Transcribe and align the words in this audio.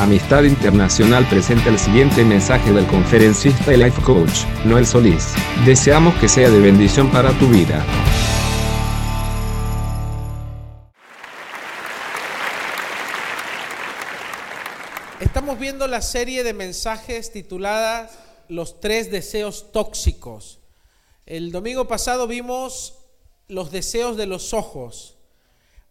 Amistad 0.00 0.44
Internacional 0.44 1.26
presenta 1.26 1.70
el 1.70 1.78
siguiente 1.78 2.22
mensaje 2.22 2.70
del 2.70 2.86
conferencista 2.86 3.72
y 3.72 3.78
life 3.78 4.00
coach, 4.02 4.44
Noel 4.66 4.86
Solís. 4.86 5.32
Deseamos 5.64 6.14
que 6.16 6.28
sea 6.28 6.50
de 6.50 6.60
bendición 6.60 7.10
para 7.10 7.30
tu 7.38 7.48
vida. 7.48 7.82
Estamos 15.18 15.58
viendo 15.58 15.88
la 15.88 16.02
serie 16.02 16.44
de 16.44 16.52
mensajes 16.52 17.32
titulada 17.32 18.10
Los 18.48 18.80
tres 18.80 19.10
deseos 19.10 19.72
tóxicos. 19.72 20.60
El 21.24 21.52
domingo 21.52 21.88
pasado 21.88 22.26
vimos 22.26 22.98
los 23.48 23.70
deseos 23.70 24.18
de 24.18 24.26
los 24.26 24.52
ojos. 24.52 25.16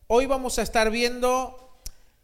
Hoy 0.05 0.27
vamos 0.27 0.59
a 0.59 0.61
estar 0.61 0.91
viendo 0.91 1.64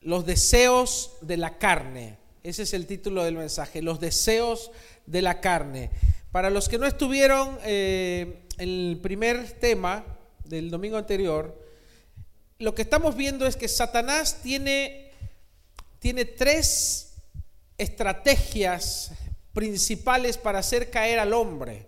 los 0.01 0.25
deseos 0.25 1.13
de 1.21 1.37
la 1.37 1.57
carne. 1.57 2.17
Ese 2.43 2.63
es 2.63 2.73
el 2.73 2.87
título 2.87 3.23
del 3.23 3.35
mensaje, 3.35 3.81
los 3.81 3.99
deseos 3.99 4.71
de 5.05 5.21
la 5.21 5.39
carne. 5.39 5.91
Para 6.31 6.49
los 6.49 6.67
que 6.67 6.77
no 6.77 6.87
estuvieron 6.87 7.57
eh, 7.63 8.45
en 8.57 8.69
el 8.69 8.99
primer 9.01 9.51
tema 9.53 10.03
del 10.43 10.71
domingo 10.71 10.97
anterior, 10.97 11.55
lo 12.57 12.73
que 12.73 12.81
estamos 12.81 13.15
viendo 13.15 13.45
es 13.45 13.55
que 13.55 13.67
Satanás 13.67 14.39
tiene, 14.41 15.11
tiene 15.99 16.25
tres 16.25 17.13
estrategias 17.77 19.11
principales 19.53 20.37
para 20.37 20.59
hacer 20.59 20.89
caer 20.89 21.19
al 21.19 21.33
hombre. 21.33 21.87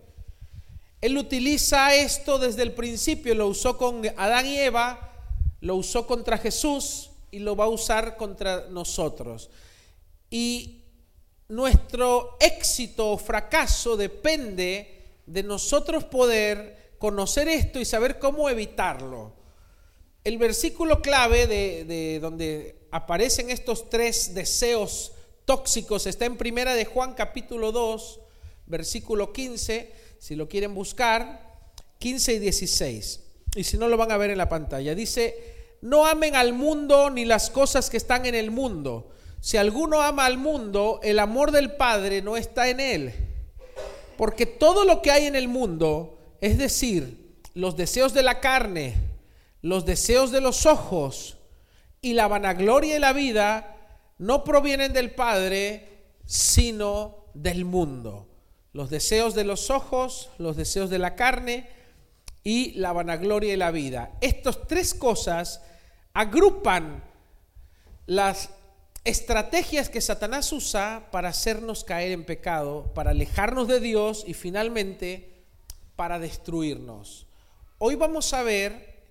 Él 1.01 1.17
utiliza 1.17 1.93
esto 1.95 2.39
desde 2.39 2.63
el 2.63 2.73
principio, 2.73 3.35
lo 3.35 3.47
usó 3.47 3.77
con 3.77 4.01
Adán 4.17 4.45
y 4.45 4.57
Eva, 4.57 5.11
lo 5.61 5.75
usó 5.75 6.07
contra 6.07 6.37
Jesús, 6.37 7.11
y 7.33 7.39
lo 7.39 7.55
va 7.55 7.65
a 7.65 7.69
usar 7.69 8.15
contra 8.15 8.67
nosotros. 8.69 9.49
Y 10.29 10.83
nuestro 11.47 12.37
éxito 12.39 13.11
o 13.11 13.17
fracaso 13.17 13.97
depende 13.97 15.21
de 15.25 15.41
nosotros 15.41 16.03
poder 16.03 16.95
conocer 16.99 17.47
esto 17.47 17.79
y 17.79 17.85
saber 17.85 18.19
cómo 18.19 18.49
evitarlo. 18.51 19.33
El 20.23 20.37
versículo 20.37 21.01
clave 21.01 21.47
de, 21.47 22.19
donde 22.19 22.87
aparecen 22.91 23.49
estos 23.49 23.89
tres 23.89 24.35
deseos 24.35 25.13
tóxicos 25.45 26.05
está 26.05 26.25
en 26.25 26.37
primera 26.37 26.75
de 26.75 26.85
Juan 26.85 27.15
capítulo 27.15 27.71
2, 27.71 28.19
versículo 28.67 29.33
15, 29.33 29.91
si 30.19 30.35
lo 30.35 30.47
quieren 30.47 30.75
buscar, 30.75 31.51
15 31.97 32.33
y 32.33 32.39
16. 32.39 33.19
Y 33.55 33.63
si 33.63 33.77
no 33.77 33.87
lo 33.87 33.97
van 33.97 34.11
a 34.11 34.17
ver 34.17 34.29
en 34.29 34.37
la 34.37 34.49
pantalla. 34.49 34.93
Dice, 34.95 35.52
no 35.83 36.07
amen 36.07 36.33
al 36.33 36.53
mundo 36.53 37.09
ni 37.09 37.25
las 37.25 37.49
cosas 37.49 37.89
que 37.89 37.97
están 37.97 38.25
en 38.25 38.35
el 38.35 38.51
mundo. 38.51 39.09
Si 39.41 39.57
alguno 39.57 40.01
ama 40.01 40.25
al 40.25 40.37
mundo, 40.37 41.01
el 41.03 41.19
amor 41.19 41.51
del 41.51 41.73
Padre 41.73 42.21
no 42.21 42.37
está 42.37 42.69
en 42.69 42.79
él. 42.79 43.13
Porque 44.17 44.45
todo 44.45 44.85
lo 44.85 45.01
que 45.01 45.11
hay 45.11 45.25
en 45.25 45.35
el 45.35 45.49
mundo, 45.49 46.37
es 46.39 46.57
decir, 46.57 47.35
los 47.53 47.75
deseos 47.75 48.13
de 48.13 48.23
la 48.23 48.39
carne, 48.39 48.95
los 49.61 49.85
deseos 49.85 50.31
de 50.31 50.39
los 50.39 50.65
ojos 50.65 51.37
y 51.99 52.13
la 52.13 52.29
vanagloria 52.29 52.93
de 52.93 53.01
la 53.01 53.11
vida, 53.11 53.75
no 54.17 54.45
provienen 54.45 54.93
del 54.93 55.11
Padre, 55.11 56.13
sino 56.25 57.25
del 57.33 57.65
mundo. 57.65 58.29
Los 58.71 58.89
deseos 58.89 59.35
de 59.35 59.43
los 59.43 59.69
ojos, 59.69 60.29
los 60.37 60.55
deseos 60.55 60.89
de 60.89 60.99
la 60.99 61.15
carne 61.17 61.67
y 62.41 62.71
la 62.75 62.93
vanagloria 62.93 63.51
de 63.51 63.57
la 63.57 63.71
vida. 63.71 64.13
Estas 64.21 64.65
tres 64.65 64.93
cosas 64.93 65.61
agrupan 66.13 67.03
las 68.05 68.49
estrategias 69.03 69.89
que 69.89 70.01
Satanás 70.01 70.51
usa 70.53 71.09
para 71.11 71.29
hacernos 71.29 71.83
caer 71.83 72.11
en 72.11 72.23
pecado, 72.23 72.93
para 72.93 73.11
alejarnos 73.11 73.67
de 73.67 73.79
Dios 73.79 74.23
y 74.27 74.33
finalmente 74.33 75.43
para 75.95 76.19
destruirnos. 76.19 77.27
Hoy 77.79 77.95
vamos 77.95 78.33
a 78.33 78.43
ver 78.43 79.01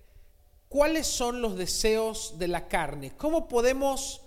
cuáles 0.69 1.05
son 1.05 1.41
los 1.41 1.55
deseos 1.57 2.39
de 2.39 2.47
la 2.47 2.67
carne, 2.67 3.11
cómo 3.15 3.47
podemos 3.47 4.21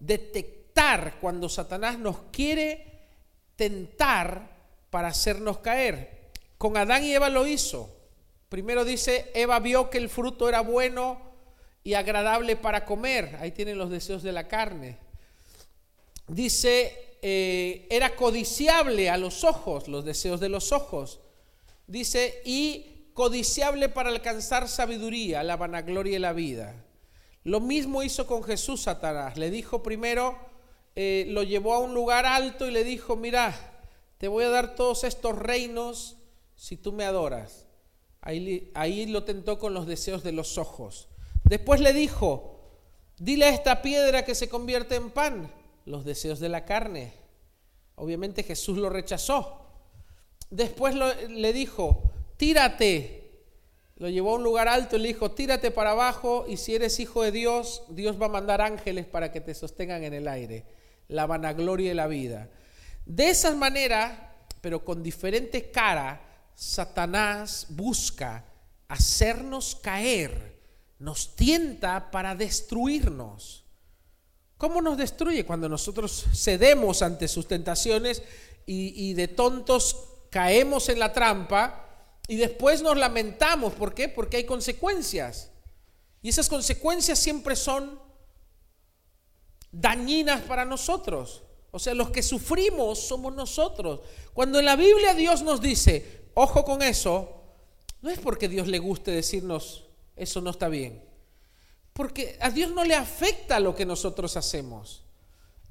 detectar 0.00 1.18
cuando 1.20 1.48
Satanás 1.48 1.98
nos 1.98 2.16
quiere 2.32 3.06
tentar 3.54 4.50
para 4.90 5.08
hacernos 5.08 5.58
caer. 5.58 6.30
Con 6.58 6.76
Adán 6.76 7.04
y 7.04 7.14
Eva 7.14 7.28
lo 7.28 7.46
hizo. 7.46 7.94
Primero 8.48 8.84
dice, 8.84 9.30
Eva 9.34 9.60
vio 9.60 9.90
que 9.90 9.98
el 9.98 10.08
fruto 10.08 10.48
era 10.48 10.60
bueno, 10.60 11.33
y 11.84 11.92
agradable 11.92 12.56
para 12.56 12.86
comer. 12.86 13.36
Ahí 13.40 13.52
tienen 13.52 13.76
los 13.76 13.90
deseos 13.90 14.22
de 14.22 14.32
la 14.32 14.48
carne. 14.48 14.96
Dice, 16.26 17.18
eh, 17.20 17.86
era 17.90 18.16
codiciable 18.16 19.10
a 19.10 19.18
los 19.18 19.44
ojos, 19.44 19.86
los 19.86 20.04
deseos 20.04 20.40
de 20.40 20.48
los 20.48 20.72
ojos. 20.72 21.20
Dice, 21.86 22.40
y 22.46 23.10
codiciable 23.12 23.90
para 23.90 24.08
alcanzar 24.08 24.66
sabiduría, 24.66 25.42
la 25.42 25.58
vanagloria 25.58 26.16
y 26.16 26.20
la 26.20 26.32
vida. 26.32 26.74
Lo 27.44 27.60
mismo 27.60 28.02
hizo 28.02 28.26
con 28.26 28.42
Jesús 28.42 28.82
Satanás. 28.82 29.36
Le 29.36 29.50
dijo 29.50 29.82
primero, 29.82 30.38
eh, 30.96 31.26
lo 31.28 31.42
llevó 31.42 31.74
a 31.74 31.80
un 31.80 31.92
lugar 31.92 32.24
alto 32.24 32.66
y 32.66 32.70
le 32.70 32.82
dijo, 32.82 33.14
mira, 33.14 33.54
te 34.16 34.26
voy 34.26 34.44
a 34.44 34.48
dar 34.48 34.74
todos 34.74 35.04
estos 35.04 35.38
reinos 35.38 36.16
si 36.56 36.78
tú 36.78 36.92
me 36.92 37.04
adoras. 37.04 37.66
Ahí, 38.22 38.70
ahí 38.74 39.04
lo 39.04 39.24
tentó 39.24 39.58
con 39.58 39.74
los 39.74 39.86
deseos 39.86 40.22
de 40.22 40.32
los 40.32 40.56
ojos. 40.56 41.08
Después 41.44 41.80
le 41.80 41.92
dijo, 41.92 42.58
dile 43.18 43.44
a 43.46 43.50
esta 43.50 43.82
piedra 43.82 44.24
que 44.24 44.34
se 44.34 44.48
convierte 44.48 44.96
en 44.96 45.10
pan, 45.10 45.52
los 45.84 46.04
deseos 46.04 46.40
de 46.40 46.48
la 46.48 46.64
carne. 46.64 47.12
Obviamente 47.96 48.42
Jesús 48.42 48.78
lo 48.78 48.88
rechazó. 48.88 49.66
Después 50.50 50.94
le 50.94 51.52
dijo, 51.52 52.10
tírate. 52.36 53.20
Lo 53.96 54.08
llevó 54.08 54.32
a 54.32 54.38
un 54.38 54.42
lugar 54.42 54.68
alto 54.68 54.96
y 54.96 55.00
le 55.00 55.08
dijo, 55.08 55.32
tírate 55.32 55.70
para 55.70 55.92
abajo 55.92 56.46
y 56.48 56.56
si 56.56 56.74
eres 56.74 56.98
hijo 56.98 57.22
de 57.22 57.30
Dios, 57.30 57.82
Dios 57.90 58.20
va 58.20 58.26
a 58.26 58.30
mandar 58.30 58.60
ángeles 58.60 59.06
para 59.06 59.30
que 59.30 59.40
te 59.40 59.54
sostengan 59.54 60.02
en 60.02 60.14
el 60.14 60.26
aire. 60.26 60.64
La 61.08 61.26
vanagloria 61.26 61.90
de 61.90 61.94
la 61.94 62.06
vida. 62.06 62.48
De 63.04 63.28
esa 63.28 63.54
manera, 63.54 64.34
pero 64.60 64.84
con 64.84 65.02
diferente 65.02 65.70
cara, 65.70 66.22
Satanás 66.54 67.66
busca 67.68 68.44
hacernos 68.88 69.76
caer 69.76 70.53
nos 70.98 71.34
tienta 71.36 72.10
para 72.10 72.34
destruirnos. 72.34 73.64
¿Cómo 74.56 74.80
nos 74.80 74.96
destruye? 74.96 75.44
Cuando 75.44 75.68
nosotros 75.68 76.24
cedemos 76.32 77.02
ante 77.02 77.28
sus 77.28 77.46
tentaciones 77.46 78.22
y, 78.66 79.12
de 79.14 79.28
tontos 79.28 79.96
caemos 80.30 80.88
en 80.88 80.98
la 80.98 81.12
trampa 81.12 81.84
y 82.28 82.36
después 82.36 82.82
nos 82.82 82.96
lamentamos. 82.96 83.74
¿Por 83.74 83.94
qué? 83.94 84.08
Porque 84.08 84.38
hay 84.38 84.44
consecuencias. 84.44 85.50
Y 86.22 86.30
esas 86.30 86.48
consecuencias 86.48 87.18
siempre 87.18 87.56
son 87.56 88.00
dañinas 89.70 90.40
para 90.42 90.64
nosotros. 90.64 91.42
O 91.70 91.78
sea, 91.78 91.92
los 91.92 92.10
que 92.10 92.22
sufrimos 92.22 93.00
somos 93.00 93.34
nosotros. 93.34 94.00
Cuando 94.32 94.60
en 94.60 94.64
la 94.64 94.76
Biblia 94.76 95.12
Dios 95.12 95.42
nos 95.42 95.60
dice, 95.60 96.28
ojo 96.34 96.64
con 96.64 96.82
eso, 96.82 97.42
no 98.00 98.10
es 98.10 98.18
porque 98.18 98.48
Dios 98.48 98.68
le 98.68 98.78
guste 98.78 99.10
decirnos, 99.10 99.84
eso 100.16 100.40
no 100.40 100.50
está 100.50 100.68
bien. 100.68 101.02
Porque 101.92 102.36
a 102.40 102.50
Dios 102.50 102.72
no 102.72 102.84
le 102.84 102.94
afecta 102.94 103.60
lo 103.60 103.74
que 103.74 103.86
nosotros 103.86 104.36
hacemos. 104.36 105.04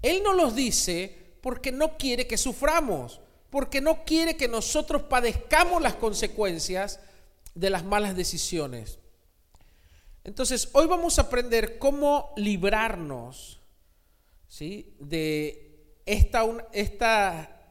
Él 0.02 0.22
no 0.24 0.34
los 0.34 0.56
dice 0.56 1.36
porque 1.42 1.72
no 1.72 1.98
quiere 1.98 2.28
que 2.28 2.38
suframos, 2.38 3.20
porque 3.50 3.82
no 3.82 4.06
quiere 4.06 4.38
que 4.38 4.48
nosotros 4.48 5.04
padezcamos 5.04 5.82
las 5.82 5.96
consecuencias 5.96 7.00
de 7.56 7.70
las 7.70 7.84
malas 7.84 8.16
decisiones. 8.16 9.00
Entonces, 10.24 10.70
hoy 10.72 10.88
vamos 10.88 11.20
a 11.20 11.24
aprender 11.24 11.78
cómo 11.78 12.34
librarnos 12.38 13.60
¿sí? 14.48 14.96
de 15.00 16.00
esta, 16.06 16.46
esta, 16.72 17.62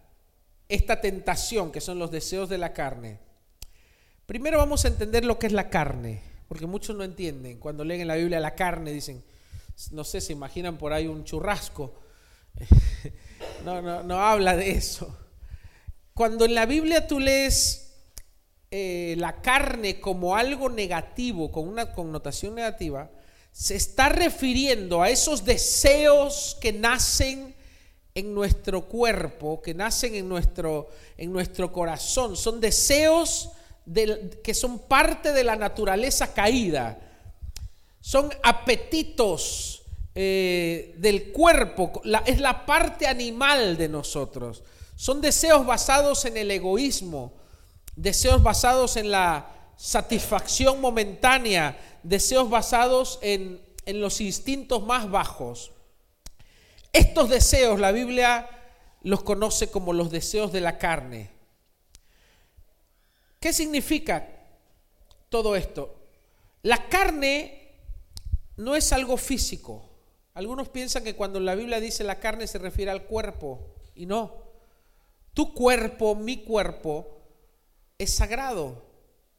esta 0.68 1.00
tentación 1.00 1.72
que 1.72 1.80
son 1.80 1.98
los 1.98 2.10
deseos 2.10 2.50
de 2.50 2.58
la 2.58 2.74
carne. 2.74 3.18
Primero 4.26 4.58
vamos 4.58 4.84
a 4.84 4.88
entender 4.88 5.24
lo 5.24 5.38
que 5.38 5.46
es 5.46 5.52
la 5.52 5.70
carne 5.70 6.31
porque 6.48 6.66
muchos 6.66 6.96
no 6.96 7.04
entienden. 7.04 7.58
Cuando 7.58 7.84
leen 7.84 8.02
en 8.02 8.08
la 8.08 8.16
Biblia 8.16 8.40
la 8.40 8.54
carne, 8.54 8.92
dicen, 8.92 9.24
no 9.90 10.04
sé, 10.04 10.20
se 10.20 10.32
imaginan 10.32 10.78
por 10.78 10.92
ahí 10.92 11.06
un 11.06 11.24
churrasco. 11.24 11.94
No, 13.64 13.80
no, 13.80 14.02
no 14.02 14.20
habla 14.20 14.56
de 14.56 14.72
eso. 14.72 15.16
Cuando 16.14 16.44
en 16.44 16.54
la 16.54 16.66
Biblia 16.66 17.06
tú 17.06 17.20
lees 17.20 17.92
eh, 18.70 19.14
la 19.18 19.40
carne 19.40 20.00
como 20.00 20.36
algo 20.36 20.68
negativo, 20.68 21.52
con 21.52 21.68
una 21.68 21.92
connotación 21.92 22.54
negativa, 22.54 23.10
se 23.52 23.76
está 23.76 24.08
refiriendo 24.08 25.02
a 25.02 25.10
esos 25.10 25.44
deseos 25.44 26.56
que 26.60 26.72
nacen 26.72 27.54
en 28.14 28.34
nuestro 28.34 28.88
cuerpo, 28.88 29.60
que 29.60 29.74
nacen 29.74 30.14
en 30.14 30.28
nuestro, 30.28 30.88
en 31.16 31.32
nuestro 31.32 31.72
corazón. 31.72 32.36
Son 32.36 32.60
deseos 32.60 33.50
que 34.42 34.54
son 34.54 34.78
parte 34.80 35.32
de 35.32 35.44
la 35.44 35.56
naturaleza 35.56 36.32
caída. 36.32 36.98
Son 38.00 38.32
apetitos 38.42 39.82
eh, 40.14 40.94
del 40.98 41.32
cuerpo, 41.32 42.02
es 42.26 42.40
la 42.40 42.66
parte 42.66 43.06
animal 43.06 43.76
de 43.76 43.88
nosotros. 43.88 44.62
Son 44.94 45.20
deseos 45.20 45.64
basados 45.64 46.24
en 46.24 46.36
el 46.36 46.50
egoísmo, 46.50 47.32
deseos 47.96 48.42
basados 48.42 48.96
en 48.96 49.10
la 49.10 49.50
satisfacción 49.76 50.80
momentánea, 50.80 51.78
deseos 52.02 52.50
basados 52.50 53.18
en, 53.22 53.60
en 53.86 54.00
los 54.00 54.20
instintos 54.20 54.82
más 54.84 55.10
bajos. 55.10 55.72
Estos 56.92 57.30
deseos 57.30 57.80
la 57.80 57.90
Biblia 57.90 58.48
los 59.02 59.22
conoce 59.22 59.70
como 59.70 59.92
los 59.92 60.10
deseos 60.10 60.52
de 60.52 60.60
la 60.60 60.78
carne. 60.78 61.30
¿Qué 63.42 63.52
significa 63.52 64.28
todo 65.28 65.56
esto? 65.56 65.96
La 66.62 66.88
carne 66.88 67.72
no 68.56 68.76
es 68.76 68.92
algo 68.92 69.16
físico. 69.16 69.82
Algunos 70.34 70.68
piensan 70.68 71.02
que 71.02 71.16
cuando 71.16 71.40
la 71.40 71.56
Biblia 71.56 71.80
dice 71.80 72.04
la 72.04 72.20
carne 72.20 72.46
se 72.46 72.58
refiere 72.58 72.92
al 72.92 73.02
cuerpo 73.02 73.74
y 73.96 74.06
no. 74.06 74.32
Tu 75.34 75.54
cuerpo, 75.54 76.14
mi 76.14 76.44
cuerpo, 76.44 77.20
es 77.98 78.14
sagrado. 78.14 78.80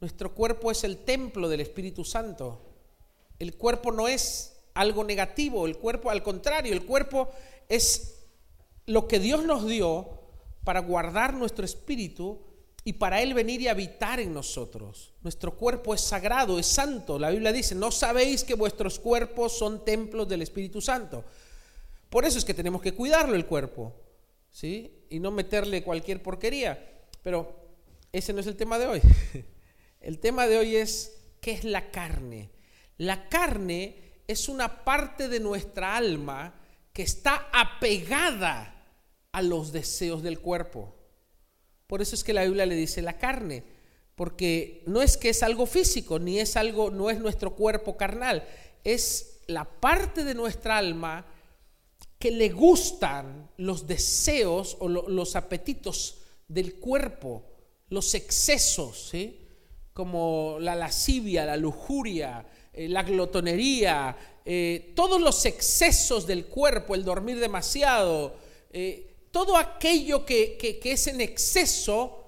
Nuestro 0.01 0.35
cuerpo 0.35 0.69
es 0.69 0.83
el 0.83 0.97
templo 1.05 1.47
del 1.47 1.61
Espíritu 1.61 2.03
Santo. 2.03 2.59
El 3.39 3.55
cuerpo 3.55 3.93
no 3.93 4.09
es 4.09 4.57
algo 4.73 5.05
negativo, 5.05 5.65
el 5.65 5.77
cuerpo 5.77 6.09
al 6.09 6.23
contrario, 6.23 6.73
el 6.73 6.85
cuerpo 6.85 7.29
es 7.69 8.25
lo 8.85 9.07
que 9.07 9.19
Dios 9.19 9.45
nos 9.45 9.65
dio 9.65 10.19
para 10.65 10.81
guardar 10.81 11.33
nuestro 11.33 11.63
espíritu 11.63 12.52
y 12.83 12.93
para 12.93 13.21
Él 13.21 13.33
venir 13.33 13.61
y 13.61 13.67
habitar 13.67 14.19
en 14.19 14.33
nosotros. 14.33 15.13
Nuestro 15.21 15.55
cuerpo 15.55 15.93
es 15.93 16.01
sagrado, 16.01 16.59
es 16.59 16.67
santo. 16.67 17.17
La 17.17 17.29
Biblia 17.29 17.53
dice, 17.53 17.75
no 17.75 17.91
sabéis 17.91 18.43
que 18.43 18.55
vuestros 18.55 18.99
cuerpos 18.99 19.57
son 19.57 19.85
templos 19.85 20.27
del 20.27 20.41
Espíritu 20.41 20.81
Santo. 20.81 21.23
Por 22.09 22.25
eso 22.25 22.37
es 22.37 22.45
que 22.45 22.53
tenemos 22.53 22.81
que 22.81 22.93
cuidarlo 22.93 23.35
el 23.35 23.45
cuerpo, 23.45 23.93
¿sí? 24.51 25.05
Y 25.09 25.19
no 25.19 25.31
meterle 25.31 25.83
cualquier 25.83 26.21
porquería. 26.21 27.01
Pero 27.23 27.55
ese 28.11 28.33
no 28.33 28.41
es 28.41 28.47
el 28.47 28.57
tema 28.57 28.77
de 28.77 28.87
hoy. 28.87 29.01
El 29.99 30.19
tema 30.19 30.47
de 30.47 30.57
hoy 30.57 30.75
es, 30.75 31.17
¿qué 31.39 31.53
es 31.53 31.63
la 31.63 31.89
carne? 31.89 32.49
La 32.97 33.29
carne 33.29 33.95
es 34.27 34.49
una 34.49 34.83
parte 34.83 35.29
de 35.29 35.39
nuestra 35.39 35.95
alma 35.95 36.59
que 36.91 37.03
está 37.03 37.47
apegada 37.53 38.83
a 39.31 39.41
los 39.41 39.71
deseos 39.71 40.21
del 40.21 40.41
cuerpo. 40.41 40.93
Por 41.93 42.01
eso 42.01 42.15
es 42.15 42.23
que 42.23 42.33
la 42.33 42.43
Biblia 42.43 42.65
le 42.65 42.73
dice 42.75 43.03
la 43.03 43.19
carne, 43.19 43.61
porque 44.15 44.81
no 44.87 45.03
es 45.03 45.15
que 45.15 45.29
es 45.29 45.43
algo 45.43 45.67
físico, 45.67 46.17
ni 46.17 46.39
es 46.39 46.57
algo, 46.57 46.89
no 46.89 47.11
es 47.11 47.19
nuestro 47.19 47.53
cuerpo 47.53 47.95
carnal, 47.97 48.43
es 48.83 49.41
la 49.45 49.63
parte 49.63 50.23
de 50.23 50.33
nuestra 50.33 50.79
alma 50.79 51.23
que 52.17 52.31
le 52.31 52.49
gustan 52.49 53.47
los 53.57 53.85
deseos 53.85 54.75
o 54.79 54.89
los 54.89 55.35
apetitos 55.35 56.17
del 56.47 56.79
cuerpo, 56.79 57.45
los 57.89 58.15
excesos, 58.15 59.11
como 59.93 60.57
la 60.59 60.73
lascivia, 60.73 61.45
la 61.45 61.57
lujuria, 61.57 62.43
eh, 62.73 62.89
la 62.89 63.03
glotonería, 63.03 64.41
eh, 64.43 64.93
todos 64.95 65.21
los 65.21 65.45
excesos 65.45 66.25
del 66.25 66.47
cuerpo, 66.47 66.95
el 66.95 67.05
dormir 67.05 67.39
demasiado, 67.39 68.35
eh, 68.71 69.12
todo 69.33 69.57
aquello 69.57 70.27
que, 70.27 70.79
es 70.83 71.07
en 71.07 71.19
exceso 71.19 72.19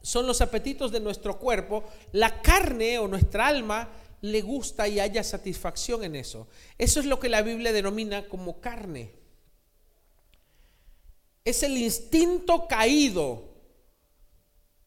son 0.00 0.26
los 0.26 0.40
apetitos 0.40 0.90
de 0.90 0.98
nuestro 0.98 1.38
cuerpo, 1.38 1.84
la 2.12 2.40
carne 2.40 2.98
o 2.98 3.06
nuestra 3.06 3.48
alma 3.48 3.90
le 4.22 4.40
gusta 4.40 4.88
y 4.88 4.98
haya 4.98 5.22
satisfacción 5.22 6.04
en 6.04 6.16
eso. 6.16 6.48
Eso 6.78 7.00
es 7.00 7.06
lo 7.06 7.20
que 7.20 7.28
la 7.28 7.42
Biblia 7.42 7.70
denomina 7.70 8.26
como 8.28 8.62
carne. 8.62 9.12
Es 11.44 11.62
el 11.64 11.76
instinto 11.76 12.66
caído 12.66 13.52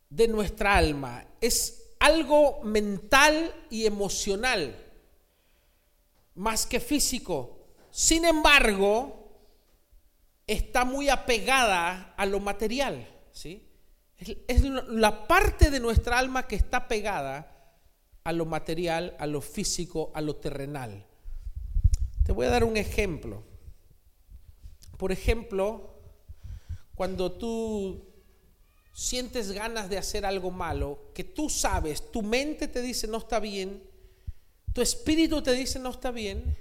de 0.09 0.27
nuestra 0.27 0.75
alma. 0.75 1.27
Es 1.41 1.91
algo 2.00 2.63
mental 2.63 3.53
y 3.69 3.86
emocional, 3.86 4.75
más 6.33 6.65
que 6.65 6.80
físico. 6.80 7.68
Sin 7.91 8.25
embargo, 8.25 9.25
está 10.47 10.86
muy 10.86 11.09
apegada 11.09 12.13
a 12.18 12.25
lo 12.25 12.39
material, 12.39 13.07
¿sí? 13.31 13.68
Es, 14.18 14.62
la 14.62 15.27
parte 15.27 15.69
de 15.71 15.80
nuestra 15.80 16.18
alma 16.19 16.47
que 16.47 16.56
está 16.56 16.88
pegada 16.88 17.51
a 18.24 18.31
lo 18.31 18.45
material, 18.45 19.15
a 19.19 19.27
lo 19.27 19.42
físico, 19.42 20.12
a 20.13 20.21
lo 20.21 20.36
terrenal. 20.38 21.06
Te 22.24 22.31
voy 22.31 22.45
a 22.45 22.50
dar 22.50 22.63
un 22.63 22.77
ejemplo. 22.77 23.44
Por 24.97 25.12
ejemplo, 25.12 26.00
cuando 26.95 27.33
tú 27.33 28.06
sientes 28.94 29.51
ganas 29.51 29.89
de 29.89 29.98
hacer 29.98 30.25
algo 30.25 30.51
malo, 30.51 31.12
que 31.13 31.25
tú 31.25 31.50
sabes, 31.50 32.12
tu 32.12 32.21
mente 32.21 32.69
te 32.69 32.81
dice 32.81 33.07
no 33.07 33.18
está 33.18 33.39
bien, 33.39 33.83
tu 34.74 34.81
espíritu 34.81 35.41
te 35.44 35.51
dice 35.51 35.80
no 35.80 35.89
está 35.89 36.12
bien, 36.12 36.57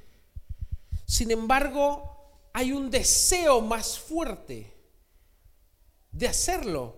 sin 1.06 1.30
embargo, 1.30 2.13
hay 2.54 2.70
un 2.70 2.88
deseo 2.88 3.60
más 3.60 3.98
fuerte 3.98 4.72
de 6.12 6.28
hacerlo. 6.28 6.94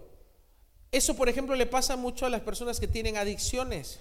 Eso, 0.93 1.17
por 1.17 1.31
ejemplo, 1.31 1.57
le 1.57 1.65
pasa 1.65 1.97
mucho 1.97 2.27
a 2.27 2.31
las 2.31 2.43
personas 2.43 2.79
que 2.79 2.87
tienen 2.87 3.17
adicciones 3.17 4.01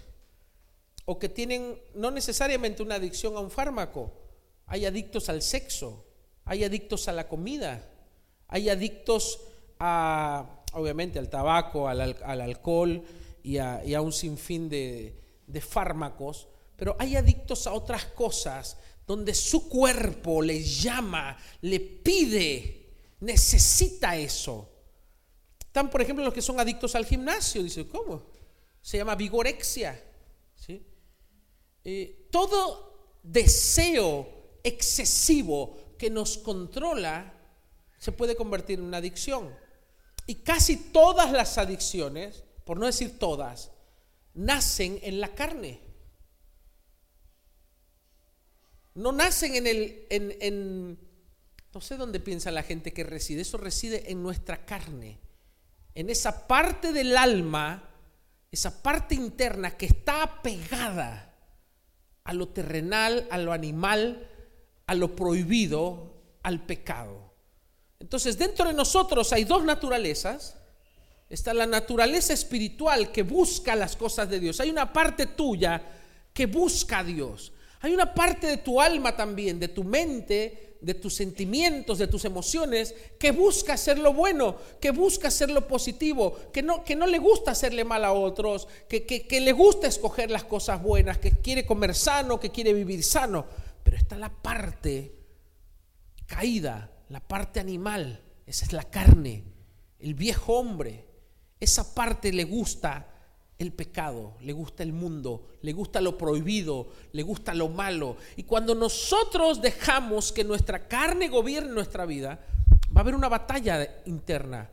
o 1.05 1.17
que 1.17 1.29
tienen 1.29 1.79
no 1.93 2.11
necesariamente 2.11 2.83
una 2.83 2.95
adicción 2.95 3.37
a 3.37 3.39
un 3.39 3.49
fármaco. 3.49 4.11
Hay 4.67 4.85
adictos 4.85 5.29
al 5.29 5.41
sexo, 5.41 6.05
hay 6.43 6.65
adictos 6.65 7.07
a 7.07 7.13
la 7.13 7.29
comida, 7.29 7.89
hay 8.49 8.69
adictos 8.69 9.39
a, 9.79 10.61
obviamente, 10.73 11.19
al 11.19 11.29
tabaco, 11.29 11.87
al, 11.87 12.01
alcohol 12.21 13.01
y 13.43 13.59
a, 13.59 14.01
un 14.01 14.11
sinfín 14.11 14.67
de, 14.67 15.17
de 15.47 15.61
fármacos, 15.61 16.49
pero 16.75 16.97
hay 16.99 17.15
adictos 17.15 17.65
a 17.65 17.71
otras 17.71 18.03
cosas 18.07 18.77
donde 19.05 19.33
su 19.33 19.69
cuerpo 19.69 20.41
le 20.41 20.63
llama, 20.63 21.37
le 21.61 21.79
pide, 21.79 22.93
necesita 23.19 24.17
eso. 24.17 24.69
Están, 25.59 25.89
por 25.89 26.01
ejemplo, 26.01 26.23
los 26.23 26.33
que 26.33 26.41
son 26.41 26.59
adictos 26.59 26.95
al 26.95 27.05
gimnasio. 27.05 27.61
Dice, 27.61 27.87
¿cómo? 27.87 28.23
Se 28.81 28.97
llama 28.97 29.15
vigorexia. 29.15 30.01
¿sí? 30.55 30.85
Eh, 31.83 32.27
todo 32.31 33.19
deseo 33.21 34.59
excesivo 34.63 35.95
que 35.97 36.09
nos 36.09 36.37
controla 36.37 37.33
se 37.99 38.11
puede 38.11 38.35
convertir 38.35 38.79
en 38.79 38.85
una 38.85 38.97
adicción. 38.97 39.55
Y 40.27 40.35
casi 40.35 40.77
todas 40.77 41.31
las 41.31 41.57
adicciones, 41.57 42.43
por 42.63 42.77
no 42.79 42.85
decir 42.85 43.19
todas, 43.19 43.71
nacen 44.33 44.99
en 45.03 45.19
la 45.19 45.35
carne. 45.35 45.79
No 48.95 49.11
nacen 49.11 49.55
en 49.55 49.67
el, 49.67 50.07
en, 50.09 50.97
no 51.73 51.81
sé 51.81 51.97
dónde 51.97 52.19
piensa 52.19 52.49
la 52.49 52.63
gente 52.63 52.93
que 52.93 53.03
reside, 53.03 53.41
eso 53.41 53.57
reside 53.57 54.11
en 54.11 54.23
nuestra 54.23 54.65
carne, 54.65 55.19
en 55.93 56.09
esa 56.09 56.47
parte 56.47 56.93
del 56.93 57.15
alma, 57.17 57.89
esa 58.51 58.81
parte 58.81 59.13
interna 59.13 59.75
que 59.77 59.87
está 59.87 60.23
apegada 60.23 61.33
a 62.23 62.33
lo 62.33 62.47
terrenal, 62.47 63.27
a 63.29 63.37
lo 63.37 63.51
animal, 63.51 64.29
a 64.87 64.95
lo 64.95 65.13
prohibido, 65.15 66.15
al 66.43 66.65
pecado. 66.65 67.33
Entonces, 67.99 68.37
dentro 68.37 68.67
de 68.67 68.73
nosotros 68.73 69.33
hay 69.33 69.43
dos 69.43 69.63
naturalezas. 69.63 70.55
Está 71.29 71.53
la 71.53 71.65
naturaleza 71.65 72.33
espiritual 72.33 73.11
que 73.11 73.23
busca 73.23 73.75
las 73.75 73.95
cosas 73.95 74.29
de 74.29 74.39
Dios. 74.39 74.59
Hay 74.59 74.69
una 74.69 74.93
parte 74.93 75.25
tuya 75.25 75.81
que 76.33 76.45
busca 76.45 76.99
a 76.99 77.03
Dios. 77.03 77.51
Hay 77.85 77.93
una 77.93 78.15
parte 78.15 78.47
de 78.47 78.57
tu 78.57 78.81
alma 78.81 79.15
también, 79.15 79.59
de 79.59 79.67
tu 79.67 79.83
mente, 79.83 80.77
de 80.81 80.95
tus 80.95 81.13
sentimientos, 81.13 81.99
de 81.99 82.07
tus 82.07 82.25
emociones, 82.25 82.95
que 83.19 83.29
busca 83.29 83.73
hacer 83.73 83.99
lo 83.99 84.11
bueno, 84.11 84.55
que 84.81 84.89
busca 84.89 85.27
hacer 85.27 85.51
lo 85.51 85.67
positivo, 85.67 86.35
que 86.51 86.63
no, 86.63 86.83
que 86.83 86.95
no 86.95 87.05
le 87.05 87.19
gusta 87.19 87.51
hacerle 87.51 87.83
mal 87.83 88.03
a 88.03 88.11
otros, 88.11 88.67
que, 88.89 89.05
que 89.05 89.39
le 89.39 89.51
gusta 89.51 89.85
escoger 89.85 90.31
las 90.31 90.45
cosas 90.45 90.81
buenas, 90.81 91.19
que 91.19 91.29
quiere 91.29 91.63
comer 91.63 91.93
sano, 91.93 92.39
que 92.39 92.49
quiere 92.49 92.73
vivir 92.73 93.03
sano. 93.03 93.45
Pero 93.83 93.97
está 93.97 94.17
la 94.17 94.33
parte 94.33 95.19
caída, 96.25 96.91
la 97.09 97.19
parte 97.19 97.59
animal, 97.59 98.19
esa 98.47 98.65
es 98.65 98.73
la 98.73 98.85
carne, 98.85 99.43
el 99.99 100.15
viejo 100.15 100.53
hombre. 100.53 101.05
Esa 101.59 101.93
parte 101.93 102.33
le 102.33 102.45
gusta 102.45 103.14
el 103.57 103.71
pecado, 103.71 104.35
le 104.41 104.53
gusta 104.53 104.83
el 104.83 104.91
mundo, 104.91 105.47
le 105.61 105.71
gusta 105.71 106.01
lo 106.01 106.17
prohibido, 106.17 106.87
le 107.13 107.23
gusta 107.23 107.53
lo 107.53 107.69
malo. 107.69 108.17
Y 108.35 108.43
cuando 108.43 108.75
nosotros 108.75 109.61
dejamos 109.61 110.31
que 110.31 110.43
nuestra 110.43 110.87
carne 110.87 111.29
gobierne 111.29 111.71
nuestra 111.71 112.05
vida, 112.05 112.45
va 112.95 112.99
a 112.99 113.01
haber 113.01 113.15
una 113.15 113.29
batalla 113.29 114.01
interna, 114.05 114.69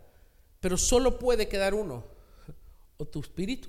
pero 0.61 0.77
solo 0.77 1.19
puede 1.19 1.49
quedar 1.49 1.75
uno, 1.75 2.05
o 2.97 3.05
tu 3.07 3.21
espíritu, 3.21 3.69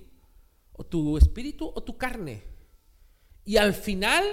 o 0.74 0.84
tu 0.84 1.18
espíritu, 1.18 1.72
o 1.74 1.84
tu 1.84 1.96
carne. 1.98 2.44
Y 3.46 3.58
al 3.58 3.74
final, 3.74 4.24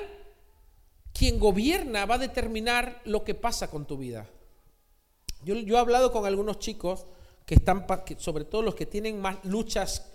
quien 1.12 1.38
gobierna 1.38 2.06
va 2.06 2.14
a 2.14 2.18
determinar 2.18 3.02
lo 3.04 3.22
que 3.22 3.34
pasa 3.34 3.70
con 3.70 3.86
tu 3.86 3.98
vida. 3.98 4.26
Yo, 5.44 5.54
yo 5.56 5.76
he 5.76 5.78
hablado 5.78 6.12
con 6.12 6.24
algunos 6.24 6.58
chicos 6.58 7.06
que 7.44 7.56
están, 7.56 7.86
sobre 8.18 8.44
todo 8.44 8.62
los 8.62 8.74
que 8.74 8.86
tienen 8.86 9.20
más 9.20 9.44
luchas, 9.44 10.10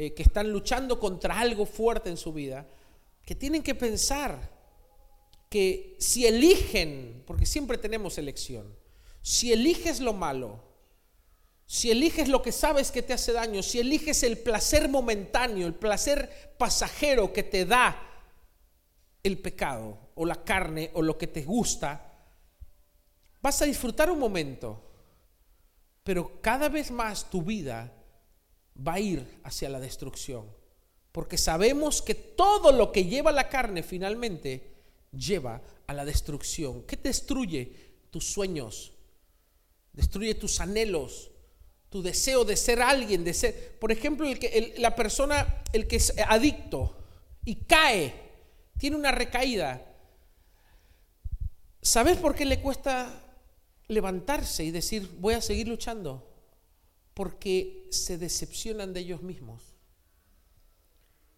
eh, 0.00 0.14
que 0.14 0.22
están 0.22 0.52
luchando 0.52 1.00
contra 1.00 1.40
algo 1.40 1.66
fuerte 1.66 2.08
en 2.08 2.16
su 2.16 2.32
vida, 2.32 2.68
que 3.24 3.34
tienen 3.34 3.64
que 3.64 3.74
pensar 3.74 4.48
que 5.50 5.96
si 5.98 6.24
eligen, 6.24 7.24
porque 7.26 7.44
siempre 7.44 7.78
tenemos 7.78 8.16
elección, 8.16 8.72
si 9.22 9.52
eliges 9.52 9.98
lo 9.98 10.12
malo, 10.12 10.62
si 11.66 11.90
eliges 11.90 12.28
lo 12.28 12.42
que 12.42 12.52
sabes 12.52 12.92
que 12.92 13.02
te 13.02 13.12
hace 13.12 13.32
daño, 13.32 13.60
si 13.60 13.80
eliges 13.80 14.22
el 14.22 14.38
placer 14.38 14.88
momentáneo, 14.88 15.66
el 15.66 15.74
placer 15.74 16.54
pasajero 16.56 17.32
que 17.32 17.42
te 17.42 17.64
da 17.66 18.00
el 19.24 19.36
pecado 19.38 20.10
o 20.14 20.24
la 20.24 20.44
carne 20.44 20.92
o 20.94 21.02
lo 21.02 21.18
que 21.18 21.26
te 21.26 21.42
gusta, 21.42 22.14
vas 23.42 23.60
a 23.62 23.64
disfrutar 23.64 24.12
un 24.12 24.20
momento, 24.20 24.80
pero 26.04 26.40
cada 26.40 26.68
vez 26.68 26.92
más 26.92 27.28
tu 27.28 27.42
vida 27.42 27.97
va 28.86 28.94
a 28.94 29.00
ir 29.00 29.40
hacia 29.44 29.68
la 29.68 29.80
destrucción, 29.80 30.46
porque 31.12 31.38
sabemos 31.38 32.02
que 32.02 32.14
todo 32.14 32.72
lo 32.72 32.92
que 32.92 33.04
lleva 33.04 33.32
la 33.32 33.48
carne 33.48 33.82
finalmente 33.82 34.74
lleva 35.12 35.60
a 35.86 35.94
la 35.94 36.04
destrucción. 36.04 36.82
¿Qué 36.82 36.96
destruye? 36.96 37.88
Tus 38.10 38.24
sueños, 38.24 38.92
destruye 39.92 40.34
tus 40.34 40.60
anhelos, 40.60 41.30
tu 41.90 42.02
deseo 42.02 42.44
de 42.44 42.56
ser 42.56 42.80
alguien, 42.80 43.24
de 43.24 43.34
ser, 43.34 43.78
por 43.78 43.92
ejemplo, 43.92 44.26
el 44.26 44.38
que, 44.38 44.74
la 44.78 44.94
persona, 44.94 45.62
el 45.72 45.86
que 45.86 45.96
es 45.96 46.14
adicto 46.26 46.96
y 47.44 47.56
cae, 47.56 48.14
tiene 48.78 48.96
una 48.96 49.12
recaída. 49.12 49.84
¿Sabes 51.82 52.16
por 52.16 52.34
qué 52.34 52.44
le 52.44 52.60
cuesta 52.60 53.10
levantarse 53.88 54.64
y 54.64 54.70
decir, 54.70 55.10
voy 55.18 55.34
a 55.34 55.40
seguir 55.40 55.68
luchando? 55.68 56.27
Porque 57.18 57.88
se 57.90 58.16
decepcionan 58.16 58.92
de 58.92 59.00
ellos 59.00 59.22
mismos. 59.22 59.60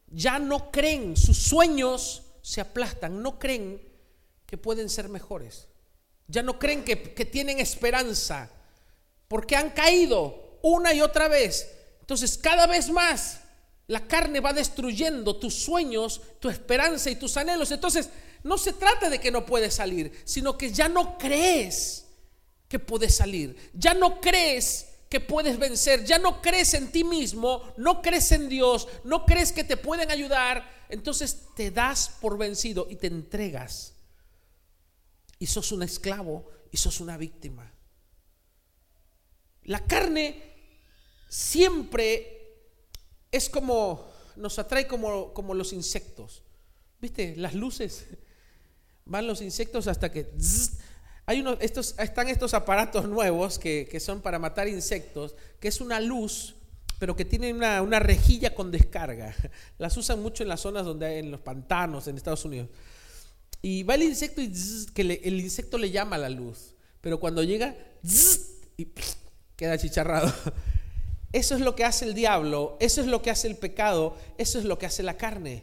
Ya 0.08 0.38
no 0.38 0.70
creen, 0.70 1.16
sus 1.16 1.38
sueños 1.38 2.24
se 2.42 2.60
aplastan, 2.60 3.22
no 3.22 3.38
creen 3.38 3.80
que 4.44 4.58
pueden 4.58 4.90
ser 4.90 5.08
mejores. 5.08 5.68
Ya 6.28 6.42
no 6.42 6.58
creen 6.58 6.84
que, 6.84 7.14
que 7.14 7.24
tienen 7.24 7.60
esperanza 7.60 8.50
porque 9.26 9.56
han 9.56 9.70
caído 9.70 10.58
una 10.60 10.92
y 10.92 11.00
otra 11.00 11.28
vez. 11.28 11.66
Entonces 12.00 12.36
cada 12.36 12.66
vez 12.66 12.90
más 12.90 13.40
la 13.86 14.06
carne 14.06 14.40
va 14.40 14.52
destruyendo 14.52 15.36
tus 15.36 15.54
sueños, 15.54 16.20
tu 16.40 16.50
esperanza 16.50 17.08
y 17.08 17.16
tus 17.16 17.38
anhelos. 17.38 17.70
Entonces 17.70 18.10
no 18.42 18.58
se 18.58 18.74
trata 18.74 19.08
de 19.08 19.18
que 19.18 19.30
no 19.30 19.46
puedes 19.46 19.72
salir, 19.72 20.12
sino 20.26 20.58
que 20.58 20.74
ya 20.74 20.90
no 20.90 21.16
crees 21.16 22.04
que 22.68 22.78
puedes 22.78 23.16
salir. 23.16 23.56
Ya 23.72 23.94
no 23.94 24.20
crees 24.20 24.89
que 25.10 25.18
puedes 25.18 25.58
vencer, 25.58 26.04
ya 26.04 26.20
no 26.20 26.40
crees 26.40 26.72
en 26.72 26.92
ti 26.92 27.02
mismo, 27.02 27.74
no 27.76 28.00
crees 28.00 28.30
en 28.30 28.48
Dios, 28.48 28.86
no 29.02 29.26
crees 29.26 29.50
que 29.50 29.64
te 29.64 29.76
pueden 29.76 30.08
ayudar. 30.08 30.86
Entonces 30.88 31.48
te 31.56 31.72
das 31.72 32.16
por 32.20 32.38
vencido 32.38 32.86
y 32.88 32.94
te 32.94 33.08
entregas. 33.08 33.94
Y 35.40 35.46
sos 35.46 35.72
un 35.72 35.82
esclavo 35.82 36.48
y 36.70 36.76
sos 36.76 37.00
una 37.00 37.16
víctima. 37.16 37.72
La 39.64 39.84
carne 39.84 40.54
siempre 41.28 42.70
es 43.32 43.48
como, 43.48 44.12
nos 44.36 44.60
atrae 44.60 44.86
como, 44.86 45.34
como 45.34 45.54
los 45.54 45.72
insectos. 45.72 46.44
¿Viste? 47.00 47.34
Las 47.34 47.54
luces. 47.54 48.06
Van 49.06 49.26
los 49.26 49.42
insectos 49.42 49.88
hasta 49.88 50.12
que... 50.12 50.30
hay 51.30 51.42
unos, 51.42 51.58
estos, 51.60 51.94
están 52.00 52.28
estos 52.28 52.54
aparatos 52.54 53.08
nuevos 53.08 53.60
que, 53.60 54.00
son 54.00 54.20
para 54.20 54.40
matar 54.40 54.66
insectos, 54.66 55.36
que 55.60 55.68
es 55.68 55.80
una 55.80 56.00
luz, 56.00 56.56
pero 56.98 57.14
que 57.14 57.24
tiene 57.24 57.52
una, 57.54 57.82
una 57.82 58.00
rejilla 58.00 58.52
con 58.52 58.72
descarga. 58.72 59.32
Las 59.78 59.96
usan 59.96 60.20
mucho 60.20 60.42
en 60.42 60.48
las 60.48 60.60
zonas 60.60 60.84
donde 60.84 61.06
hay, 61.06 61.18
en 61.20 61.30
los 61.30 61.38
pantanos, 61.38 62.08
en 62.08 62.16
Estados 62.16 62.44
Unidos. 62.44 62.68
Y 63.62 63.84
va 63.84 63.94
el 63.94 64.02
insecto 64.02 64.40
y 64.40 64.52
que 64.92 65.02
el 65.02 65.40
insecto 65.40 65.78
le 65.78 65.92
llama 65.92 66.18
la 66.18 66.28
luz. 66.28 66.74
Pero 67.00 67.20
cuando 67.20 67.44
llega, 67.44 67.76
queda 69.56 69.78
chicharrado. 69.78 70.34
Eso 71.32 71.54
es 71.54 71.60
lo 71.60 71.76
que 71.76 71.84
hace 71.84 72.06
el 72.06 72.14
diablo, 72.14 72.76
eso 72.80 73.00
es 73.00 73.06
lo 73.06 73.22
que 73.22 73.30
hace 73.30 73.46
el 73.46 73.54
pecado, 73.54 74.16
eso 74.36 74.58
es 74.58 74.64
lo 74.64 74.80
que 74.80 74.86
hace 74.86 75.04
la 75.04 75.16
carne. 75.16 75.62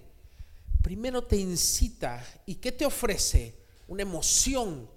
Primero 0.81 1.25
te 1.25 1.35
incita 1.35 2.25
y 2.45 2.55
¿qué 2.55 2.71
te 2.71 2.85
ofrece? 2.85 3.53
Una 3.89 4.03
emoción, 4.03 4.87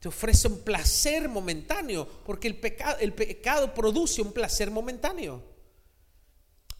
te 0.00 0.08
ofrece 0.08 0.48
un 0.48 0.60
placer 0.60 1.28
momentáneo, 1.28 2.08
porque 2.24 2.48
el 2.48 2.56
pecado, 2.56 2.96
el 3.00 3.12
pecado 3.12 3.72
produce 3.72 4.22
un 4.22 4.32
placer 4.32 4.70
momentáneo. 4.70 5.42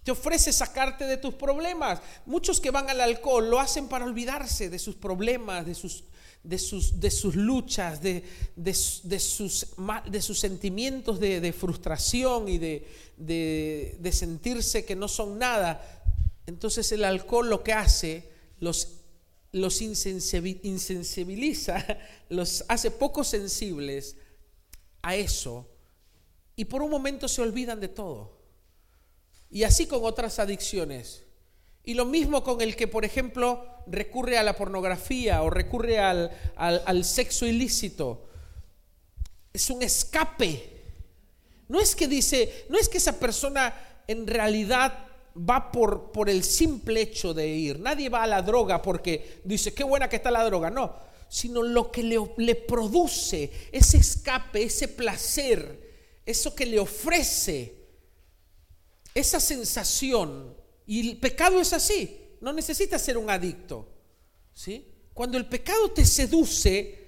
Te 0.03 0.11
ofrece 0.11 0.53
sacarte 0.53 1.05
de 1.05 1.19
tus 1.19 1.35
problemas. 1.35 2.01
Muchos 2.25 2.61
que 2.61 2.71
van 2.71 2.89
al 2.89 3.01
alcohol 3.03 3.51
lo 3.51 3.61
hacen 3.61 3.89
para 3.89 4.07
olvidarse 4.07 4.71
de 4.71 4.79
sus 4.79 4.97
problemas, 4.97 5.67
de 5.67 5.75
sus 5.75 6.05
de 6.43 6.59
sus, 6.59 6.99
de 6.99 7.11
sus 7.11 7.37
luchas, 7.37 8.01
de, 8.01 8.25
de, 8.57 8.73
sus, 8.73 9.67
de 10.07 10.23
sus 10.23 10.41
sentimientos 10.41 11.21
de, 11.21 11.53
frustración 11.53 12.49
y 12.49 12.59
de, 12.59 14.11
sentirse 14.13 14.85
que 14.85 14.97
no 14.97 15.09
son 15.09 15.39
nada. 15.39 15.85
Entonces 16.47 16.91
el 16.93 17.05
alcohol 17.05 17.51
lo 17.51 17.63
que 17.63 17.73
hace, 17.73 18.31
los, 18.59 19.00
los 19.53 19.83
insensibiliza, 19.83 21.87
los 22.29 22.65
hace 22.69 22.91
poco 22.91 23.25
sensibles 23.25 24.17
a 25.03 25.17
eso 25.17 25.71
y 26.61 26.67
por 26.67 26.83
un 26.83 26.91
momento 26.91 27.27
se 27.27 27.41
olvidan 27.41 27.81
de 27.81 27.89
todo. 27.89 28.37
Y 29.51 29.63
así 29.63 29.87
con 29.87 30.05
otras 30.05 30.39
adicciones. 30.39 31.23
Y 31.83 31.95
lo 31.95 32.05
mismo 32.05 32.45
con 32.45 32.61
el 32.61 32.77
que, 32.77 32.87
por 32.87 33.07
ejemplo, 33.07 33.65
recurre 33.87 34.37
a 34.37 34.43
la 34.43 34.55
pornografía 34.55 35.43
o 35.43 35.49
recurre 35.49 35.99
al, 35.99 37.05
sexo 37.05 37.47
ilícito. 37.47 38.29
Es 39.55 39.71
un 39.71 39.83
escape. 39.83 40.83
No 41.69 41.81
es 41.81 41.97
que 41.97 42.07
dice, 42.07 42.67
no 42.69 42.79
es 42.79 42.91
que 42.91 42.99
esa 42.99 43.19
persona 43.19 44.03
en 44.07 44.27
realidad 44.27 45.07
va 45.37 45.71
por, 45.71 46.13
por 46.13 46.29
el 46.29 46.45
simple 46.45 47.03
hecho 47.03 47.35
de 47.35 47.49
ir. 47.49 47.79
Nadie 47.81 48.09
va 48.09 48.23
a 48.23 48.27
la 48.27 48.43
droga 48.43 48.83
porque 48.83 49.41
dice, 49.45 49.73
qué 49.73 49.85
buena 49.85 50.09
que 50.09 50.17
está 50.17 50.31
la 50.31 50.45
droga. 50.45 50.71
No, 50.71 50.95
sino 51.29 51.63
lo 51.63 51.91
que 51.91 52.03
le, 52.03 52.19
le 52.39 52.55
produce, 52.55 53.51
ese 53.73 53.99
escape, 53.99 54.63
ese 54.63 54.89
placer, 54.89 56.21
eso 56.27 56.55
que 56.55 56.67
le 56.67 56.79
ofrece, 56.79 57.75
esa 59.15 59.41
sensación 59.41 60.57
y 60.91 61.09
el 61.09 61.19
pecado 61.19 61.61
es 61.61 61.73
así, 61.73 62.19
no 62.41 62.53
necesitas 62.53 63.01
ser 63.01 63.17
un 63.17 63.31
adicto. 63.31 63.89
¿sí? 64.53 64.93
Cuando 65.15 65.39
el 65.39 65.47
pecado 65.47 65.93
te 65.93 66.05
seduce, 66.05 67.01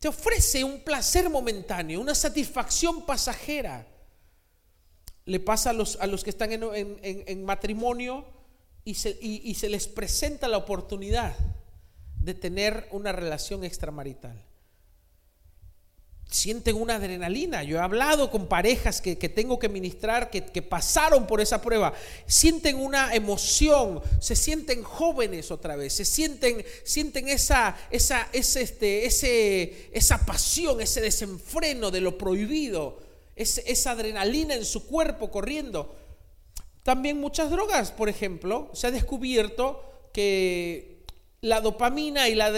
te 0.00 0.08
ofrece 0.08 0.64
un 0.64 0.80
placer 0.80 1.30
momentáneo, 1.30 2.00
una 2.00 2.14
satisfacción 2.14 3.06
pasajera. 3.06 3.86
Le 5.28 5.40
pasa 5.40 5.70
a 5.70 5.72
los, 5.72 5.96
a 6.00 6.06
los 6.06 6.24
que 6.24 6.30
están 6.30 6.50
en, 6.52 7.44
matrimonio 7.44 8.24
y 8.84 8.94
se, 8.94 9.16
y 9.20 9.54
se 9.54 9.68
les 9.68 9.86
presenta 9.86 10.48
la 10.48 10.56
oportunidad 10.56 11.36
de 12.20 12.34
tener 12.34 12.88
una 12.90 13.12
relación 13.12 13.62
extramarital 13.64 14.48
sienten 16.30 16.76
una 16.76 16.96
adrenalina. 16.96 17.62
Yo 17.62 17.78
he 17.78 17.80
hablado 17.80 18.30
con 18.30 18.46
parejas 18.48 19.00
que, 19.00 19.16
tengo 19.16 19.58
que 19.58 19.68
ministrar, 19.68 20.30
que, 20.30 20.62
pasaron 20.62 21.26
por 21.26 21.40
esa 21.40 21.60
prueba. 21.60 21.94
Sienten 22.26 22.76
una 22.76 23.14
emoción, 23.14 24.02
se 24.20 24.36
sienten 24.36 24.82
jóvenes 24.82 25.50
otra 25.50 25.76
vez, 25.76 25.94
se 25.94 26.04
sienten, 26.04 26.64
sienten 26.84 27.28
esa, 27.28 27.76
esa, 27.90 28.28
este, 28.32 29.06
ese, 29.06 29.90
esa 29.92 30.24
pasión, 30.26 30.80
ese 30.80 31.00
desenfreno 31.00 31.90
de 31.90 32.00
lo 32.00 32.18
prohibido, 32.18 33.07
esa 33.38 33.90
adrenalina 33.92 34.54
en 34.54 34.64
su 34.64 34.86
cuerpo 34.86 35.30
corriendo. 35.30 35.94
También 36.82 37.20
muchas 37.20 37.50
drogas, 37.50 37.92
por 37.92 38.08
ejemplo, 38.08 38.70
se 38.72 38.86
ha 38.86 38.90
descubierto 38.90 39.82
que 40.12 40.98
la 41.40 41.60
dopamina 41.60 42.28
y 42.28 42.34
la 42.34 42.52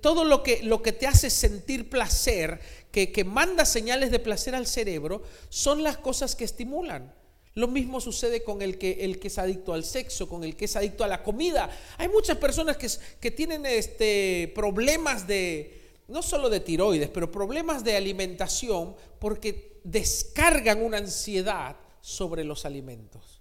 todo 0.00 0.24
lo 0.24 0.42
que, 0.42 0.62
lo 0.62 0.82
que 0.82 0.92
te 0.92 1.06
hace 1.06 1.28
sentir 1.30 1.90
placer 1.90 2.60
que, 2.90 3.24
manda 3.24 3.64
señales 3.64 4.10
de 4.10 4.18
placer 4.18 4.54
al 4.54 4.66
cerebro 4.66 5.22
son 5.48 5.82
las 5.82 5.96
cosas 5.96 6.36
que 6.36 6.44
estimulan. 6.44 7.12
Lo 7.54 7.68
mismo 7.68 8.00
sucede 8.00 8.42
con 8.42 8.62
el 8.62 8.78
que, 8.78 9.04
el 9.04 9.18
que 9.18 9.28
es 9.28 9.38
adicto 9.38 9.74
al 9.74 9.84
sexo, 9.84 10.28
con 10.28 10.44
el 10.44 10.56
que 10.56 10.64
es 10.64 10.76
adicto 10.76 11.04
a 11.04 11.08
la 11.08 11.22
comida. 11.22 11.68
Hay 11.98 12.08
muchas 12.08 12.38
personas 12.38 12.76
que, 12.78 12.88
que 13.20 13.30
tienen 13.30 13.66
este, 13.66 14.50
problemas 14.54 15.26
de, 15.26 15.81
no 16.12 16.22
solo 16.22 16.50
de 16.50 16.60
tiroides, 16.60 17.08
pero 17.08 17.32
problemas 17.32 17.82
de 17.82 17.96
alimentación 17.96 18.94
porque 19.18 19.80
descargan 19.82 20.82
una 20.82 20.98
ansiedad 20.98 21.76
sobre 22.00 22.44
los 22.44 22.64
alimentos. 22.64 23.40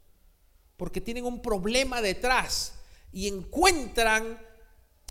Porque 0.78 1.02
tienen 1.02 1.26
un 1.26 1.42
problema 1.42 2.02
detrás 2.02 2.76
y 3.12 3.28
encuentran 3.28 4.40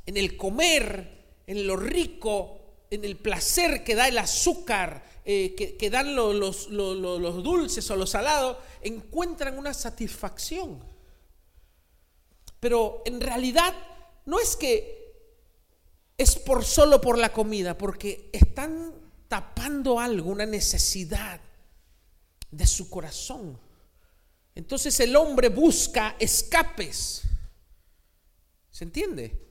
en 0.07 0.17
el 0.17 0.37
comer 0.37 1.21
en 1.47 1.67
lo 1.67 1.77
rico, 1.77 2.61
en 2.91 3.05
el 3.05 3.17
placer 3.17 3.83
que 3.83 3.97
da 3.97 4.09
el 4.09 4.19
azúcar, 4.19 5.05
eh, 5.25 5.55
que, 5.79 5.91
dan 5.91 6.15
los, 6.15 6.69
los 6.71 7.43
dulces 7.43 7.91
o 7.91 7.97
los 7.97 8.11
salados, 8.11 8.57
encuentran 8.83 9.59
una 9.59 9.75
satisfacción. 9.75 10.83
Pero 12.61 13.03
en 13.05 13.21
realidad 13.21 13.75
no 14.27 14.39
es 14.39 14.55
que 14.55 15.00
es 16.21 16.37
por 16.37 16.67
solo 16.67 17.01
por 17.01 17.17
la 17.17 17.33
comida, 17.33 17.79
porque 17.79 18.29
están 18.31 18.93
tapando 19.27 19.99
algo, 19.99 20.31
una 20.31 20.45
necesidad 20.45 21.41
de 22.51 22.67
su 22.67 22.91
corazón. 22.91 23.59
Entonces 24.55 25.01
el 25.01 25.17
hombre 25.17 25.49
busca 25.49 26.17
escapes. 26.19 27.23
¿Se 28.71 28.85
entiende? 28.85 29.49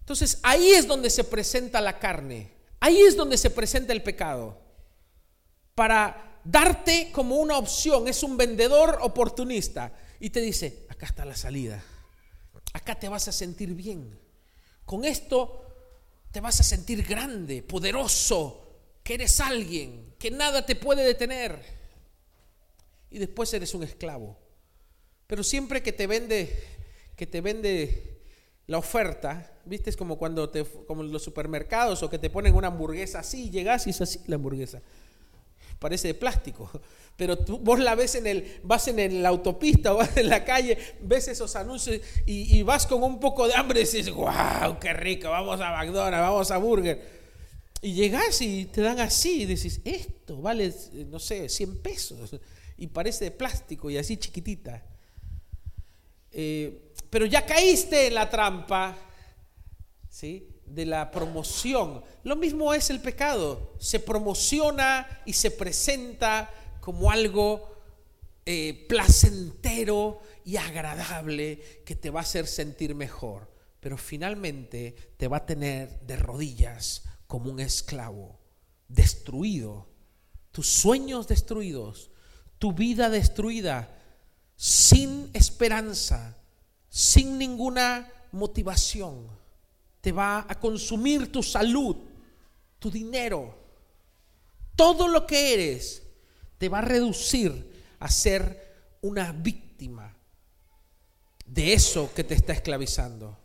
Entonces 0.00 0.40
ahí 0.42 0.72
es 0.72 0.86
donde 0.86 1.08
se 1.08 1.24
presenta 1.24 1.80
la 1.80 1.98
carne. 1.98 2.52
Ahí 2.80 3.00
es 3.00 3.16
donde 3.16 3.38
se 3.38 3.48
presenta 3.48 3.94
el 3.94 4.02
pecado. 4.02 4.60
Para 5.74 6.40
darte 6.44 7.10
como 7.12 7.36
una 7.36 7.56
opción. 7.56 8.08
Es 8.08 8.22
un 8.22 8.36
vendedor 8.36 8.98
oportunista. 9.00 9.94
Y 10.20 10.28
te 10.28 10.42
dice, 10.42 10.86
acá 10.90 11.06
está 11.06 11.24
la 11.24 11.36
salida. 11.36 11.82
Acá 12.74 12.94
te 12.98 13.08
vas 13.08 13.26
a 13.28 13.32
sentir 13.32 13.72
bien. 13.72 14.20
Con 14.84 15.06
esto 15.06 15.62
te 16.34 16.40
vas 16.40 16.58
a 16.58 16.64
sentir 16.64 17.06
grande, 17.06 17.62
poderoso, 17.62 18.60
que 19.04 19.14
eres 19.14 19.38
alguien, 19.38 20.16
que 20.18 20.32
nada 20.32 20.66
te 20.66 20.74
puede 20.74 21.04
detener. 21.04 21.62
Y 23.08 23.20
después 23.20 23.54
eres 23.54 23.72
un 23.72 23.84
esclavo. 23.84 24.36
Pero 25.28 25.44
siempre 25.44 25.80
que 25.80 25.92
te 25.92 26.08
vende, 26.08 26.52
que 27.14 27.28
te 27.28 27.40
vende 27.40 28.20
la 28.66 28.78
oferta, 28.78 29.60
viste, 29.64 29.90
es 29.90 29.96
como 29.96 30.18
cuando 30.18 30.50
te, 30.50 30.64
como 30.64 31.04
en 31.04 31.12
los 31.12 31.22
supermercados 31.22 32.02
o 32.02 32.10
que 32.10 32.18
te 32.18 32.30
ponen 32.30 32.56
una 32.56 32.66
hamburguesa 32.66 33.20
así, 33.20 33.48
llegas 33.48 33.86
y 33.86 33.90
es 33.90 34.00
así 34.00 34.18
la 34.26 34.34
hamburguesa. 34.34 34.82
Parece 35.84 36.08
de 36.08 36.14
plástico, 36.14 36.70
pero 37.16 37.36
tú, 37.36 37.58
vos 37.58 37.78
la 37.78 37.94
ves 37.94 38.14
en 38.14 38.26
el, 38.26 38.58
vas 38.62 38.88
en 38.88 39.22
la 39.22 39.28
autopista 39.28 39.92
o 39.92 39.96
vas 39.98 40.16
en 40.16 40.30
la 40.30 40.42
calle, 40.42 40.78
ves 41.02 41.28
esos 41.28 41.54
anuncios 41.56 42.00
y, 42.24 42.62
vas 42.62 42.86
con 42.86 43.02
un 43.02 43.20
poco 43.20 43.46
de 43.46 43.54
hambre 43.54 43.80
y 43.80 43.82
dices, 43.82 44.10
wow, 44.10 44.78
qué 44.80 44.94
rico, 44.94 45.28
vamos 45.28 45.60
a 45.60 45.72
McDonald's, 45.72 46.20
vamos 46.26 46.50
a 46.50 46.56
Burger. 46.56 46.98
Y 47.82 47.92
llegas 47.92 48.40
y 48.40 48.64
te 48.64 48.80
dan 48.80 48.98
así 48.98 49.42
y 49.42 49.44
dices, 49.44 49.82
esto 49.84 50.40
vale, 50.40 50.72
no 51.10 51.18
sé, 51.18 51.50
100 51.50 51.82
pesos. 51.82 52.40
Y 52.78 52.86
parece 52.86 53.26
de 53.26 53.30
plástico 53.30 53.90
y 53.90 53.98
así 53.98 54.16
chiquitita. 54.16 54.82
Eh, 56.32 56.92
pero 57.10 57.26
ya 57.26 57.44
caíste 57.44 58.06
en 58.06 58.14
la 58.14 58.28
trampa, 58.28 58.96
¿sí? 60.08 60.53
De 60.66 60.86
la 60.86 61.10
promoción. 61.10 62.02
Lo 62.22 62.36
mismo 62.36 62.74
es 62.74 62.90
el 62.90 63.00
pecado. 63.00 63.74
Se 63.78 64.00
promociona 64.00 65.22
y 65.24 65.34
se 65.34 65.50
presenta 65.50 66.50
como 66.80 67.10
algo 67.10 67.74
eh, 68.46 68.84
placentero 68.88 70.20
y 70.44 70.56
agradable 70.56 71.82
que 71.86 71.96
te 71.96 72.10
va 72.10 72.20
a 72.20 72.22
hacer 72.22 72.46
sentir 72.46 72.94
mejor. 72.94 73.50
Pero 73.80 73.96
finalmente 73.96 74.94
te 75.16 75.28
va 75.28 75.38
a 75.38 75.46
tener 75.46 76.00
de 76.00 76.16
rodillas 76.16 77.04
como 77.26 77.50
un 77.50 77.60
esclavo, 77.60 78.38
destruido, 78.88 79.88
tus 80.52 80.68
sueños 80.68 81.26
destruidos, 81.26 82.10
tu 82.58 82.72
vida 82.72 83.10
destruida, 83.10 83.98
sin 84.56 85.30
esperanza, 85.34 86.36
sin 86.88 87.38
ninguna 87.38 88.10
motivación. 88.30 89.28
Te 90.04 90.12
va 90.12 90.44
a 90.46 90.60
consumir 90.60 91.32
tu 91.32 91.42
salud, 91.42 91.96
tu 92.78 92.90
dinero, 92.90 93.58
todo 94.76 95.08
lo 95.08 95.26
que 95.26 95.54
eres, 95.54 96.02
te 96.58 96.68
va 96.68 96.80
a 96.80 96.82
reducir 96.82 97.72
a 98.00 98.10
ser 98.10 98.98
una 99.00 99.32
víctima 99.32 100.14
de 101.46 101.72
eso 101.72 102.12
que 102.14 102.22
te 102.22 102.34
está 102.34 102.52
esclavizando. 102.52 103.38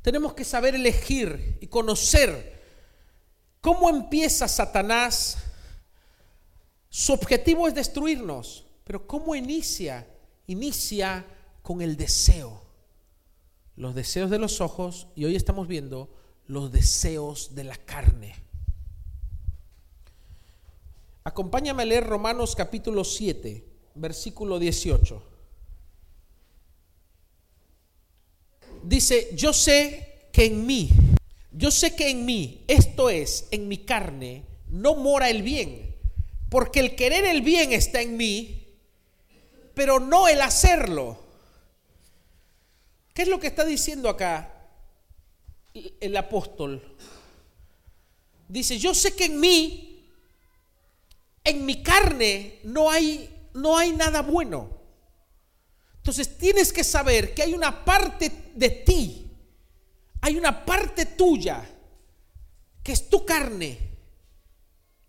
Tenemos 0.00 0.32
que 0.32 0.42
saber 0.42 0.74
elegir 0.74 1.58
y 1.60 1.66
conocer 1.66 2.62
cómo 3.60 3.90
empieza 3.90 4.48
Satanás. 4.48 5.36
Su 6.88 7.12
objetivo 7.12 7.68
es 7.68 7.74
destruirnos, 7.74 8.64
pero 8.84 9.06
¿cómo 9.06 9.34
inicia? 9.34 10.08
Inicia 10.46 11.26
con 11.60 11.82
el 11.82 11.94
deseo. 11.94 12.65
Los 13.76 13.94
deseos 13.94 14.30
de 14.30 14.38
los 14.38 14.60
ojos 14.60 15.08
y 15.14 15.24
hoy 15.24 15.36
estamos 15.36 15.68
viendo 15.68 16.10
los 16.46 16.72
deseos 16.72 17.54
de 17.54 17.64
la 17.64 17.76
carne. 17.76 18.34
Acompáñame 21.24 21.82
a 21.82 21.86
leer 21.86 22.06
Romanos 22.06 22.54
capítulo 22.56 23.04
7, 23.04 23.64
versículo 23.94 24.58
18. 24.58 25.36
dice, 28.86 29.30
yo 29.34 29.52
sé 29.52 30.28
que 30.32 30.46
en 30.46 30.66
mí, 30.66 30.90
yo 31.52 31.70
sé 31.70 31.94
que 31.94 32.10
en 32.10 32.24
mí, 32.24 32.64
esto 32.68 33.10
es, 33.10 33.48
en 33.50 33.68
mi 33.68 33.78
carne, 33.78 34.44
no 34.68 34.94
mora 34.94 35.28
el 35.28 35.42
bien, 35.42 35.94
porque 36.48 36.80
el 36.80 36.94
querer 36.94 37.24
el 37.24 37.42
bien 37.42 37.72
está 37.72 38.00
en 38.00 38.16
mí, 38.16 38.64
pero 39.74 40.00
no 40.00 40.28
el 40.28 40.40
hacerlo. 40.40 41.18
¿Qué 43.16 43.22
es 43.22 43.28
lo 43.28 43.40
que 43.40 43.46
está 43.46 43.64
diciendo 43.64 44.10
acá 44.10 44.68
el 45.72 46.14
apóstol? 46.18 46.98
Dice, 48.46 48.78
yo 48.78 48.92
sé 48.92 49.16
que 49.16 49.24
en 49.24 49.40
mí, 49.40 50.06
en 51.42 51.64
mi 51.64 51.82
carne, 51.82 52.60
no 52.64 52.90
hay, 52.90 53.48
no 53.54 53.78
hay 53.78 53.92
nada 53.92 54.20
bueno. 54.20 54.68
Entonces 55.96 56.36
tienes 56.36 56.70
que 56.74 56.84
saber 56.84 57.32
que 57.32 57.40
hay 57.40 57.54
una 57.54 57.86
parte 57.86 58.50
de 58.54 58.68
ti, 58.68 59.30
hay 60.20 60.36
una 60.36 60.66
parte 60.66 61.06
tuya, 61.06 61.66
que 62.82 62.92
es 62.92 63.08
tu 63.08 63.24
carne, 63.24 63.78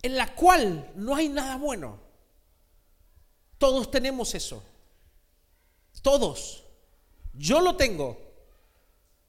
en 0.01 0.15
la 0.15 0.33
cual 0.33 0.93
no 0.95 1.13
hay 1.13 1.27
nada 1.27 1.57
bueno. 1.57 1.99
Todos 3.57 3.91
tenemos 3.91 4.33
eso. 4.33 4.63
Todos. 6.01 6.66
Yo 7.37 7.61
lo 7.61 7.75
tengo. 7.75 8.17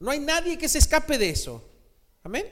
No 0.00 0.10
hay 0.10 0.20
nadie 0.20 0.56
que 0.56 0.68
se 0.68 0.78
escape 0.78 1.18
de 1.18 1.30
eso. 1.30 1.62
Amén. 2.22 2.46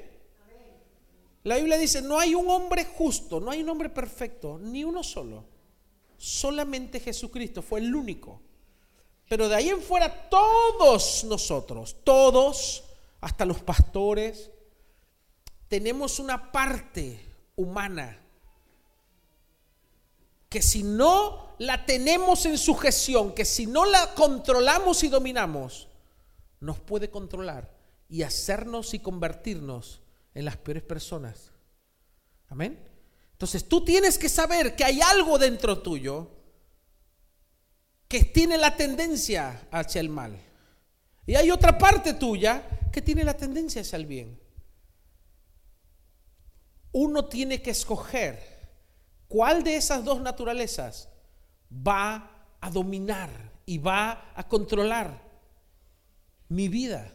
La 1.44 1.56
Biblia 1.56 1.78
dice, 1.78 2.02
no 2.02 2.18
hay 2.18 2.34
un 2.34 2.50
hombre 2.50 2.84
justo, 2.84 3.38
no 3.38 3.52
hay 3.52 3.62
un 3.62 3.68
hombre 3.68 3.88
perfecto, 3.88 4.58
ni 4.58 4.82
uno 4.82 5.04
solo. 5.04 5.44
Solamente 6.16 6.98
Jesucristo 6.98 7.62
fue 7.62 7.80
el 7.80 7.94
único. 7.94 8.40
Pero 9.28 9.48
de 9.48 9.54
ahí 9.54 9.68
en 9.68 9.80
fuera 9.80 10.28
todos 10.28 11.24
nosotros, 11.24 11.96
todos, 12.02 12.84
hasta 13.20 13.44
los 13.44 13.60
pastores, 13.62 14.50
tenemos 15.68 16.18
una 16.18 16.50
parte 16.50 17.20
humana 17.54 18.25
que 20.56 20.62
si 20.62 20.82
no 20.82 21.54
la 21.58 21.84
tenemos 21.84 22.46
en 22.46 22.56
sujeción, 22.56 23.34
que 23.34 23.44
si 23.44 23.66
no 23.66 23.84
la 23.84 24.14
controlamos 24.14 25.04
y 25.04 25.08
dominamos, 25.08 25.86
nos 26.60 26.80
puede 26.80 27.10
controlar 27.10 27.76
y 28.08 28.22
hacernos 28.22 28.94
y 28.94 29.00
convertirnos 29.00 30.00
en 30.32 30.46
las 30.46 30.56
peores 30.56 30.82
personas. 30.82 31.52
Amén. 32.48 32.82
Entonces 33.32 33.68
tú 33.68 33.84
tienes 33.84 34.16
que 34.16 34.30
saber 34.30 34.74
que 34.74 34.84
hay 34.84 35.02
algo 35.02 35.36
dentro 35.36 35.82
tuyo 35.82 36.30
que 38.08 38.24
tiene 38.24 38.56
la 38.56 38.74
tendencia 38.74 39.68
hacia 39.70 40.00
el 40.00 40.08
mal. 40.08 40.40
Y 41.26 41.34
hay 41.34 41.50
otra 41.50 41.76
parte 41.76 42.14
tuya 42.14 42.66
que 42.90 43.02
tiene 43.02 43.24
la 43.24 43.36
tendencia 43.36 43.82
hacia 43.82 43.96
el 43.96 44.06
bien. 44.06 44.40
Uno 46.92 47.26
tiene 47.26 47.60
que 47.60 47.72
escoger 47.72 48.55
cuál 49.28 49.62
de 49.62 49.76
esas 49.76 50.04
dos 50.04 50.20
naturalezas 50.20 51.08
va 51.70 52.30
a 52.60 52.70
dominar 52.70 53.30
y 53.64 53.78
va 53.78 54.32
a 54.34 54.46
controlar 54.48 55.22
mi 56.48 56.68
vida. 56.68 57.12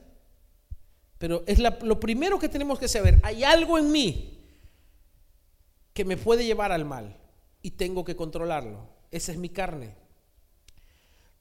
Pero 1.17 1.43
es 1.45 1.59
lo 1.59 1.99
primero 1.99 2.39
que 2.39 2.49
tenemos 2.49 2.79
que 2.79 2.87
saber. 2.87 3.19
Hay 3.23 3.43
algo 3.43 3.77
en 3.77 3.91
mí 3.91 4.39
que 5.93 6.05
me 6.05 6.17
puede 6.17 6.45
llevar 6.45 6.71
al 6.71 6.85
mal 6.85 7.17
y 7.61 7.71
tengo 7.71 8.03
que 8.03 8.15
controlarlo. 8.15 8.89
Esa 9.11 9.31
es 9.31 9.37
mi 9.37 9.49
carne. 9.49 9.95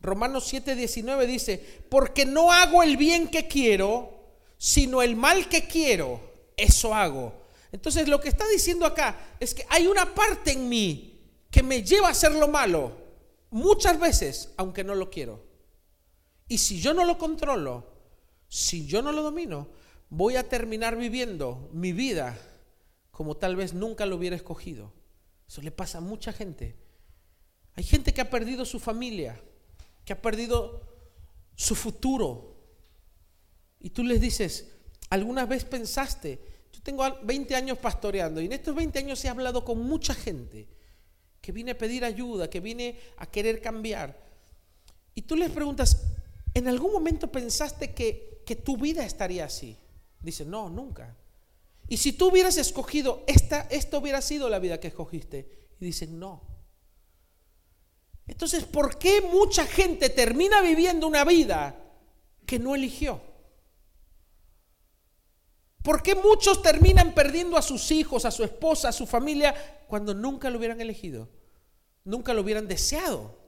Romanos 0.00 0.52
7:19 0.52 1.26
dice, 1.26 1.82
porque 1.88 2.24
no 2.24 2.52
hago 2.52 2.82
el 2.82 2.96
bien 2.96 3.28
que 3.28 3.48
quiero, 3.48 4.20
sino 4.58 5.02
el 5.02 5.16
mal 5.16 5.48
que 5.48 5.66
quiero, 5.66 6.20
eso 6.56 6.94
hago. 6.94 7.39
Entonces 7.72 8.08
lo 8.08 8.20
que 8.20 8.28
está 8.28 8.46
diciendo 8.48 8.84
acá 8.84 9.36
es 9.38 9.54
que 9.54 9.64
hay 9.68 9.86
una 9.86 10.14
parte 10.14 10.52
en 10.52 10.68
mí 10.68 11.20
que 11.50 11.62
me 11.62 11.82
lleva 11.82 12.08
a 12.08 12.12
hacer 12.12 12.32
lo 12.32 12.48
malo, 12.48 12.96
muchas 13.50 13.98
veces, 13.98 14.52
aunque 14.56 14.84
no 14.84 14.94
lo 14.94 15.10
quiero. 15.10 15.44
Y 16.48 16.58
si 16.58 16.80
yo 16.80 16.94
no 16.94 17.04
lo 17.04 17.16
controlo, 17.16 17.86
si 18.48 18.86
yo 18.86 19.02
no 19.02 19.12
lo 19.12 19.22
domino, 19.22 19.68
voy 20.08 20.36
a 20.36 20.48
terminar 20.48 20.96
viviendo 20.96 21.70
mi 21.72 21.92
vida 21.92 22.36
como 23.10 23.36
tal 23.36 23.54
vez 23.54 23.74
nunca 23.74 24.06
lo 24.06 24.16
hubiera 24.16 24.34
escogido. 24.34 24.92
Eso 25.46 25.62
le 25.62 25.70
pasa 25.70 25.98
a 25.98 26.00
mucha 26.00 26.32
gente. 26.32 26.76
Hay 27.74 27.84
gente 27.84 28.12
que 28.12 28.20
ha 28.20 28.30
perdido 28.30 28.64
su 28.64 28.80
familia, 28.80 29.40
que 30.04 30.12
ha 30.12 30.20
perdido 30.20 30.80
su 31.54 31.74
futuro. 31.74 32.56
Y 33.78 33.90
tú 33.90 34.02
les 34.02 34.20
dices, 34.20 34.72
¿alguna 35.08 35.46
vez 35.46 35.64
pensaste? 35.64 36.49
Yo 36.80 36.84
tengo 36.84 37.04
20 37.24 37.54
años 37.54 37.76
pastoreando 37.76 38.40
y 38.40 38.46
en 38.46 38.52
estos 38.52 38.74
20 38.74 39.00
años 39.00 39.22
he 39.22 39.28
hablado 39.28 39.62
con 39.62 39.82
mucha 39.82 40.14
gente 40.14 40.66
que 41.38 41.52
viene 41.52 41.72
a 41.72 41.78
pedir 41.78 42.06
ayuda, 42.06 42.48
que 42.48 42.60
viene 42.60 42.98
a 43.18 43.26
querer 43.26 43.60
cambiar. 43.60 44.18
Y 45.14 45.20
tú 45.20 45.36
les 45.36 45.50
preguntas, 45.50 46.06
¿en 46.54 46.68
algún 46.68 46.90
momento 46.90 47.30
pensaste 47.30 47.92
que, 47.92 48.42
que 48.46 48.56
tu 48.56 48.78
vida 48.78 49.04
estaría 49.04 49.44
así? 49.44 49.76
Dicen, 50.20 50.48
no, 50.48 50.70
nunca. 50.70 51.14
Y 51.86 51.98
si 51.98 52.14
tú 52.14 52.28
hubieras 52.28 52.56
escogido, 52.56 53.24
esta, 53.26 53.68
esta 53.70 53.98
hubiera 53.98 54.22
sido 54.22 54.48
la 54.48 54.58
vida 54.58 54.80
que 54.80 54.88
escogiste. 54.88 55.68
Y 55.80 55.84
dicen, 55.84 56.18
no. 56.18 56.40
Entonces, 58.26 58.64
¿por 58.64 58.98
qué 58.98 59.20
mucha 59.20 59.66
gente 59.66 60.08
termina 60.08 60.62
viviendo 60.62 61.06
una 61.06 61.24
vida 61.24 61.78
que 62.46 62.58
no 62.58 62.74
eligió? 62.74 63.20
¿Por 65.82 66.02
qué 66.02 66.14
muchos 66.14 66.62
terminan 66.62 67.14
perdiendo 67.14 67.56
a 67.56 67.62
sus 67.62 67.90
hijos, 67.90 68.24
a 68.24 68.30
su 68.30 68.44
esposa, 68.44 68.88
a 68.88 68.92
su 68.92 69.06
familia, 69.06 69.54
cuando 69.88 70.14
nunca 70.14 70.50
lo 70.50 70.58
hubieran 70.58 70.80
elegido? 70.80 71.28
Nunca 72.04 72.34
lo 72.34 72.42
hubieran 72.42 72.68
deseado. 72.68 73.38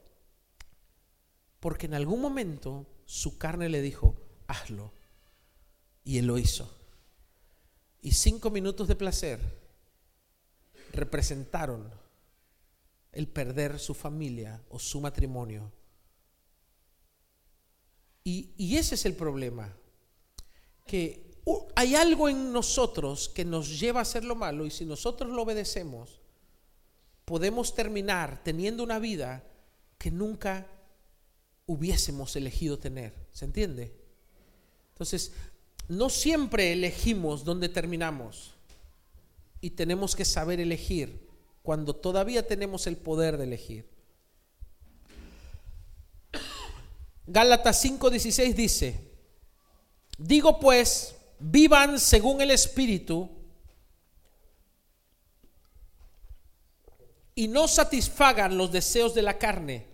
Porque 1.60 1.86
en 1.86 1.94
algún 1.94 2.20
momento 2.20 2.86
su 3.04 3.38
carne 3.38 3.68
le 3.68 3.82
dijo, 3.82 4.16
hazlo. 4.46 4.92
Y 6.04 6.18
él 6.18 6.26
lo 6.26 6.38
hizo. 6.38 6.74
Y 8.00 8.12
cinco 8.12 8.50
minutos 8.50 8.88
de 8.88 8.96
placer 8.96 9.40
representaron 10.92 11.92
el 13.12 13.28
perder 13.28 13.78
su 13.78 13.94
familia 13.94 14.62
o 14.70 14.78
su 14.78 15.00
matrimonio. 15.00 15.70
Y, 18.24 18.76
ese 18.76 18.94
es 18.94 19.04
el 19.04 19.14
problema, 19.14 19.76
que 20.86 21.31
hay 21.74 21.94
algo 21.96 22.28
en 22.28 22.52
nosotros 22.52 23.28
que 23.28 23.44
nos 23.44 23.80
lleva 23.80 24.00
a 24.00 24.02
hacer 24.02 24.24
lo 24.24 24.34
malo 24.34 24.64
y 24.64 24.70
si 24.70 24.84
nosotros 24.84 25.30
lo 25.30 25.42
obedecemos, 25.42 26.20
podemos 27.24 27.74
terminar 27.74 28.42
teniendo 28.44 28.82
una 28.82 28.98
vida 28.98 29.44
que 29.98 30.10
nunca 30.10 30.66
hubiésemos 31.66 32.36
elegido 32.36 32.78
tener. 32.78 33.14
¿Se 33.32 33.44
entiende? 33.44 33.92
Entonces, 34.92 35.32
no 35.88 36.10
siempre 36.10 36.72
elegimos 36.72 37.44
dónde 37.44 37.68
terminamos 37.68 38.54
y 39.60 39.70
tenemos 39.70 40.14
que 40.14 40.24
saber 40.24 40.60
elegir 40.60 41.28
cuando 41.62 41.94
todavía 41.94 42.46
tenemos 42.46 42.86
el 42.86 42.96
poder 42.96 43.36
de 43.36 43.44
elegir. 43.44 43.88
Gálatas 47.26 47.84
5:16 47.84 48.54
dice, 48.54 49.00
digo 50.18 50.58
pues, 50.58 51.14
vivan 51.42 51.98
según 51.98 52.40
el 52.40 52.50
Espíritu 52.50 53.28
y 57.34 57.48
no 57.48 57.66
satisfagan 57.66 58.56
los 58.56 58.70
deseos 58.70 59.14
de 59.14 59.22
la 59.22 59.38
carne. 59.38 59.86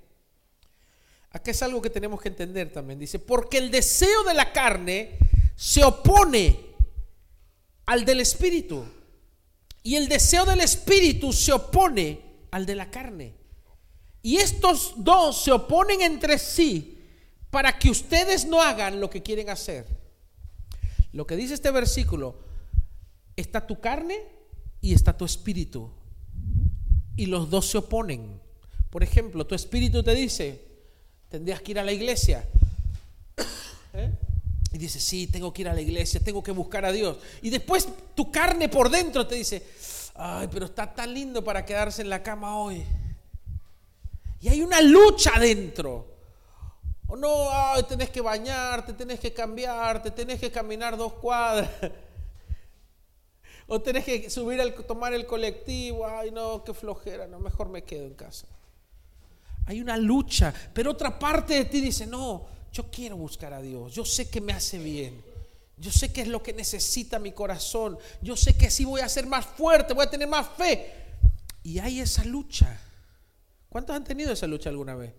Aquí 1.31 1.51
es 1.51 1.63
algo 1.63 1.81
que 1.81 1.91
tenemos 1.91 2.21
que 2.21 2.29
entender 2.29 2.73
también. 2.73 2.99
Dice, 2.99 3.19
porque 3.19 3.59
el 3.59 3.71
deseo 3.71 4.25
de 4.25 4.35
la 4.35 4.53
carne 4.53 5.19
se 5.57 5.85
opone 5.85 6.59
al 7.87 8.05
del 8.05 8.21
Espíritu. 8.21 8.85
Y 9.83 9.97
el 9.97 10.09
deseo 10.09 10.45
del 10.45 10.61
Espíritu 10.61 11.33
se 11.33 11.53
opone 11.53 12.21
al 12.51 12.67
de 12.67 12.75
la 12.75 12.91
carne. 12.91 13.35
Y 14.23 14.39
estos 14.39 14.95
dos 14.97 15.45
se 15.45 15.53
oponen 15.53 16.03
entre 16.03 16.39
sí 16.39 16.99
para 17.51 17.79
que 17.79 17.91
ustedes 17.91 18.45
no 18.45 18.61
hagan 18.61 19.01
lo 19.01 19.09
que 19.09 19.23
quieren 19.23 19.49
hacer. 19.49 19.87
Lo 21.12 21.27
que 21.27 21.37
dice 21.37 21.55
este 21.55 21.71
versículo, 21.71 22.37
está 23.37 23.66
tu 23.66 23.81
carne 23.81 24.18
y 24.81 24.94
está 24.94 25.16
tu 25.16 25.25
espíritu. 25.25 25.90
Y 27.16 27.27
los 27.27 27.51
dos 27.51 27.71
se 27.71 27.79
oponen. 27.79 28.40
Por 28.90 29.03
ejemplo, 29.03 29.47
tu 29.47 29.55
espíritu 29.55 30.03
te 30.03 30.14
dice, 30.14 30.64
tendrías 31.29 31.61
que 31.62 31.73
ir 31.73 31.79
a 31.79 31.85
la 31.85 31.92
iglesia. 31.92 32.49
¿Eh? 33.94 34.11
Y 34.73 34.79
dices, 34.79 35.03
sí, 35.03 35.27
tengo 35.27 35.53
que 35.53 35.62
ir 35.62 35.68
a 35.68 35.75
la 35.75 35.81
iglesia, 35.81 36.21
tengo 36.21 36.42
que 36.42 36.53
buscar 36.53 36.85
a 36.85 36.92
Dios. 36.92 37.16
Y 37.42 37.51
después 37.51 37.88
tu 38.14 38.31
carne 38.31 38.68
por 38.68 38.90
dentro 38.90 39.27
te 39.27 39.35
dice, 39.35 39.62
ay, 40.14 40.49
pero 40.51 40.66
está 40.66 40.94
tan 40.94 41.14
lindo 41.14 41.42
para 41.42 41.64
quedarse 41.64 42.03
en 42.03 42.11
la 42.11 42.23
cama 42.23 42.59
hoy. 42.59 42.85
Y 44.40 44.49
hay 44.49 44.62
una 44.62 44.81
lucha 44.81 45.38
dentro. 45.38 46.17
O 47.09 47.16
no, 47.16 47.51
ay, 47.51 47.83
tenés 47.85 48.11
que 48.11 48.21
bañarte, 48.21 48.92
tenés 48.92 49.18
que 49.18 49.33
cambiarte, 49.33 50.11
tenés 50.11 50.38
que 50.38 50.51
caminar 50.51 50.97
dos 50.97 51.14
cuadras. 51.14 51.71
O 53.71 53.83
tenés 53.83 54.03
que 54.03 54.31
subir 54.31 54.59
al 54.62 54.73
tomar 54.73 55.12
el 55.12 55.27
colectivo. 55.27 56.07
Ay, 56.07 56.31
no, 56.31 56.64
qué 56.64 56.73
flojera, 56.73 57.27
no, 57.27 57.38
mejor 57.38 57.68
me 57.68 57.85
quedo 57.85 58.07
en 58.07 58.14
casa. 58.14 58.47
Hay 59.66 59.83
una 59.83 59.99
lucha, 59.99 60.55
pero 60.73 60.92
otra 60.92 61.18
parte 61.18 61.53
de 61.53 61.64
ti 61.66 61.83
dice, 61.83 62.07
no, 62.07 62.47
yo 62.73 62.90
quiero 62.90 63.18
buscar 63.18 63.53
a 63.53 63.61
Dios, 63.61 63.92
yo 63.92 64.07
sé 64.07 64.31
que 64.31 64.40
me 64.40 64.55
hace 64.55 64.79
bien. 64.79 65.23
Yo 65.77 65.92
sé 65.92 66.12
que 66.12 66.23
es 66.23 66.29
lo 66.29 66.42
que 66.42 66.53
necesita 66.53 67.18
mi 67.18 67.33
corazón. 67.33 67.99
Yo 68.21 68.37
sé 68.37 68.57
que 68.57 68.66
así 68.66 68.87
voy 68.87 69.03
a 69.03 69.09
ser 69.09 69.27
más 69.27 69.44
fuerte, 69.47 69.94
voy 69.94 70.07
a 70.07 70.11
tener 70.11 70.27
más 70.29 70.49
fe. 70.57 70.92
Y 71.62 71.79
hay 71.79 72.01
esa 72.01 72.25
lucha. 72.25 72.81
¿Cuántos 73.68 73.94
han 73.94 74.05
tenido 74.05 74.33
esa 74.33 74.47
lucha 74.47 74.71
alguna 74.71 74.97
vez? 74.97 75.12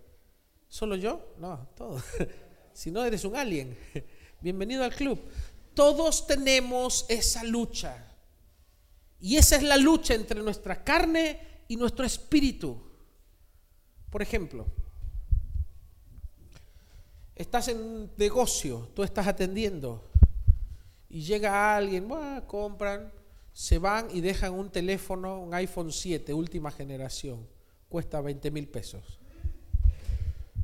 ¿Solo 0.70 0.96
yo? 0.96 1.34
No, 1.40 1.68
todos. 1.76 2.04
si 2.74 2.92
no, 2.92 3.04
eres 3.04 3.26
un 3.26 3.36
alien. 3.36 3.76
Bienvenido 4.42 4.84
al 4.84 4.94
club. 4.94 5.20
Todos 5.74 6.28
tenemos 6.28 7.08
esa 7.10 7.44
lucha. 7.44 8.06
Y 9.20 9.36
esa 9.36 9.56
es 9.56 9.64
la 9.64 9.78
lucha 9.78 10.14
entre 10.14 10.42
nuestra 10.42 10.84
carne 10.84 11.64
y 11.68 11.76
nuestro 11.76 12.06
espíritu. 12.06 12.80
Por 14.12 14.22
ejemplo, 14.22 14.68
estás 17.36 17.68
en 17.68 18.12
negocio, 18.16 18.90
tú 18.96 19.04
estás 19.04 19.28
atendiendo 19.28 20.10
y 21.10 21.22
llega 21.22 21.76
alguien, 21.76 22.08
compran, 22.48 23.12
se 23.52 23.78
van 23.78 24.08
y 24.12 24.22
dejan 24.22 24.54
un 24.54 24.70
teléfono, 24.70 25.40
un 25.40 25.54
iPhone 25.54 25.92
7, 25.92 26.34
última 26.34 26.72
generación, 26.72 27.46
cuesta 27.90 28.22
20 28.22 28.52
mil 28.52 28.68
pesos. 28.68 29.19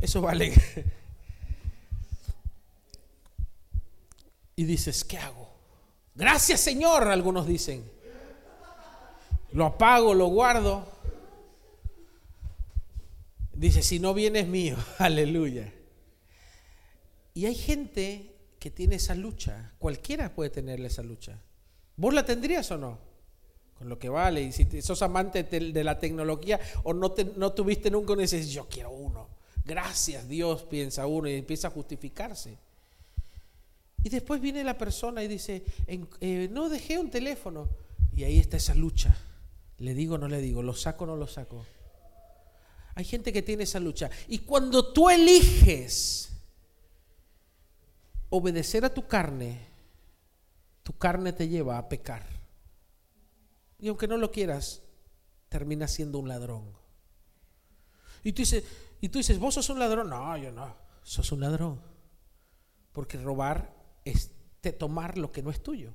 Eso 0.05 0.21
vale. 0.21 0.53
Y 4.55 4.63
dices, 4.63 5.03
¿qué 5.03 5.17
hago? 5.17 5.49
Gracias 6.13 6.61
Señor, 6.61 7.07
algunos 7.07 7.47
dicen. 7.47 7.89
Lo 9.51 9.65
apago, 9.65 10.13
lo 10.13 10.27
guardo. 10.27 10.87
Dice, 13.51 13.81
si 13.81 13.99
no 13.99 14.13
vienes 14.13 14.47
mío, 14.47 14.77
aleluya. 14.99 15.73
Y 17.33 17.47
hay 17.47 17.55
gente 17.55 18.35
que 18.59 18.69
tiene 18.69 18.97
esa 18.97 19.15
lucha. 19.15 19.73
Cualquiera 19.79 20.35
puede 20.35 20.51
tener 20.51 20.79
esa 20.81 21.01
lucha. 21.01 21.41
¿Vos 21.97 22.13
la 22.13 22.23
tendrías 22.23 22.69
o 22.69 22.77
no? 22.77 22.99
Con 23.73 23.89
lo 23.89 23.97
que 23.97 24.09
vale. 24.09 24.43
Y 24.43 24.51
si 24.51 24.83
sos 24.83 25.01
amante 25.01 25.41
de 25.41 25.83
la 25.83 25.97
tecnología 25.97 26.59
o 26.83 26.93
no, 26.93 27.15
no 27.37 27.53
tuviste 27.53 27.89
nunca 27.89 28.13
un 28.13 28.19
dices, 28.19 28.51
yo 28.51 28.67
quiero 28.69 28.91
uno. 28.91 29.34
Gracias 29.65 30.29
Dios, 30.29 30.63
piensa 30.63 31.07
uno 31.07 31.27
y 31.27 31.33
empieza 31.33 31.67
a 31.67 31.71
justificarse. 31.71 32.57
Y 34.03 34.09
después 34.09 34.39
viene 34.39 34.63
la 34.63 34.77
persona 34.77 35.23
y 35.23 35.27
dice, 35.27 35.63
eh, 35.87 36.47
no 36.51 36.69
dejé 36.69 36.99
un 36.99 37.09
teléfono. 37.09 37.67
Y 38.15 38.23
ahí 38.23 38.37
está 38.37 38.57
esa 38.57 38.75
lucha. 38.75 39.17
Le 39.79 39.95
digo 39.95 40.17
no 40.17 40.27
le 40.27 40.39
digo, 40.39 40.61
lo 40.61 40.75
saco 40.75 41.07
no 41.07 41.15
lo 41.15 41.27
saco. 41.27 41.65
Hay 42.93 43.03
gente 43.03 43.33
que 43.33 43.41
tiene 43.41 43.63
esa 43.63 43.79
lucha. 43.79 44.09
Y 44.27 44.39
cuando 44.39 44.93
tú 44.93 45.09
eliges 45.09 46.29
obedecer 48.29 48.85
a 48.85 48.93
tu 48.93 49.07
carne, 49.07 49.59
tu 50.83 50.93
carne 50.93 51.33
te 51.33 51.47
lleva 51.47 51.79
a 51.79 51.89
pecar. 51.89 52.23
Y 53.79 53.87
aunque 53.87 54.07
no 54.07 54.17
lo 54.17 54.31
quieras, 54.31 54.81
termina 55.49 55.87
siendo 55.87 56.19
un 56.19 56.29
ladrón. 56.29 56.63
Y 58.23 58.31
tú 58.31 58.43
dices, 58.43 58.63
y 59.05 59.09
tú 59.09 59.19
dices, 59.19 59.37
¿vos 59.37 59.53
sos 59.53 59.69
un 59.69 59.77
ladrón? 59.77 60.09
No, 60.09 60.35
yo 60.35 60.51
no. 60.51 60.75
Sos 61.03 61.31
un 61.31 61.41
ladrón. 61.41 61.79
Porque 62.91 63.19
robar 63.19 63.71
es 64.03 64.31
tomar 64.79 65.15
lo 65.19 65.31
que 65.31 65.43
no 65.43 65.51
es 65.51 65.61
tuyo. 65.61 65.93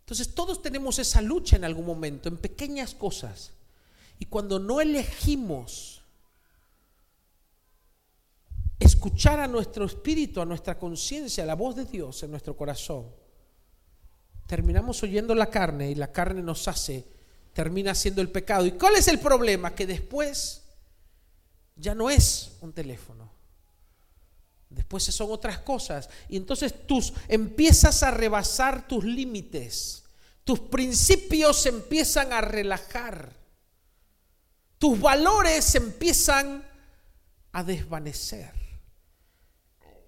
Entonces 0.00 0.34
todos 0.34 0.60
tenemos 0.60 0.98
esa 0.98 1.22
lucha 1.22 1.56
en 1.56 1.64
algún 1.64 1.86
momento, 1.86 2.28
en 2.28 2.36
pequeñas 2.36 2.94
cosas. 2.94 3.52
Y 4.18 4.26
cuando 4.26 4.58
no 4.58 4.82
elegimos 4.82 6.02
escuchar 8.78 9.40
a 9.40 9.48
nuestro 9.48 9.86
espíritu, 9.86 10.42
a 10.42 10.44
nuestra 10.44 10.78
conciencia, 10.78 11.46
la 11.46 11.54
voz 11.54 11.74
de 11.74 11.86
Dios 11.86 12.22
en 12.22 12.32
nuestro 12.32 12.54
corazón, 12.54 13.06
terminamos 14.46 15.02
oyendo 15.02 15.34
la 15.34 15.46
carne 15.46 15.90
y 15.90 15.94
la 15.94 16.12
carne 16.12 16.42
nos 16.42 16.68
hace, 16.68 17.08
termina 17.54 17.94
siendo 17.94 18.20
el 18.20 18.28
pecado. 18.30 18.66
¿Y 18.66 18.72
cuál 18.72 18.96
es 18.96 19.08
el 19.08 19.20
problema? 19.20 19.74
Que 19.74 19.86
después 19.86 20.61
ya 21.76 21.94
no 21.94 22.10
es 22.10 22.52
un 22.60 22.72
teléfono. 22.72 23.30
Después 24.68 25.04
son 25.04 25.30
otras 25.30 25.58
cosas. 25.58 26.08
Y 26.28 26.36
entonces 26.36 26.86
tú 26.86 27.02
empiezas 27.28 28.02
a 28.02 28.10
rebasar 28.10 28.88
tus 28.88 29.04
límites. 29.04 30.04
Tus 30.44 30.60
principios 30.60 31.62
se 31.62 31.68
empiezan 31.68 32.32
a 32.32 32.40
relajar. 32.40 33.36
Tus 34.78 35.00
valores 35.00 35.74
empiezan 35.74 36.66
a 37.52 37.62
desvanecer. 37.62 38.52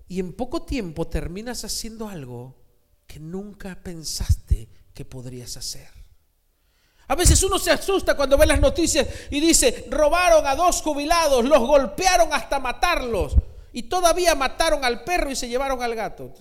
Y 0.08 0.20
en 0.20 0.32
poco 0.32 0.62
tiempo 0.62 1.06
terminas 1.06 1.64
haciendo 1.64 2.08
algo 2.08 2.56
que 3.06 3.20
nunca 3.20 3.82
pensaste 3.82 4.68
que 4.92 5.04
podrías 5.04 5.56
hacer. 5.56 6.03
A 7.06 7.14
veces 7.14 7.42
uno 7.42 7.58
se 7.58 7.70
asusta 7.70 8.16
cuando 8.16 8.38
ve 8.38 8.46
las 8.46 8.60
noticias 8.60 9.06
y 9.30 9.40
dice, 9.40 9.86
robaron 9.90 10.46
a 10.46 10.54
dos 10.54 10.80
jubilados, 10.80 11.44
los 11.44 11.60
golpearon 11.60 12.32
hasta 12.32 12.58
matarlos 12.58 13.36
y 13.72 13.84
todavía 13.84 14.34
mataron 14.34 14.84
al 14.84 15.04
perro 15.04 15.30
y 15.30 15.36
se 15.36 15.48
llevaron 15.48 15.82
al 15.82 15.94
gato. 15.94 16.32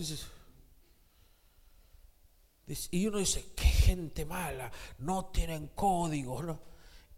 y 2.91 3.07
uno 3.07 3.17
dice, 3.17 3.51
qué 3.55 3.65
gente 3.65 4.25
mala, 4.25 4.71
no 4.99 5.25
tienen 5.25 5.67
códigos. 5.75 6.57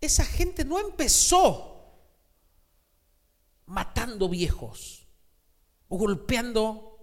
Esa 0.02 0.26
gente 0.26 0.66
no 0.66 0.80
empezó 0.80 1.76
matando 3.68 4.28
viejos 4.28 5.08
o 5.88 5.98
golpeando 5.98 6.98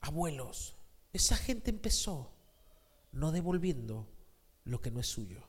abuelos. 0.00 0.76
Esa 1.12 1.36
gente 1.36 1.70
empezó 1.70 2.32
no 3.12 3.32
devolviendo 3.32 4.08
lo 4.70 4.80
que 4.80 4.90
no 4.90 5.00
es 5.00 5.06
suyo. 5.06 5.42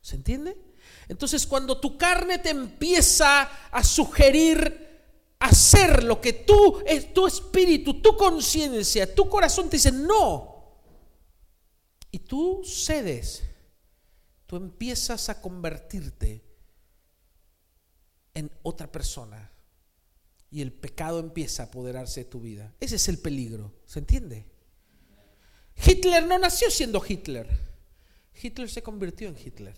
¿Se 0.00 0.16
entiende? 0.16 0.56
Entonces 1.08 1.46
cuando 1.46 1.80
tu 1.80 1.96
carne 1.96 2.38
te 2.38 2.50
empieza 2.50 3.42
a 3.42 3.82
sugerir 3.82 4.84
hacer 5.40 6.04
lo 6.04 6.20
que 6.20 6.32
tú, 6.32 6.82
es 6.86 7.12
tu 7.12 7.26
espíritu, 7.26 8.00
tu 8.00 8.16
conciencia, 8.16 9.14
tu 9.14 9.28
corazón 9.28 9.68
te 9.68 9.76
dice 9.76 9.92
no, 9.92 10.80
y 12.10 12.20
tú 12.20 12.62
cedes, 12.64 13.42
tú 14.46 14.56
empiezas 14.56 15.28
a 15.28 15.40
convertirte 15.40 16.44
en 18.34 18.50
otra 18.62 18.90
persona 18.90 19.50
y 20.50 20.62
el 20.62 20.72
pecado 20.72 21.18
empieza 21.18 21.64
a 21.64 21.66
apoderarse 21.66 22.24
de 22.24 22.30
tu 22.30 22.40
vida. 22.40 22.74
Ese 22.80 22.96
es 22.96 23.08
el 23.08 23.18
peligro, 23.18 23.74
¿se 23.84 23.98
entiende? 23.98 24.46
Hitler 25.76 26.26
no 26.26 26.38
nació 26.38 26.70
siendo 26.70 27.02
Hitler. 27.06 27.73
Hitler 28.40 28.68
se 28.68 28.82
convirtió 28.82 29.28
en 29.28 29.36
Hitler. 29.36 29.76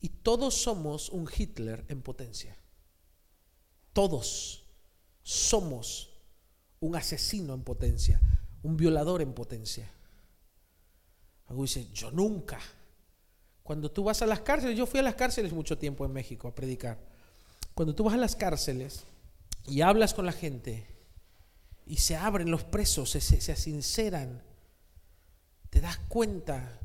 Y 0.00 0.08
todos 0.08 0.54
somos 0.54 1.10
un 1.10 1.28
Hitler 1.34 1.84
en 1.88 2.02
potencia. 2.02 2.56
Todos 3.92 4.64
somos 5.22 6.10
un 6.80 6.96
asesino 6.96 7.52
en 7.54 7.62
potencia, 7.62 8.20
un 8.62 8.76
violador 8.76 9.20
en 9.20 9.34
potencia. 9.34 9.90
Algo 11.48 11.62
dice, 11.62 11.88
yo 11.92 12.10
nunca. 12.10 12.58
Cuando 13.62 13.90
tú 13.90 14.04
vas 14.04 14.22
a 14.22 14.26
las 14.26 14.40
cárceles, 14.40 14.76
yo 14.76 14.86
fui 14.86 15.00
a 15.00 15.02
las 15.02 15.14
cárceles 15.14 15.52
mucho 15.52 15.76
tiempo 15.76 16.04
en 16.06 16.12
México 16.12 16.48
a 16.48 16.54
predicar. 16.54 16.98
Cuando 17.74 17.94
tú 17.94 18.04
vas 18.04 18.14
a 18.14 18.18
las 18.18 18.36
cárceles 18.36 19.04
y 19.66 19.82
hablas 19.82 20.14
con 20.14 20.26
la 20.26 20.32
gente 20.32 20.86
y 21.86 21.98
se 21.98 22.16
abren 22.16 22.50
los 22.50 22.64
presos, 22.64 23.10
se, 23.10 23.20
se, 23.20 23.56
sinceran, 23.56 24.42
te 25.68 25.80
das 25.80 25.98
cuenta 26.08 26.79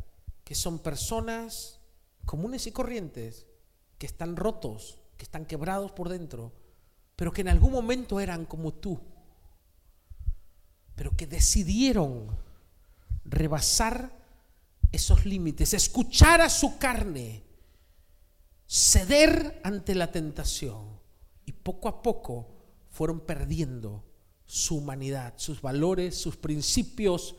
que 0.46 0.56
son 0.56 0.80
personas 0.80 1.82
comunes 2.26 2.66
y 2.68 2.72
corrientes, 2.72 3.46
que 3.98 4.06
están 4.06 4.38
rotos, 4.38 5.00
que 5.18 5.24
están 5.24 5.46
quebrados 5.46 5.92
por 5.92 6.08
dentro, 6.08 6.54
pero 7.18 7.34
que 7.34 7.42
en 7.42 7.50
algún 7.50 7.74
momento 7.74 8.22
eran 8.22 8.46
como 8.46 8.74
tú, 8.74 9.02
pero 10.96 11.18
que 11.18 11.28
decidieron 11.28 12.28
rebasar 13.26 14.12
esos 14.94 15.26
límites, 15.26 15.74
escuchar 15.74 16.40
a 16.40 16.50
su 16.50 16.78
carne 16.78 17.44
ceder 18.68 19.62
ante 19.64 19.94
la 19.96 20.12
tentación 20.12 21.00
y 21.46 21.52
poco 21.52 21.88
a 21.88 22.02
poco 22.02 22.48
fueron 22.90 23.20
perdiendo 23.20 24.04
su 24.46 24.78
humanidad, 24.78 25.34
sus 25.38 25.62
valores, 25.62 26.16
sus 26.16 26.38
principios, 26.38 27.36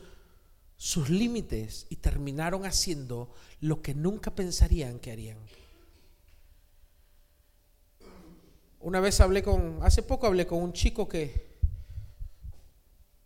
sus 0.77 1.09
límites 1.09 1.87
y 1.89 1.97
terminaron 1.97 2.65
haciendo 2.65 3.33
lo 3.59 3.81
que 3.81 3.93
nunca 3.93 4.33
pensarían 4.33 4.99
que 4.99 5.11
harían. 5.11 5.37
Una 8.79 8.99
vez 8.99 9.19
hablé 9.19 9.43
con, 9.43 9.79
hace 9.81 10.03
poco 10.03 10.27
hablé 10.27 10.45
con 10.45 10.61
un 10.61 10.71
chico 10.71 11.09
que 11.09 11.47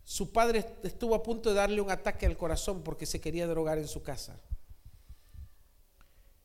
su 0.04 0.32
padre 0.32 0.66
estuvo 0.84 1.14
a 1.14 1.24
punto 1.24 1.50
de 1.50 1.56
darle 1.56 1.82
un 1.82 1.92
ataque 1.92 2.26
al 2.26 2.38
corazón 2.38 2.84
porque 2.84 3.06
se 3.06 3.22
quería 3.22 3.48
drogar 3.48 3.78
en 3.78 3.88
su 3.88 4.02
casa. 4.02 4.40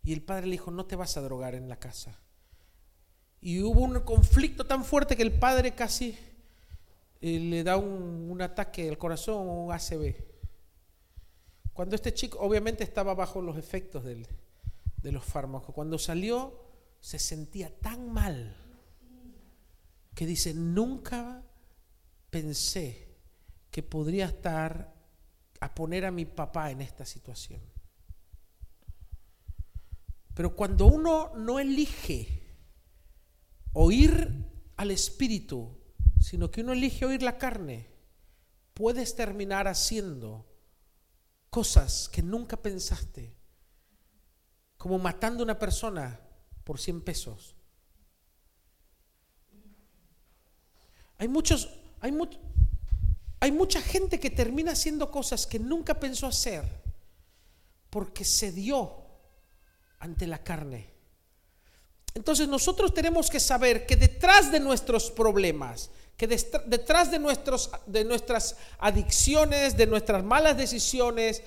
Y 0.02 0.12
el 0.12 0.22
padre 0.22 0.46
le 0.46 0.52
dijo, 0.52 0.70
no 0.70 0.86
te 0.86 0.96
vas 0.96 1.16
a 1.16 1.20
drogar 1.20 1.54
en 1.54 1.68
la 1.68 1.76
casa. 1.76 2.16
Y 3.40 3.60
hubo 3.62 3.80
un 3.80 4.00
conflicto 4.00 4.66
tan 4.66 4.84
fuerte 4.84 5.16
que 5.16 5.22
el 5.22 5.32
padre 5.32 5.74
casi 5.74 6.16
eh, 7.20 7.40
le 7.40 7.64
da 7.64 7.76
un, 7.76 8.40
ataque 8.40 8.88
al 8.88 8.98
corazón, 8.98 9.48
un 9.48 9.72
ACV. 9.72 10.14
Cuando 11.76 11.94
este 11.94 12.14
chico 12.14 12.38
obviamente 12.40 12.84
estaba 12.84 13.12
bajo 13.12 13.42
los 13.42 13.58
efectos 13.58 14.02
de 14.02 15.12
los 15.12 15.22
fármacos, 15.22 15.74
cuando 15.74 15.98
salió 15.98 16.58
se 17.00 17.18
sentía 17.18 17.68
tan 17.78 18.10
mal 18.10 18.56
que 20.14 20.24
dice, 20.24 20.54
nunca 20.54 21.44
pensé 22.30 23.18
que 23.70 23.82
podría 23.82 24.24
estar 24.24 24.94
a 25.60 25.74
poner 25.74 26.06
a 26.06 26.10
mi 26.10 26.24
papá 26.24 26.70
en 26.70 26.80
esta 26.80 27.04
situación. 27.04 27.60
Pero 30.32 30.56
cuando 30.56 30.86
uno 30.86 31.34
no 31.36 31.60
elige 31.60 32.56
oír 33.74 34.46
al 34.78 34.90
espíritu, 34.90 35.78
sino 36.20 36.50
que 36.50 36.62
uno 36.62 36.72
elige 36.72 37.04
oír 37.04 37.22
la 37.22 37.36
carne, 37.36 37.90
puedes 38.72 39.14
terminar 39.14 39.68
haciendo 39.68 40.55
cosas 41.56 42.10
que 42.10 42.20
nunca 42.20 42.58
pensaste, 42.58 43.34
como 44.76 44.98
matando 44.98 45.40
a 45.40 45.44
una 45.44 45.58
persona 45.58 46.20
por 46.64 46.78
100 46.78 47.00
pesos. 47.00 47.56
Hay 51.16 51.28
muchos, 51.28 51.70
hay, 52.00 52.12
hay 53.40 53.52
mucha 53.52 53.80
gente 53.80 54.20
que 54.20 54.28
termina 54.28 54.72
haciendo 54.72 55.10
cosas 55.10 55.46
que 55.46 55.58
nunca 55.58 55.98
pensó 55.98 56.26
hacer 56.26 56.62
porque 57.88 58.26
se 58.26 58.52
dio 58.52 59.06
ante 59.98 60.26
la 60.26 60.44
carne. 60.44 60.90
Entonces 62.12 62.48
nosotros 62.48 62.92
tenemos 62.92 63.30
que 63.30 63.40
saber 63.40 63.86
que 63.86 63.96
detrás 63.96 64.52
de 64.52 64.60
nuestros 64.60 65.10
problemas, 65.10 65.88
que 66.16 66.26
detrás 66.26 67.10
de, 67.10 67.18
nuestros, 67.18 67.70
de 67.84 68.04
nuestras 68.04 68.56
adicciones, 68.78 69.76
de 69.76 69.86
nuestras 69.86 70.24
malas 70.24 70.56
decisiones, 70.56 71.42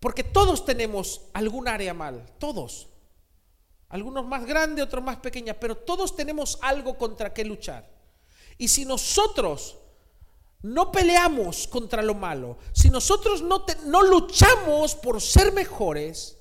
porque 0.00 0.24
todos 0.24 0.64
tenemos 0.64 1.22
algún 1.32 1.68
área 1.68 1.94
mal, 1.94 2.26
todos. 2.38 2.88
Algunos 3.88 4.26
más 4.26 4.44
grandes, 4.44 4.84
otros 4.84 5.02
más 5.02 5.18
pequeñas, 5.18 5.56
pero 5.60 5.76
todos 5.76 6.16
tenemos 6.16 6.58
algo 6.60 6.98
contra 6.98 7.32
qué 7.32 7.44
luchar. 7.44 7.88
Y 8.58 8.66
si 8.66 8.84
nosotros 8.84 9.78
no 10.62 10.90
peleamos 10.90 11.68
contra 11.68 12.02
lo 12.02 12.14
malo, 12.14 12.58
si 12.72 12.90
nosotros 12.90 13.42
no, 13.42 13.64
no 13.86 14.02
luchamos 14.02 14.96
por 14.96 15.20
ser 15.20 15.52
mejores, 15.52 16.36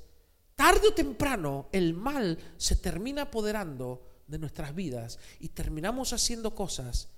tarde 0.56 0.88
o 0.88 0.93
temprano 0.93 1.69
el 1.71 1.93
mal 1.93 2.38
se 2.58 2.76
termina 2.76 3.23
apoderando 3.23 4.02
de 4.26 4.39
nuestras 4.39 4.73
vidas 4.73 5.19
y 5.39 5.50
terminamos 5.50 6.13
haciendo 6.13 6.56
cosas 6.56 7.10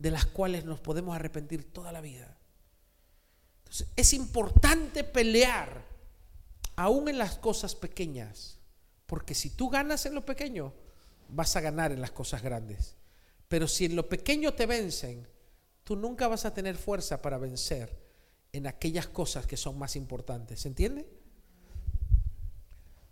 de 0.00 0.10
las 0.10 0.24
cuales 0.24 0.64
nos 0.64 0.80
podemos 0.80 1.14
arrepentir 1.14 1.72
toda 1.72 1.92
la 1.92 2.00
vida. 2.00 2.38
Es 3.94 4.14
importante 4.14 5.04
pelear 5.04 5.84
aún 6.74 7.08
en 7.08 7.18
las 7.18 7.36
cosas 7.36 7.76
pequeñas, 7.76 8.58
porque 9.06 9.34
si 9.34 9.50
tú 9.50 9.68
ganas 9.68 10.06
en 10.06 10.14
lo 10.14 10.24
pequeño, 10.24 10.72
vas 11.28 11.54
a 11.54 11.60
ganar 11.60 11.92
en 11.92 12.00
las 12.00 12.12
cosas 12.12 12.42
grandes. 12.42 12.96
Pero 13.46 13.68
si 13.68 13.84
en 13.84 13.94
lo 13.94 14.08
pequeño 14.08 14.54
te 14.54 14.64
vencen, 14.64 15.28
tú 15.84 15.96
nunca 15.96 16.28
vas 16.28 16.46
a 16.46 16.54
tener 16.54 16.76
fuerza 16.76 17.20
para 17.20 17.36
vencer 17.36 17.94
en 18.52 18.66
aquellas 18.66 19.06
cosas 19.06 19.46
que 19.46 19.58
son 19.58 19.78
más 19.78 19.96
importantes. 19.96 20.60
¿Se 20.60 20.68
entiende? 20.68 21.06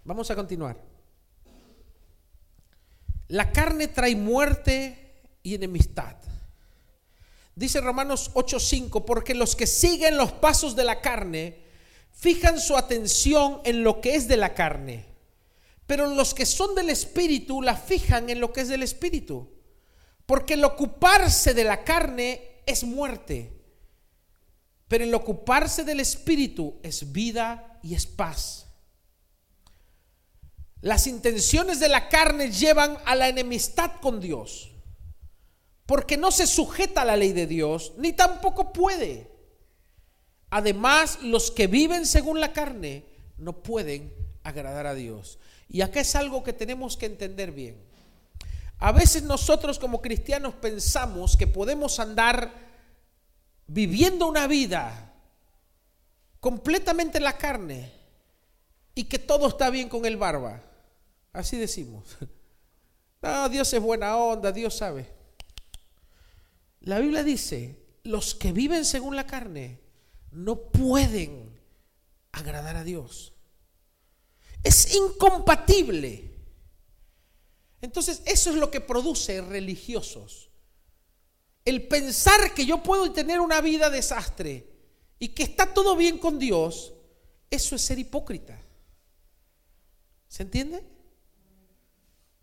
Vamos 0.04 0.30
a 0.30 0.34
continuar. 0.34 0.82
La 3.28 3.52
carne 3.52 3.88
trae 3.88 4.16
muerte 4.16 5.22
y 5.42 5.54
enemistad. 5.54 6.16
Dice 7.58 7.80
Romanos 7.80 8.30
8:5, 8.34 9.04
porque 9.04 9.34
los 9.34 9.56
que 9.56 9.66
siguen 9.66 10.16
los 10.16 10.30
pasos 10.30 10.76
de 10.76 10.84
la 10.84 11.00
carne 11.00 11.64
fijan 12.12 12.60
su 12.60 12.76
atención 12.76 13.60
en 13.64 13.82
lo 13.82 14.00
que 14.00 14.14
es 14.14 14.28
de 14.28 14.36
la 14.36 14.54
carne, 14.54 15.06
pero 15.84 16.06
los 16.06 16.34
que 16.34 16.46
son 16.46 16.76
del 16.76 16.88
espíritu 16.88 17.60
la 17.60 17.74
fijan 17.74 18.30
en 18.30 18.38
lo 18.38 18.52
que 18.52 18.60
es 18.60 18.68
del 18.68 18.84
espíritu, 18.84 19.50
porque 20.24 20.54
el 20.54 20.62
ocuparse 20.62 21.52
de 21.52 21.64
la 21.64 21.82
carne 21.82 22.62
es 22.64 22.84
muerte, 22.84 23.60
pero 24.86 25.02
el 25.02 25.12
ocuparse 25.12 25.82
del 25.82 25.98
espíritu 25.98 26.78
es 26.84 27.10
vida 27.10 27.80
y 27.82 27.96
es 27.96 28.06
paz. 28.06 28.68
Las 30.80 31.08
intenciones 31.08 31.80
de 31.80 31.88
la 31.88 32.08
carne 32.08 32.52
llevan 32.52 32.98
a 33.04 33.16
la 33.16 33.26
enemistad 33.26 33.94
con 34.00 34.20
Dios 34.20 34.70
porque 35.88 36.18
no 36.18 36.30
se 36.30 36.46
sujeta 36.46 37.00
a 37.00 37.06
la 37.06 37.16
ley 37.16 37.32
de 37.32 37.46
Dios, 37.46 37.94
ni 37.96 38.12
tampoco 38.12 38.74
puede. 38.74 39.26
Además, 40.50 41.20
los 41.22 41.50
que 41.50 41.66
viven 41.66 42.04
según 42.04 42.42
la 42.42 42.52
carne 42.52 43.06
no 43.38 43.62
pueden 43.62 44.12
agradar 44.42 44.86
a 44.86 44.92
Dios. 44.92 45.38
Y 45.66 45.80
acá 45.80 46.00
es 46.00 46.14
algo 46.14 46.44
que 46.44 46.52
tenemos 46.52 46.98
que 46.98 47.06
entender 47.06 47.52
bien. 47.52 47.82
A 48.76 48.92
veces 48.92 49.22
nosotros 49.22 49.78
como 49.78 50.02
cristianos 50.02 50.52
pensamos 50.52 51.38
que 51.38 51.46
podemos 51.46 51.98
andar 52.00 52.52
viviendo 53.66 54.26
una 54.26 54.46
vida 54.46 55.14
completamente 56.38 57.16
en 57.16 57.24
la 57.24 57.38
carne 57.38 57.90
y 58.94 59.04
que 59.04 59.18
todo 59.18 59.48
está 59.48 59.70
bien 59.70 59.88
con 59.88 60.04
el 60.04 60.18
barba. 60.18 60.60
Así 61.32 61.56
decimos. 61.56 62.04
No, 63.20 63.48
Dios 63.48 63.72
es 63.72 63.82
buena 63.82 64.16
onda, 64.16 64.52
Dios 64.52 64.76
sabe. 64.76 65.17
La 66.88 67.00
Biblia 67.00 67.22
dice, 67.22 67.84
los 68.04 68.34
que 68.34 68.50
viven 68.50 68.82
según 68.86 69.14
la 69.14 69.26
carne 69.26 69.78
no 70.30 70.70
pueden 70.70 71.60
agradar 72.32 72.76
a 72.76 72.82
Dios. 72.82 73.34
Es 74.64 74.94
incompatible. 74.94 76.34
Entonces, 77.82 78.22
eso 78.24 78.48
es 78.48 78.56
lo 78.56 78.70
que 78.70 78.80
produce 78.80 79.42
religiosos. 79.42 80.48
El 81.62 81.86
pensar 81.88 82.54
que 82.54 82.64
yo 82.64 82.82
puedo 82.82 83.12
tener 83.12 83.40
una 83.40 83.60
vida 83.60 83.90
desastre 83.90 84.72
y 85.18 85.28
que 85.28 85.42
está 85.42 85.74
todo 85.74 85.94
bien 85.94 86.16
con 86.16 86.38
Dios, 86.38 86.94
eso 87.50 87.76
es 87.76 87.82
ser 87.82 87.98
hipócrita. 87.98 88.58
¿Se 90.26 90.42
entiende? 90.42 90.82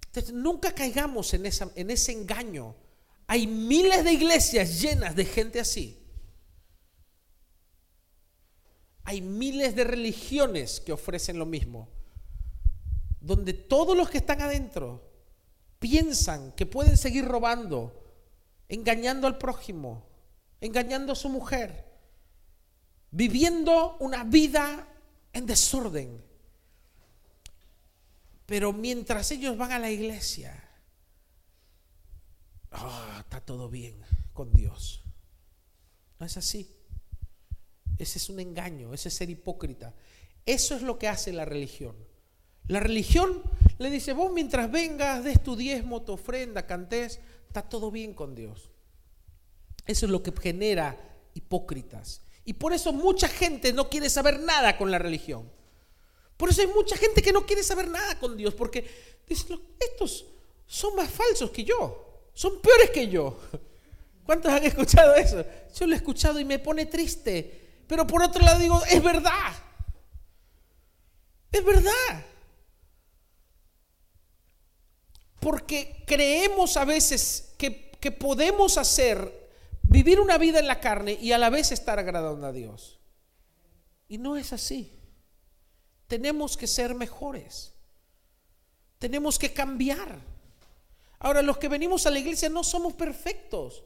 Entonces, 0.05 0.35
nunca 0.35 0.75
caigamos 0.75 1.33
en, 1.33 1.47
en 1.47 1.89
ese 1.89 2.11
engaño 2.11 2.75
hay 3.27 3.47
miles 3.47 4.03
de 4.03 4.13
iglesias 4.13 4.81
llenas 4.81 5.15
de 5.15 5.25
gente 5.25 5.59
así. 5.59 5.99
Hay 9.03 9.21
miles 9.21 9.75
de 9.75 9.83
religiones 9.83 10.79
que 10.79 10.91
ofrecen 10.91 11.37
lo 11.37 11.45
mismo, 11.45 11.89
donde 13.19 13.53
todos 13.53 13.95
los 13.95 14.09
que 14.09 14.17
están 14.17 14.41
adentro 14.41 15.11
piensan 15.79 16.51
que 16.53 16.65
pueden 16.65 16.97
seguir 16.97 17.25
robando, 17.25 18.03
engañando 18.67 19.27
al 19.27 19.37
prójimo, 19.37 20.07
engañando 20.61 21.13
a 21.13 21.15
su 21.15 21.29
mujer, 21.29 21.85
viviendo 23.11 23.97
una 23.99 24.23
vida 24.23 24.87
en 25.33 25.45
desorden. 25.45 26.23
Pero 28.45 28.73
mientras 28.73 29.31
ellos 29.31 29.57
van 29.57 29.71
a 29.71 29.79
la 29.79 29.89
iglesia, 29.91 30.64
Ah, 32.77 33.17
está 33.21 33.39
todo 33.41 33.69
bien 33.69 33.95
con 34.33 34.51
Dios. 34.53 35.01
No 36.19 36.25
es 36.25 36.37
así. 36.37 36.71
Ese 37.97 38.17
es 38.17 38.29
un 38.29 38.39
engaño, 38.39 38.93
ese 38.93 39.09
es 39.09 39.15
ser 39.15 39.29
hipócrita. 39.29 39.93
Eso 40.45 40.75
es 40.75 40.81
lo 40.81 40.99
que 40.99 41.07
hace 41.07 41.31
la 41.31 41.45
religión. 41.45 41.95
La 42.67 42.79
religión 42.79 43.41
le 43.77 43.89
dice, 43.89 44.13
vos 44.13 44.31
mientras 44.31 44.71
vengas, 44.71 45.23
des 45.23 45.41
tu 45.41 45.55
diezmo, 45.55 46.01
tu 46.01 46.13
ofrenda, 46.13 46.65
cantés, 46.65 47.19
está 47.47 47.61
todo 47.61 47.91
bien 47.91 48.13
con 48.13 48.35
Dios. 48.35 48.69
Eso 49.85 50.05
es 50.05 50.11
lo 50.11 50.21
que 50.21 50.33
genera 50.33 50.97
hipócritas. 51.33 52.21
Y 52.43 52.53
por 52.53 52.73
eso 52.73 52.91
mucha 52.91 53.27
gente 53.27 53.71
no 53.71 53.89
quiere 53.89 54.09
saber 54.09 54.39
nada 54.39 54.77
con 54.77 54.91
la 54.91 54.99
religión. 54.99 55.49
Por 56.37 56.49
eso 56.49 56.61
hay 56.61 56.67
mucha 56.67 56.97
gente 56.97 57.21
que 57.21 57.31
no 57.31 57.45
quiere 57.45 57.63
saber 57.63 57.87
nada 57.87 58.19
con 58.19 58.35
Dios, 58.35 58.53
porque 58.53 58.85
dicen, 59.27 59.59
estos 59.79 60.25
son 60.67 60.95
más 60.95 61.09
falsos 61.09 61.49
que 61.51 61.63
yo 61.63 62.04
son 62.35 62.61
peores 62.61 62.91
que 62.91 63.07
yo. 63.07 63.39
¿Cuántos 64.25 64.51
han 64.51 64.65
escuchado 64.65 65.15
eso? 65.15 65.43
Yo 65.73 65.87
lo 65.87 65.93
he 65.93 65.97
escuchado 65.97 66.39
y 66.39 66.45
me 66.45 66.59
pone 66.59 66.85
triste. 66.85 67.83
Pero 67.87 68.05
por 68.05 68.21
otro 68.21 68.43
lado 68.43 68.59
digo, 68.59 68.83
es 68.89 69.01
verdad. 69.01 69.53
Es 71.51 71.63
verdad. 71.63 72.25
Porque 75.39 76.03
creemos 76.05 76.75
a 76.75 76.83
veces 76.83 77.53
que, 77.57 77.91
que 78.01 78.11
podemos 78.11 78.77
hacer, 78.77 79.49
vivir 79.83 80.19
una 80.19 80.37
vida 80.37 80.59
en 80.59 80.67
la 80.67 80.81
carne 80.81 81.13
y 81.13 81.31
a 81.31 81.37
la 81.37 81.49
vez 81.49 81.71
estar 81.71 81.99
agradando 81.99 82.47
a 82.47 82.51
Dios. 82.51 82.99
Y 84.09 84.17
no 84.17 84.35
es 84.35 84.51
así. 84.51 84.91
Tenemos 86.07 86.57
que 86.57 86.67
ser 86.67 86.95
mejores. 86.95 87.73
Tenemos 88.99 89.39
que 89.39 89.53
cambiar. 89.53 90.34
Ahora, 91.19 91.41
los 91.41 91.57
que 91.57 91.67
venimos 91.67 92.05
a 92.05 92.11
la 92.11 92.19
iglesia 92.19 92.49
no 92.49 92.63
somos 92.63 92.93
perfectos. 92.93 93.83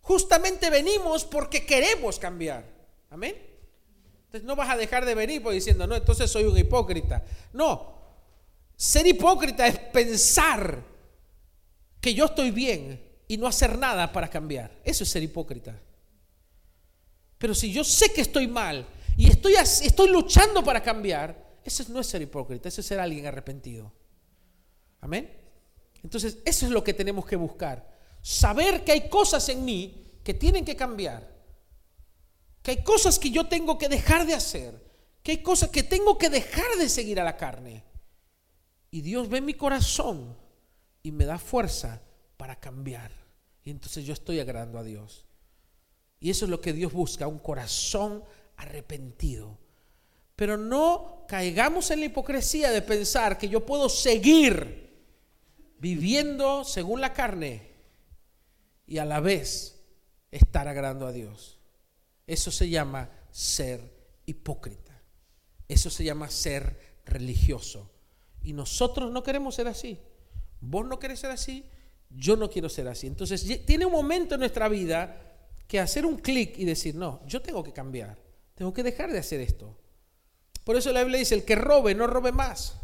Justamente 0.00 0.70
venimos 0.70 1.24
porque 1.24 1.64
queremos 1.64 2.18
cambiar. 2.18 2.64
Amén. 3.10 3.36
Entonces 4.26 4.44
no 4.44 4.56
vas 4.56 4.70
a 4.70 4.76
dejar 4.76 5.04
de 5.04 5.14
venir 5.14 5.42
por 5.42 5.52
diciendo, 5.52 5.86
no, 5.86 5.94
entonces 5.94 6.30
soy 6.30 6.44
un 6.44 6.56
hipócrita. 6.58 7.24
No. 7.52 7.96
Ser 8.76 9.06
hipócrita 9.06 9.66
es 9.66 9.78
pensar 9.78 10.82
que 12.00 12.14
yo 12.14 12.26
estoy 12.26 12.50
bien 12.50 13.00
y 13.28 13.36
no 13.36 13.46
hacer 13.46 13.78
nada 13.78 14.12
para 14.12 14.28
cambiar. 14.28 14.70
Eso 14.84 15.04
es 15.04 15.10
ser 15.10 15.22
hipócrita. 15.22 15.80
Pero 17.38 17.54
si 17.54 17.72
yo 17.72 17.84
sé 17.84 18.12
que 18.12 18.20
estoy 18.20 18.46
mal 18.46 18.86
y 19.16 19.28
estoy, 19.28 19.54
estoy 19.54 20.08
luchando 20.08 20.62
para 20.62 20.82
cambiar, 20.82 21.58
eso 21.64 21.84
no 21.88 22.00
es 22.00 22.06
ser 22.06 22.22
hipócrita, 22.22 22.68
eso 22.68 22.80
es 22.80 22.86
ser 22.86 23.00
alguien 23.00 23.26
arrepentido. 23.26 23.92
Amén. 25.00 25.45
Entonces, 26.06 26.38
eso 26.44 26.66
es 26.66 26.70
lo 26.70 26.84
que 26.84 26.94
tenemos 26.94 27.26
que 27.26 27.34
buscar. 27.34 27.84
Saber 28.22 28.84
que 28.84 28.92
hay 28.92 29.08
cosas 29.08 29.48
en 29.48 29.64
mí 29.64 30.20
que 30.22 30.34
tienen 30.34 30.64
que 30.64 30.76
cambiar. 30.76 31.28
Que 32.62 32.70
hay 32.70 32.84
cosas 32.84 33.18
que 33.18 33.28
yo 33.28 33.48
tengo 33.48 33.76
que 33.76 33.88
dejar 33.88 34.24
de 34.24 34.34
hacer. 34.34 34.80
Que 35.24 35.32
hay 35.32 35.42
cosas 35.42 35.68
que 35.70 35.82
tengo 35.82 36.16
que 36.16 36.30
dejar 36.30 36.76
de 36.78 36.88
seguir 36.88 37.18
a 37.18 37.24
la 37.24 37.36
carne. 37.36 37.82
Y 38.92 39.00
Dios 39.00 39.28
ve 39.28 39.40
mi 39.40 39.54
corazón 39.54 40.38
y 41.02 41.10
me 41.10 41.24
da 41.24 41.38
fuerza 41.38 42.00
para 42.36 42.54
cambiar. 42.54 43.10
Y 43.64 43.70
entonces 43.70 44.04
yo 44.04 44.12
estoy 44.12 44.38
agradando 44.38 44.78
a 44.78 44.84
Dios. 44.84 45.24
Y 46.20 46.30
eso 46.30 46.44
es 46.44 46.52
lo 46.52 46.60
que 46.60 46.72
Dios 46.72 46.92
busca, 46.92 47.26
un 47.26 47.40
corazón 47.40 48.22
arrepentido. 48.58 49.58
Pero 50.36 50.56
no 50.56 51.24
caigamos 51.26 51.90
en 51.90 51.98
la 51.98 52.06
hipocresía 52.06 52.70
de 52.70 52.82
pensar 52.82 53.36
que 53.36 53.48
yo 53.48 53.66
puedo 53.66 53.88
seguir 53.88 54.85
viviendo 55.78 56.64
según 56.64 57.00
la 57.00 57.12
carne 57.12 57.70
y 58.86 58.98
a 58.98 59.04
la 59.04 59.20
vez 59.20 59.80
estar 60.30 60.68
agradando 60.68 61.06
a 61.06 61.12
Dios. 61.12 61.58
Eso 62.26 62.50
se 62.50 62.68
llama 62.68 63.10
ser 63.30 63.80
hipócrita. 64.26 65.02
Eso 65.68 65.90
se 65.90 66.04
llama 66.04 66.30
ser 66.30 67.00
religioso. 67.04 67.90
Y 68.42 68.52
nosotros 68.52 69.10
no 69.12 69.22
queremos 69.22 69.54
ser 69.54 69.68
así. 69.68 69.98
Vos 70.60 70.86
no 70.86 70.98
querés 70.98 71.20
ser 71.20 71.30
así, 71.30 71.68
yo 72.10 72.36
no 72.36 72.48
quiero 72.48 72.68
ser 72.68 72.88
así. 72.88 73.06
Entonces 73.06 73.64
tiene 73.66 73.86
un 73.86 73.92
momento 73.92 74.34
en 74.34 74.40
nuestra 74.40 74.68
vida 74.68 75.22
que 75.66 75.80
hacer 75.80 76.06
un 76.06 76.16
clic 76.16 76.58
y 76.58 76.64
decir, 76.64 76.94
no, 76.94 77.20
yo 77.26 77.42
tengo 77.42 77.62
que 77.62 77.72
cambiar, 77.72 78.18
tengo 78.54 78.72
que 78.72 78.82
dejar 78.82 79.12
de 79.12 79.18
hacer 79.18 79.40
esto. 79.40 79.76
Por 80.64 80.76
eso 80.76 80.92
la 80.92 81.00
Biblia 81.00 81.18
dice, 81.18 81.34
el 81.34 81.44
que 81.44 81.54
robe, 81.54 81.94
no 81.94 82.06
robe 82.06 82.32
más 82.32 82.78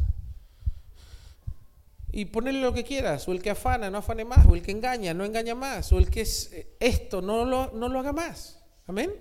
y 2.15 2.25
ponerle 2.25 2.61
lo 2.61 2.71
que 2.71 2.83
quieras, 2.83 3.27
o 3.27 3.31
el 3.31 3.41
que 3.41 3.49
afana, 3.49 3.89
no 3.89 3.97
afane 3.97 4.23
más, 4.23 4.45
o 4.45 4.53
el 4.53 4.61
que 4.61 4.69
engaña, 4.69 5.15
no 5.15 5.25
engaña 5.25 5.55
más, 5.55 5.91
o 5.91 5.97
el 5.97 6.11
que 6.11 6.21
es 6.21 6.53
eh, 6.53 6.75
esto, 6.79 7.23
no 7.23 7.43
lo, 7.43 7.71
no 7.71 7.89
lo 7.89 7.99
haga 7.99 8.13
más. 8.13 8.59
Amén. 8.85 9.11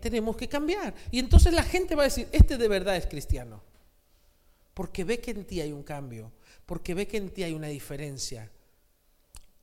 Tenemos 0.00 0.36
que 0.36 0.48
cambiar. 0.48 0.94
Y 1.10 1.18
entonces 1.18 1.52
la 1.52 1.64
gente 1.64 1.96
va 1.96 2.02
a 2.02 2.04
decir, 2.04 2.28
este 2.30 2.56
de 2.56 2.68
verdad 2.68 2.96
es 2.96 3.08
cristiano. 3.08 3.60
Porque 4.72 5.02
ve 5.02 5.18
que 5.18 5.32
en 5.32 5.46
ti 5.46 5.60
hay 5.60 5.72
un 5.72 5.82
cambio, 5.82 6.30
porque 6.64 6.94
ve 6.94 7.08
que 7.08 7.16
en 7.16 7.30
ti 7.30 7.42
hay 7.42 7.54
una 7.54 7.66
diferencia. 7.66 8.48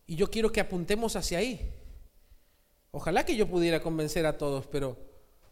Y 0.05 0.17
yo 0.17 0.29
quiero 0.29 0.51
que 0.51 0.59
apuntemos 0.59 1.15
hacia 1.15 1.37
ahí. 1.37 1.73
Ojalá 2.91 3.25
que 3.25 3.37
yo 3.37 3.47
pudiera 3.47 3.81
convencer 3.81 4.25
a 4.25 4.37
todos, 4.37 4.67
pero 4.67 4.97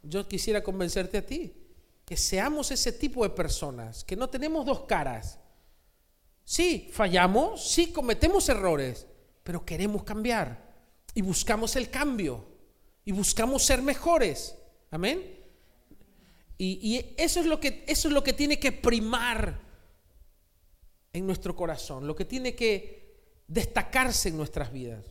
yo 0.03 0.27
quisiera 0.27 0.61
convencerte 0.61 1.19
a 1.19 1.25
ti. 1.25 1.53
Que 2.03 2.17
seamos 2.17 2.69
ese 2.71 2.91
tipo 2.91 3.23
de 3.23 3.29
personas, 3.29 4.03
que 4.03 4.17
no 4.17 4.29
tenemos 4.29 4.65
dos 4.65 4.81
caras, 4.81 5.39
Sí, 6.45 6.89
fallamos, 6.91 7.71
sí, 7.71 7.91
cometemos 7.91 8.49
errores, 8.49 9.07
pero 9.43 9.65
queremos 9.65 10.03
cambiar. 10.03 10.63
y 11.15 11.21
buscamos 11.21 11.75
el 11.75 11.91
cambio 11.91 12.43
y 13.05 13.11
buscamos 13.11 13.63
ser 13.63 13.81
mejores. 13.81 14.57
Amén. 14.89 15.39
Y, 16.57 17.13
eso, 17.17 17.39
es 17.39 17.45
lo 17.45 17.59
que, 17.59 17.83
eso 17.87 18.07
es 18.07 18.13
lo 18.13 18.23
que 18.23 18.33
tiene 18.33 18.59
que 18.59 18.71
primar 18.71 19.59
en 21.11 21.27
nuestro 21.27 21.55
corazón, 21.55 22.07
lo 22.07 22.15
que 22.15 22.25
tiene 22.25 22.55
que 22.55 23.43
destacarse 23.47 24.29
en 24.29 24.37
nuestras 24.37 24.71
vidas. 24.71 25.05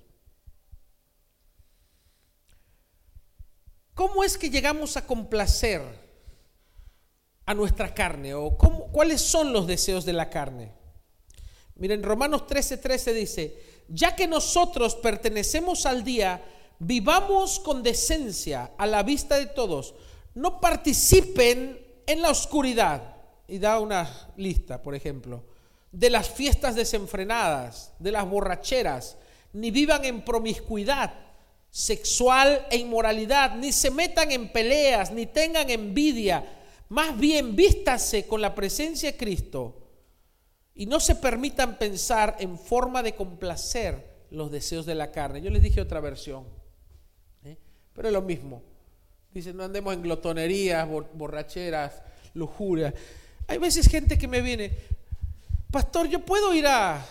¿Cómo 3.94 4.24
es 4.24 4.38
que 4.38 4.48
llegamos 4.48 4.96
a 4.96 5.06
complacer 5.06 5.82
a 7.44 7.52
nuestra 7.54 7.92
carne? 7.92 8.34
¿O 8.34 8.56
cuáles 8.56 9.20
son 9.20 9.52
los 9.52 9.66
deseos 9.66 10.06
de 10.06 10.14
la 10.14 10.30
carne? 10.30 10.72
Miren, 11.82 12.04
Romanos 12.04 12.46
13:13 12.46 12.80
13 12.80 13.12
dice, 13.12 13.56
ya 13.88 14.14
que 14.14 14.28
nosotros 14.28 14.94
pertenecemos 14.94 15.84
al 15.84 16.04
día, 16.04 16.40
vivamos 16.78 17.58
con 17.58 17.82
decencia 17.82 18.70
a 18.78 18.86
la 18.86 19.02
vista 19.02 19.36
de 19.36 19.46
todos, 19.46 19.92
no 20.36 20.60
participen 20.60 21.84
en 22.06 22.22
la 22.22 22.30
oscuridad. 22.30 23.16
Y 23.48 23.58
da 23.58 23.80
una 23.80 24.08
lista, 24.36 24.80
por 24.80 24.94
ejemplo, 24.94 25.42
de 25.90 26.08
las 26.08 26.30
fiestas 26.30 26.76
desenfrenadas, 26.76 27.92
de 27.98 28.12
las 28.12 28.30
borracheras, 28.30 29.16
ni 29.52 29.72
vivan 29.72 30.04
en 30.04 30.24
promiscuidad 30.24 31.12
sexual 31.68 32.64
e 32.70 32.76
inmoralidad, 32.76 33.56
ni 33.56 33.72
se 33.72 33.90
metan 33.90 34.30
en 34.30 34.52
peleas, 34.52 35.10
ni 35.10 35.26
tengan 35.26 35.68
envidia, 35.68 36.44
más 36.90 37.18
bien 37.18 37.56
vístase 37.56 38.28
con 38.28 38.40
la 38.40 38.54
presencia 38.54 39.10
de 39.10 39.18
Cristo 39.18 39.81
y 40.74 40.86
no 40.86 41.00
se 41.00 41.14
permitan 41.14 41.78
pensar 41.78 42.36
en 42.38 42.58
forma 42.58 43.02
de 43.02 43.14
complacer 43.14 44.12
los 44.30 44.50
deseos 44.50 44.86
de 44.86 44.94
la 44.94 45.12
carne. 45.12 45.42
Yo 45.42 45.50
les 45.50 45.62
dije 45.62 45.80
otra 45.80 46.00
versión, 46.00 46.46
¿eh? 47.44 47.58
pero 47.92 48.08
es 48.08 48.14
lo 48.14 48.22
mismo. 48.22 48.62
Dice, 49.32 49.52
no 49.52 49.64
andemos 49.64 49.94
en 49.94 50.02
glotonerías, 50.02 50.88
borracheras, 51.14 52.02
lujuria. 52.34 52.94
Hay 53.46 53.58
veces 53.58 53.88
gente 53.88 54.18
que 54.18 54.28
me 54.28 54.40
viene, 54.40 54.72
pastor, 55.70 56.08
yo 56.08 56.20
puedo 56.20 56.54
ir 56.54 56.66
a 56.66 57.04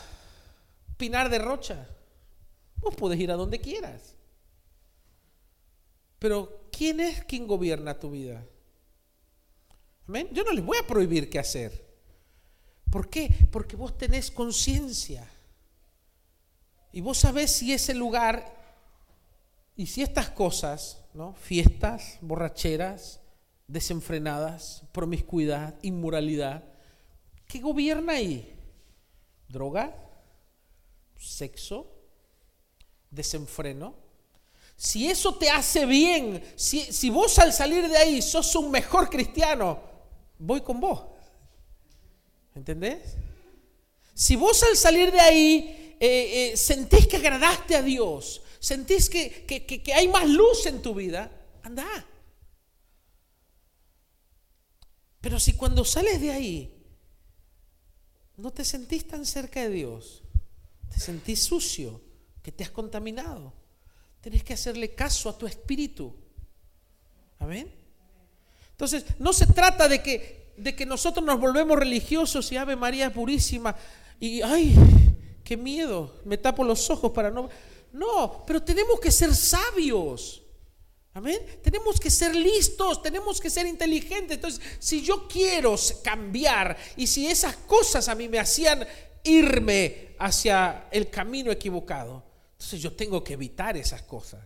Pinar 0.98 1.30
de 1.30 1.40
Rocha. 1.40 1.88
Vos 2.78 2.96
podés 2.96 3.20
ir 3.20 3.32
a 3.32 3.36
donde 3.36 3.60
quieras. 3.60 4.16
Pero 6.20 6.68
¿quién 6.72 7.00
es 7.00 7.24
quien 7.24 7.48
gobierna 7.48 8.00
tu 8.00 8.12
vida? 8.12 8.44
¿Amén? 10.08 10.30
Yo 10.32 10.44
no 10.44 10.52
les 10.52 10.64
voy 10.64 10.78
a 10.78 10.86
prohibir 10.86 11.30
qué 11.30 11.40
hacer. 11.40 11.91
¿Por 12.92 13.10
qué? 13.10 13.34
Porque 13.52 13.76
vos 13.76 13.98
tenés 13.98 14.30
conciencia. 14.30 15.28
Y 16.92 17.02
vos 17.02 17.18
sabés 17.18 17.52
si 17.52 17.74
ese 17.74 17.94
lugar 17.94 18.46
y 19.76 19.88
si 19.88 20.02
estas 20.04 20.30
cosas, 20.30 21.02
¿no? 21.14 21.34
Fiestas, 21.34 22.18
borracheras, 22.22 23.22
desenfrenadas, 23.68 24.84
promiscuidad, 24.92 25.76
inmoralidad, 25.82 26.64
¿qué 27.48 27.60
gobierna 27.60 28.14
ahí? 28.14 28.54
Droga, 29.48 29.96
sexo, 31.18 31.88
desenfreno, 33.10 33.96
si 34.76 35.08
eso 35.08 35.36
te 35.36 35.48
hace 35.48 35.86
bien, 35.86 36.44
si, 36.56 37.10
vos 37.12 37.38
al 37.38 37.54
salir 37.54 37.88
de 37.88 37.98
ahí 37.98 38.20
sos 38.20 38.56
un 38.56 38.72
mejor 38.72 39.12
cristiano, 39.12 39.80
voy 40.40 40.62
con 40.62 40.80
vos. 40.80 41.11
¿Entendés? 42.56 43.16
Si 44.14 44.36
vos 44.36 44.62
al 44.64 44.76
salir 44.76 45.12
de 45.12 45.20
ahí 45.20 45.96
eh, 46.00 46.52
eh, 46.52 46.58
sentís 46.58 47.08
que 47.08 47.18
agradaste 47.18 47.76
a 47.76 47.82
Dios, 47.82 48.42
sentís 48.60 49.10
que, 49.10 49.46
que 49.46 49.94
hay 49.94 50.08
más 50.08 50.28
luz 50.28 50.66
en 50.66 50.82
tu 50.82 50.94
vida, 50.94 51.32
anda. 51.64 51.88
Pero 55.22 55.40
si 55.40 55.54
cuando 55.54 55.86
sales 55.86 56.20
de 56.20 56.32
ahí 56.32 56.78
no 58.38 58.52
te 58.52 58.66
sentís 58.66 59.08
tan 59.08 59.26
cerca 59.26 59.62
de 59.62 59.70
Dios, 59.70 60.24
te 60.90 61.00
sentís 61.00 61.44
sucio, 61.44 62.02
que 62.42 62.52
te 62.52 62.64
has 62.64 62.72
contaminado, 62.72 63.54
Tienes 64.22 64.44
que 64.44 64.54
hacerle 64.54 64.94
caso 64.94 65.30
a 65.30 65.38
tu 65.38 65.48
espíritu. 65.48 66.16
Amén. 67.40 67.74
Entonces, 68.70 69.04
no 69.18 69.34
se 69.34 69.48
trata 69.48 69.88
de 69.88 70.02
que, 70.02 70.41
de 70.62 70.76
que 70.76 70.86
nosotros 70.86 71.26
nos 71.26 71.40
volvemos 71.40 71.78
religiosos 71.78 72.52
y 72.52 72.58
Ave 72.58 72.76
María 72.76 73.12
purísima 73.12 73.76
y, 74.20 74.42
ay, 74.42 74.76
qué 75.44 75.58
miedo, 75.58 76.20
me 76.26 76.38
tapo 76.38 76.64
los 76.64 76.90
ojos 76.90 77.12
para 77.12 77.32
no... 77.32 77.50
No, 77.92 78.44
pero 78.48 78.64
tenemos 78.64 79.02
que 79.02 79.12
ser 79.12 79.36
sabios. 79.36 80.42
Amén. 81.14 81.42
Tenemos 81.62 82.00
que 82.00 82.10
ser 82.10 82.34
listos, 82.34 83.02
tenemos 83.02 83.42
que 83.42 83.50
ser 83.50 83.68
inteligentes. 83.68 84.38
Entonces, 84.38 84.62
si 84.80 85.02
yo 85.02 85.28
quiero 85.28 85.76
cambiar 86.02 86.78
y 86.96 87.06
si 87.06 87.28
esas 87.28 87.58
cosas 87.58 88.08
a 88.08 88.16
mí 88.16 88.30
me 88.30 88.40
hacían 88.40 88.88
irme 89.24 90.16
hacia 90.20 90.88
el 90.92 91.10
camino 91.10 91.52
equivocado, 91.52 92.24
entonces 92.54 92.80
yo 92.80 92.94
tengo 92.94 93.24
que 93.24 93.34
evitar 93.34 93.76
esas 93.76 94.04
cosas. 94.04 94.40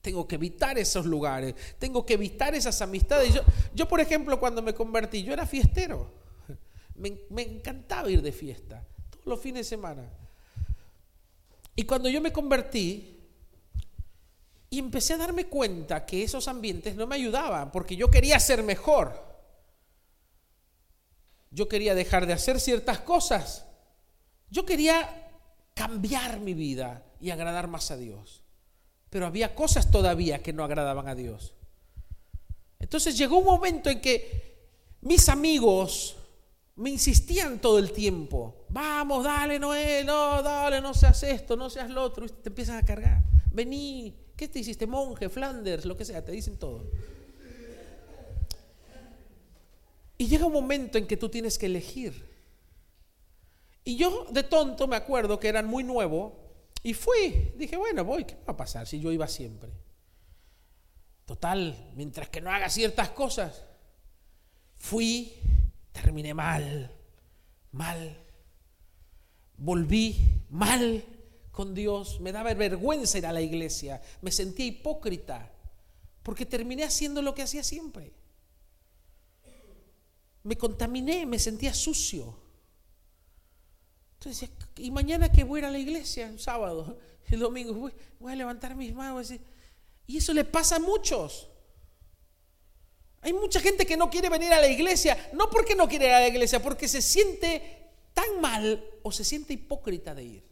Tengo 0.00 0.26
que 0.26 0.36
evitar 0.36 0.78
esos 0.78 1.06
lugares. 1.06 1.54
Tengo 1.78 2.04
que 2.06 2.14
evitar 2.14 2.54
esas 2.54 2.80
amistades. 2.82 3.34
Yo, 3.34 3.42
yo 3.74 3.88
por 3.88 4.00
ejemplo, 4.00 4.38
cuando 4.38 4.62
me 4.62 4.74
convertí, 4.74 5.22
yo 5.22 5.32
era 5.32 5.46
fiestero. 5.46 6.12
Me, 6.94 7.16
me 7.30 7.42
encantaba 7.42 8.10
ir 8.10 8.22
de 8.22 8.32
fiesta. 8.32 8.84
Todos 9.10 9.26
los 9.26 9.40
fines 9.40 9.60
de 9.66 9.76
semana. 9.76 10.10
Y 11.76 11.84
cuando 11.84 12.08
yo 12.08 12.20
me 12.20 12.32
convertí, 12.32 13.18
y 14.70 14.78
empecé 14.78 15.14
a 15.14 15.18
darme 15.18 15.46
cuenta 15.46 16.04
que 16.04 16.22
esos 16.22 16.48
ambientes 16.48 16.94
no 16.94 17.06
me 17.06 17.16
ayudaban, 17.16 17.72
porque 17.72 17.96
yo 17.96 18.10
quería 18.10 18.38
ser 18.38 18.62
mejor. 18.62 19.26
Yo 21.50 21.68
quería 21.68 21.94
dejar 21.94 22.26
de 22.26 22.34
hacer 22.34 22.60
ciertas 22.60 23.00
cosas. 23.00 23.64
Yo 24.50 24.66
quería 24.66 25.30
cambiar 25.74 26.40
mi 26.40 26.52
vida 26.52 27.04
y 27.20 27.30
agradar 27.30 27.68
más 27.68 27.90
a 27.90 27.96
Dios. 27.96 28.42
Pero 29.10 29.26
había 29.26 29.54
cosas 29.54 29.90
todavía 29.90 30.42
que 30.42 30.52
no 30.52 30.64
agradaban 30.64 31.08
a 31.08 31.14
Dios. 31.14 31.54
Entonces 32.78 33.16
llegó 33.16 33.38
un 33.38 33.44
momento 33.44 33.90
en 33.90 34.00
que 34.00 34.68
mis 35.00 35.28
amigos 35.28 36.16
me 36.76 36.90
insistían 36.90 37.60
todo 37.60 37.78
el 37.78 37.92
tiempo. 37.92 38.66
Vamos, 38.68 39.24
dale, 39.24 39.58
Noel, 39.58 40.06
no, 40.06 40.42
dale, 40.42 40.80
no 40.80 40.94
seas 40.94 41.22
esto, 41.24 41.56
no 41.56 41.68
seas 41.70 41.90
lo 41.90 42.02
otro. 42.02 42.28
Te 42.28 42.50
empiezan 42.50 42.76
a 42.76 42.84
cargar. 42.84 43.22
Vení, 43.50 44.14
¿qué 44.36 44.46
te 44.46 44.60
hiciste? 44.60 44.86
Monje, 44.86 45.28
Flanders, 45.28 45.84
lo 45.84 45.96
que 45.96 46.04
sea, 46.04 46.24
te 46.24 46.32
dicen 46.32 46.56
todo. 46.56 46.90
Y 50.16 50.26
llega 50.26 50.46
un 50.46 50.52
momento 50.52 50.98
en 50.98 51.06
que 51.06 51.16
tú 51.16 51.28
tienes 51.28 51.58
que 51.58 51.66
elegir. 51.66 52.28
Y 53.84 53.96
yo 53.96 54.26
de 54.30 54.42
tonto 54.42 54.86
me 54.86 54.96
acuerdo 54.96 55.40
que 55.40 55.48
eran 55.48 55.66
muy 55.66 55.82
nuevo 55.82 56.47
y 56.82 56.94
fui, 56.94 57.52
dije, 57.56 57.76
bueno, 57.76 58.04
voy, 58.04 58.24
¿qué 58.24 58.34
va 58.36 58.52
a 58.52 58.56
pasar 58.56 58.86
si 58.86 59.00
yo 59.00 59.10
iba 59.10 59.26
siempre? 59.26 59.70
Total, 61.24 61.92
mientras 61.94 62.28
que 62.28 62.40
no 62.40 62.50
haga 62.50 62.70
ciertas 62.70 63.10
cosas, 63.10 63.64
fui, 64.76 65.34
terminé 65.92 66.32
mal, 66.34 66.90
mal, 67.72 68.16
volví 69.56 70.44
mal 70.48 71.04
con 71.50 71.74
Dios, 71.74 72.20
me 72.20 72.32
daba 72.32 72.54
vergüenza 72.54 73.18
ir 73.18 73.26
a 73.26 73.32
la 73.32 73.42
iglesia, 73.42 74.00
me 74.22 74.30
sentía 74.30 74.66
hipócrita, 74.66 75.52
porque 76.22 76.46
terminé 76.46 76.84
haciendo 76.84 77.20
lo 77.20 77.34
que 77.34 77.42
hacía 77.42 77.64
siempre. 77.64 78.12
Me 80.44 80.56
contaminé, 80.56 81.26
me 81.26 81.38
sentía 81.38 81.74
sucio. 81.74 82.47
Entonces, 84.18 84.50
y 84.76 84.90
mañana 84.90 85.30
que 85.30 85.44
voy 85.44 85.58
a 85.58 85.60
ir 85.60 85.64
a 85.66 85.70
la 85.70 85.78
iglesia, 85.78 86.28
el 86.28 86.40
sábado, 86.40 86.98
el 87.30 87.38
domingo, 87.38 87.90
voy, 88.18 88.32
a 88.32 88.36
levantar 88.36 88.74
mis 88.74 88.92
manos. 88.92 89.32
Y 90.06 90.16
eso 90.16 90.32
le 90.32 90.44
pasa 90.44 90.76
a 90.76 90.80
muchos. 90.80 91.48
Hay 93.20 93.32
mucha 93.32 93.60
gente 93.60 93.86
que 93.86 93.96
no 93.96 94.10
quiere 94.10 94.28
venir 94.28 94.52
a 94.52 94.60
la 94.60 94.68
iglesia, 94.68 95.30
no 95.32 95.50
porque 95.50 95.74
no 95.74 95.88
quiere 95.88 96.06
ir 96.06 96.12
a 96.12 96.20
la 96.20 96.28
iglesia, 96.28 96.60
porque 96.60 96.88
se 96.88 97.02
siente 97.02 97.90
tan 98.12 98.40
mal 98.40 98.84
o 99.02 99.12
se 99.12 99.24
siente 99.24 99.52
hipócrita 99.52 100.14
de 100.14 100.24
ir. 100.24 100.44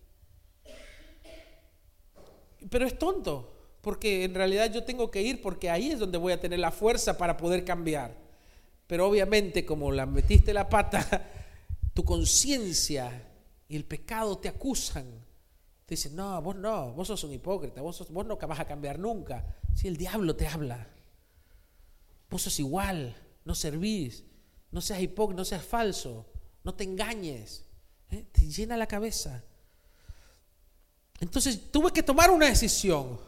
Pero 2.70 2.86
es 2.86 2.98
tonto, 2.98 3.52
porque 3.80 4.24
en 4.24 4.34
realidad 4.34 4.72
yo 4.72 4.84
tengo 4.84 5.10
que 5.10 5.22
ir 5.22 5.40
porque 5.40 5.70
ahí 5.70 5.90
es 5.90 5.98
donde 5.98 6.18
voy 6.18 6.32
a 6.32 6.40
tener 6.40 6.58
la 6.58 6.72
fuerza 6.72 7.16
para 7.16 7.36
poder 7.36 7.64
cambiar. 7.64 8.14
Pero 8.86 9.08
obviamente 9.08 9.64
como 9.64 9.90
la 9.90 10.06
metiste 10.06 10.52
la 10.52 10.68
pata, 10.68 11.30
tu 11.94 12.04
conciencia 12.04 13.26
y 13.68 13.76
el 13.76 13.84
pecado 13.84 14.38
te 14.38 14.48
acusan. 14.48 15.24
Te 15.86 15.94
dicen, 15.94 16.16
no, 16.16 16.40
vos 16.42 16.56
no, 16.56 16.92
vos 16.92 17.08
sos 17.08 17.22
un 17.24 17.32
hipócrita, 17.32 17.80
vos, 17.80 18.10
vos 18.10 18.26
no 18.26 18.36
vas 18.36 18.60
a 18.60 18.64
cambiar 18.66 18.98
nunca. 18.98 19.56
Si 19.74 19.86
el 19.86 19.96
diablo 19.96 20.34
te 20.34 20.46
habla, 20.46 20.88
vos 22.28 22.42
sos 22.42 22.58
igual, 22.58 23.16
no 23.44 23.54
servís, 23.54 24.24
no 24.72 24.80
seas 24.80 25.00
hipócrita, 25.00 25.38
no 25.38 25.44
seas 25.44 25.64
falso, 25.64 26.26
no 26.64 26.74
te 26.74 26.84
engañes. 26.84 27.64
¿eh? 28.10 28.24
Te 28.32 28.50
llena 28.50 28.76
la 28.76 28.86
cabeza. 28.86 29.44
Entonces 31.20 31.70
tuve 31.70 31.92
que 31.92 32.02
tomar 32.02 32.30
una 32.30 32.46
decisión. 32.46 33.18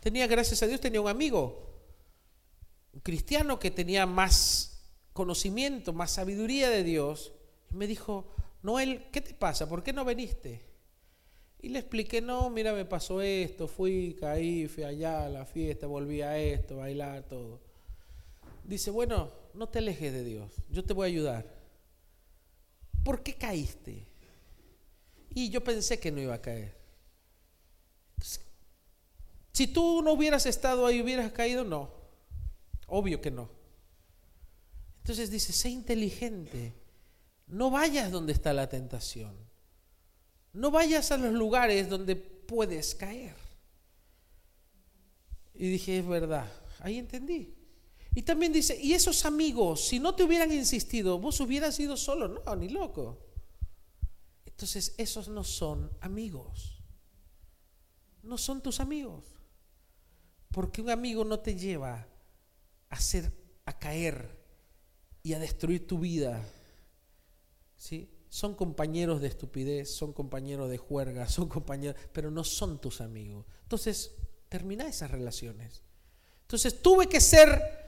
Tenía, 0.00 0.26
gracias 0.26 0.62
a 0.62 0.66
Dios, 0.66 0.80
tenía 0.80 1.00
un 1.00 1.08
amigo, 1.08 1.74
un 2.92 3.00
cristiano 3.00 3.58
que 3.58 3.70
tenía 3.70 4.06
más 4.06 4.84
conocimiento, 5.12 5.92
más 5.92 6.12
sabiduría 6.12 6.70
de 6.70 6.84
Dios. 6.84 7.32
Y 7.70 7.74
me 7.74 7.86
dijo, 7.86 8.28
Noel, 8.62 9.06
¿qué 9.12 9.20
te 9.20 9.34
pasa? 9.34 9.68
¿Por 9.68 9.82
qué 9.82 9.92
no 9.92 10.04
veniste? 10.04 10.62
Y 11.60 11.68
le 11.68 11.78
expliqué, 11.78 12.20
no, 12.20 12.50
mira, 12.50 12.72
me 12.72 12.84
pasó 12.84 13.20
esto, 13.20 13.66
fui, 13.66 14.16
caí, 14.20 14.68
fui 14.68 14.84
allá 14.84 15.24
a 15.24 15.28
la 15.28 15.44
fiesta, 15.44 15.86
volví 15.86 16.22
a 16.22 16.38
esto, 16.38 16.76
bailar, 16.76 17.24
todo. 17.24 17.60
Dice, 18.64 18.90
bueno, 18.90 19.32
no 19.54 19.68
te 19.68 19.78
alejes 19.78 20.12
de 20.12 20.24
Dios, 20.24 20.52
yo 20.70 20.84
te 20.84 20.92
voy 20.92 21.04
a 21.04 21.12
ayudar. 21.12 21.56
¿Por 23.02 23.22
qué 23.22 23.34
caíste? 23.34 24.06
Y 25.30 25.50
yo 25.50 25.62
pensé 25.62 25.98
que 25.98 26.10
no 26.10 26.20
iba 26.20 26.34
a 26.34 26.42
caer. 26.42 26.76
si 29.52 29.66
tú 29.66 30.02
no 30.02 30.12
hubieras 30.12 30.46
estado 30.46 30.86
ahí, 30.86 31.00
hubieras 31.00 31.32
caído, 31.32 31.64
no. 31.64 31.90
Obvio 32.86 33.20
que 33.20 33.30
no. 33.30 33.48
Entonces 34.98 35.30
dice, 35.30 35.52
sé 35.52 35.70
inteligente. 35.70 36.74
No 37.46 37.70
vayas 37.70 38.10
donde 38.10 38.32
está 38.32 38.52
la 38.52 38.68
tentación. 38.68 39.34
No 40.52 40.70
vayas 40.70 41.10
a 41.12 41.16
los 41.16 41.32
lugares 41.32 41.88
donde 41.88 42.16
puedes 42.16 42.94
caer. 42.94 43.36
Y 45.54 45.68
dije, 45.68 45.98
es 45.98 46.06
verdad. 46.06 46.50
Ahí 46.80 46.98
entendí. 46.98 47.54
Y 48.14 48.22
también 48.22 48.52
dice, 48.52 48.78
y 48.80 48.94
esos 48.94 49.26
amigos, 49.26 49.86
si 49.86 50.00
no 50.00 50.14
te 50.14 50.24
hubieran 50.24 50.50
insistido, 50.50 51.18
vos 51.18 51.38
hubieras 51.40 51.78
ido 51.78 51.96
solo. 51.96 52.28
No, 52.28 52.56
ni 52.56 52.70
loco. 52.70 53.18
Entonces, 54.46 54.94
esos 54.96 55.28
no 55.28 55.44
son 55.44 55.90
amigos. 56.00 56.82
No 58.22 58.38
son 58.38 58.62
tus 58.62 58.80
amigos. 58.80 59.24
Porque 60.50 60.80
un 60.80 60.88
amigo 60.88 61.24
no 61.24 61.40
te 61.40 61.54
lleva 61.54 62.08
a 62.88 62.94
hacer, 62.96 63.30
a 63.66 63.78
caer 63.78 64.42
y 65.22 65.34
a 65.34 65.38
destruir 65.38 65.86
tu 65.86 65.98
vida. 65.98 66.42
¿Sí? 67.76 68.10
Son 68.28 68.54
compañeros 68.54 69.20
de 69.20 69.28
estupidez, 69.28 69.94
son 69.94 70.12
compañeros 70.12 70.68
de 70.68 70.78
juerga, 70.78 71.28
son 71.28 71.48
compañeros, 71.48 71.96
pero 72.12 72.30
no 72.30 72.44
son 72.44 72.80
tus 72.80 73.00
amigos. 73.00 73.46
Entonces, 73.62 74.12
termina 74.48 74.86
esas 74.86 75.10
relaciones. 75.10 75.82
Entonces, 76.42 76.82
tuve 76.82 77.08
que 77.08 77.20
ser 77.20 77.86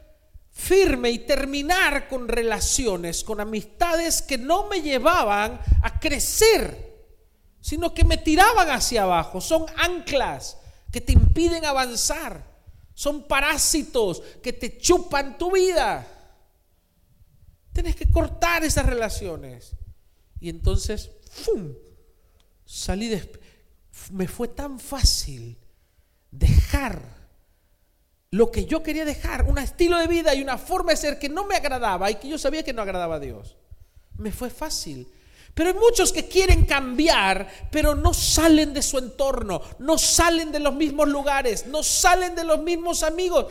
firme 0.50 1.10
y 1.10 1.20
terminar 1.20 2.08
con 2.08 2.26
relaciones, 2.26 3.22
con 3.22 3.40
amistades 3.40 4.22
que 4.22 4.38
no 4.38 4.66
me 4.66 4.82
llevaban 4.82 5.60
a 5.82 6.00
crecer, 6.00 6.88
sino 7.60 7.94
que 7.94 8.04
me 8.04 8.18
tiraban 8.18 8.70
hacia 8.70 9.04
abajo. 9.04 9.40
Son 9.40 9.66
anclas 9.76 10.58
que 10.90 11.00
te 11.00 11.12
impiden 11.12 11.64
avanzar. 11.64 12.58
Son 12.94 13.28
parásitos 13.28 14.22
que 14.42 14.52
te 14.52 14.78
chupan 14.78 15.38
tu 15.38 15.52
vida. 15.52 16.17
Tienes 17.78 17.94
que 17.94 18.10
cortar 18.10 18.64
esas 18.64 18.86
relaciones. 18.86 19.70
Y 20.40 20.48
entonces, 20.48 21.12
¡fum! 21.30 21.74
Salí 22.64 23.06
de... 23.06 23.30
Me 24.10 24.26
fue 24.26 24.48
tan 24.48 24.80
fácil 24.80 25.56
dejar 26.32 27.00
lo 28.32 28.50
que 28.50 28.64
yo 28.64 28.82
quería 28.82 29.04
dejar, 29.04 29.44
un 29.44 29.58
estilo 29.58 29.96
de 29.96 30.08
vida 30.08 30.34
y 30.34 30.42
una 30.42 30.58
forma 30.58 30.90
de 30.90 30.96
ser 30.96 31.20
que 31.20 31.28
no 31.28 31.46
me 31.46 31.54
agradaba 31.54 32.10
y 32.10 32.16
que 32.16 32.28
yo 32.28 32.36
sabía 32.36 32.64
que 32.64 32.72
no 32.72 32.82
agradaba 32.82 33.14
a 33.14 33.20
Dios. 33.20 33.56
Me 34.16 34.32
fue 34.32 34.50
fácil. 34.50 35.06
Pero 35.54 35.70
hay 35.70 35.76
muchos 35.76 36.10
que 36.10 36.26
quieren 36.26 36.64
cambiar, 36.64 37.46
pero 37.70 37.94
no 37.94 38.12
salen 38.12 38.74
de 38.74 38.82
su 38.82 38.98
entorno, 38.98 39.62
no 39.78 39.98
salen 39.98 40.50
de 40.50 40.58
los 40.58 40.74
mismos 40.74 41.08
lugares, 41.08 41.68
no 41.68 41.84
salen 41.84 42.34
de 42.34 42.42
los 42.42 42.60
mismos 42.60 43.04
amigos. 43.04 43.46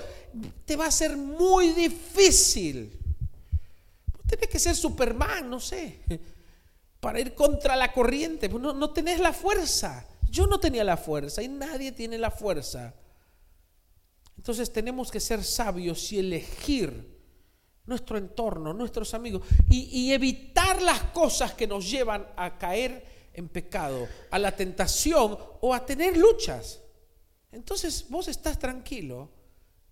Te 0.66 0.76
va 0.76 0.88
a 0.88 0.92
ser 0.92 1.16
muy 1.16 1.70
difícil. 1.70 3.07
Tienes 4.28 4.50
que 4.50 4.60
ser 4.60 4.76
Superman, 4.76 5.50
no 5.50 5.60
sé, 5.60 6.02
para 7.00 7.20
ir 7.20 7.34
contra 7.34 7.76
la 7.76 7.92
corriente. 7.92 8.50
No, 8.50 8.74
no 8.74 8.92
tenés 8.92 9.20
la 9.20 9.34
fuerza. 9.34 10.06
Yo 10.30 10.46
no 10.46 10.60
tenía 10.60 10.84
la 10.84 10.98
fuerza 10.98 11.42
y 11.42 11.48
nadie 11.48 11.92
tiene 11.92 12.18
la 12.18 12.30
fuerza 12.32 12.94
entonces 14.38 14.72
tenemos 14.72 15.12
que 15.12 15.20
ser 15.20 15.44
sabios 15.44 16.12
y 16.14 16.20
elegir 16.20 17.18
nuestro 17.86 18.18
entorno, 18.18 18.74
nuestros 18.74 19.14
amigos, 19.14 19.42
y, 19.70 20.12
evitar 20.12 20.82
las 20.82 21.04
cosas 21.04 21.54
que 21.54 21.68
nos 21.68 21.90
llevan 21.90 22.28
a 22.36 22.58
caer 22.58 23.30
en 23.34 23.50
pecado, 23.50 24.08
a 24.32 24.40
la 24.40 24.56
tentación 24.56 25.38
o 25.62 25.74
a 25.74 25.86
tener 25.86 26.16
luchas. 26.18 26.80
Entonces 27.52 28.06
vos 28.10 28.28
estás 28.28 28.60
tranquilo 28.60 29.30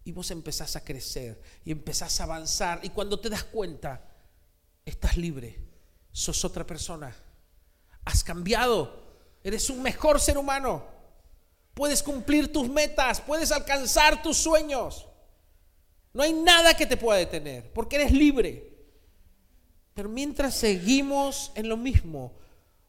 y 0.03 0.11
vos 0.11 0.29
empezás 0.31 0.75
a 0.75 0.83
crecer 0.83 1.41
y 1.63 1.71
empezás 1.71 2.19
a 2.19 2.25
avanzar 2.25 2.79
y 2.83 2.89
cuando 2.89 3.19
te 3.19 3.29
das 3.29 3.45
cuenta, 3.45 4.14
estás 4.85 5.17
libre, 5.17 5.59
sos 6.11 6.45
otra 6.45 6.65
persona, 6.65 7.15
has 8.05 8.23
cambiado, 8.23 9.03
eres 9.43 9.69
un 9.69 9.81
mejor 9.81 10.19
ser 10.19 10.37
humano 10.37 10.95
puedes 11.75 12.01
cumplir 12.01 12.51
tus 12.51 12.67
metas, 12.67 13.21
puedes 13.21 13.51
alcanzar 13.51 14.23
tus 14.23 14.37
sueños. 14.37 15.05
No 16.13 16.23
hay 16.23 16.33
nada 16.33 16.73
que 16.75 16.87
te 16.87 16.97
pueda 16.97 17.19
detener, 17.19 17.71
porque 17.73 17.97
eres 17.97 18.11
libre. 18.11 18.73
Pero 19.93 20.09
mientras 20.09 20.55
seguimos 20.55 21.51
en 21.55 21.69
lo 21.69 21.77
mismo, 21.77 22.33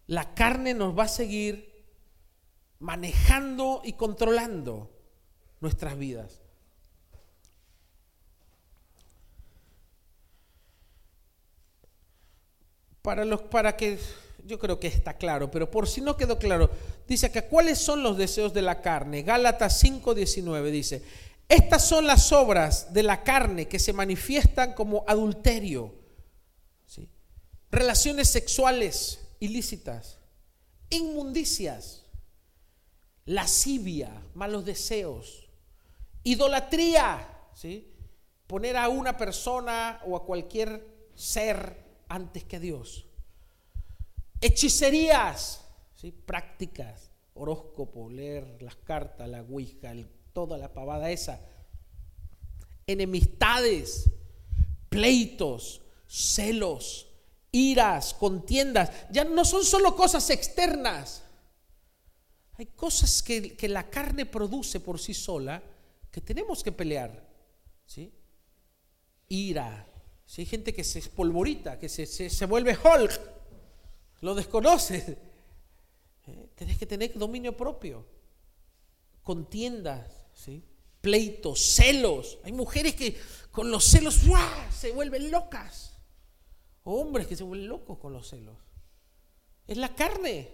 la 0.06 0.34
carne 0.34 0.72
nos 0.72 0.96
va 0.96 1.04
a 1.04 1.08
seguir 1.08 1.84
manejando 2.78 3.82
y 3.84 3.94
controlando 3.94 4.90
nuestras 5.60 5.98
vidas. 5.98 6.40
Para 13.06 13.24
los 13.24 13.42
para 13.42 13.76
que 13.76 14.00
yo 14.44 14.58
creo 14.58 14.80
que 14.80 14.88
está 14.88 15.16
claro, 15.16 15.48
pero 15.48 15.70
por 15.70 15.88
si 15.88 16.00
no 16.00 16.16
quedó 16.16 16.40
claro, 16.40 16.68
dice 17.06 17.30
que 17.30 17.44
cuáles 17.44 17.78
son 17.78 18.02
los 18.02 18.18
deseos 18.18 18.52
de 18.52 18.62
la 18.62 18.82
carne. 18.82 19.22
Gálatas 19.22 19.80
5:19 19.80 20.72
dice, 20.72 21.04
estas 21.48 21.86
son 21.86 22.08
las 22.08 22.32
obras 22.32 22.92
de 22.92 23.04
la 23.04 23.22
carne 23.22 23.68
que 23.68 23.78
se 23.78 23.92
manifiestan 23.92 24.74
como 24.74 25.04
adulterio, 25.06 25.94
relaciones 27.70 28.28
sexuales 28.28 29.20
ilícitas, 29.38 30.18
inmundicias, 30.90 32.06
lascivia, 33.24 34.20
malos 34.34 34.64
deseos, 34.64 35.48
idolatría, 36.24 37.28
¿sí? 37.54 37.94
poner 38.48 38.76
a 38.76 38.88
una 38.88 39.16
persona 39.16 40.00
o 40.04 40.16
a 40.16 40.24
cualquier 40.24 40.84
ser 41.14 41.85
antes 42.08 42.44
que 42.44 42.56
a 42.56 42.60
Dios 42.60 43.06
hechicerías, 44.40 45.64
¿sí? 45.94 46.12
prácticas, 46.12 47.10
horóscopo, 47.34 48.10
leer 48.10 48.62
las 48.62 48.76
cartas, 48.76 49.28
la 49.28 49.42
ouija, 49.42 49.94
toda 50.32 50.58
la 50.58 50.72
pavada 50.72 51.10
esa, 51.10 51.40
enemistades, 52.86 54.10
pleitos, 54.88 55.82
celos, 56.06 57.08
iras, 57.52 58.14
contiendas, 58.14 58.90
ya 59.10 59.24
no 59.24 59.44
son 59.44 59.64
solo 59.64 59.96
cosas 59.96 60.28
externas. 60.30 61.22
Hay 62.58 62.66
cosas 62.66 63.22
que, 63.22 63.56
la 63.68 63.90
carne 63.90 64.24
produce 64.24 64.80
por 64.80 64.98
sí 64.98 65.12
sola 65.12 65.62
que 66.10 66.20
tenemos 66.20 66.62
que 66.62 66.72
pelear. 66.72 67.26
¿sí? 67.84 68.12
Ira. 69.28 69.86
Si 70.26 70.42
Hay 70.42 70.46
gente 70.46 70.74
que 70.74 70.84
se 70.84 70.98
espolvorita, 70.98 71.78
que 71.78 71.88
se, 71.88 72.06
se 72.06 72.46
vuelve 72.46 72.76
Hulk 72.76 73.20
lo 74.20 74.34
desconoces. 74.34 75.16
Eh, 76.28 76.50
que 76.78 76.86
tener 76.86 77.16
dominio 77.16 77.56
propio. 77.56 78.04
Contiendas, 79.22 80.10
¿sí? 80.34 80.64
pleitos, 81.00 81.60
celos. 81.60 82.38
Hay 82.42 82.50
mujeres 82.50 82.96
que 82.96 83.16
con 83.52 83.70
los 83.70 83.84
celos 83.84 84.22
se 84.72 84.90
vuelven 84.90 85.30
locas. 85.30 85.96
hombres 86.82 87.28
que 87.28 87.36
se 87.36 87.44
vuelven 87.44 87.68
locos 87.68 87.98
con 87.98 88.12
los 88.12 88.28
celos. 88.28 88.58
Es 89.68 89.76
la 89.76 89.94
carne. 89.94 90.48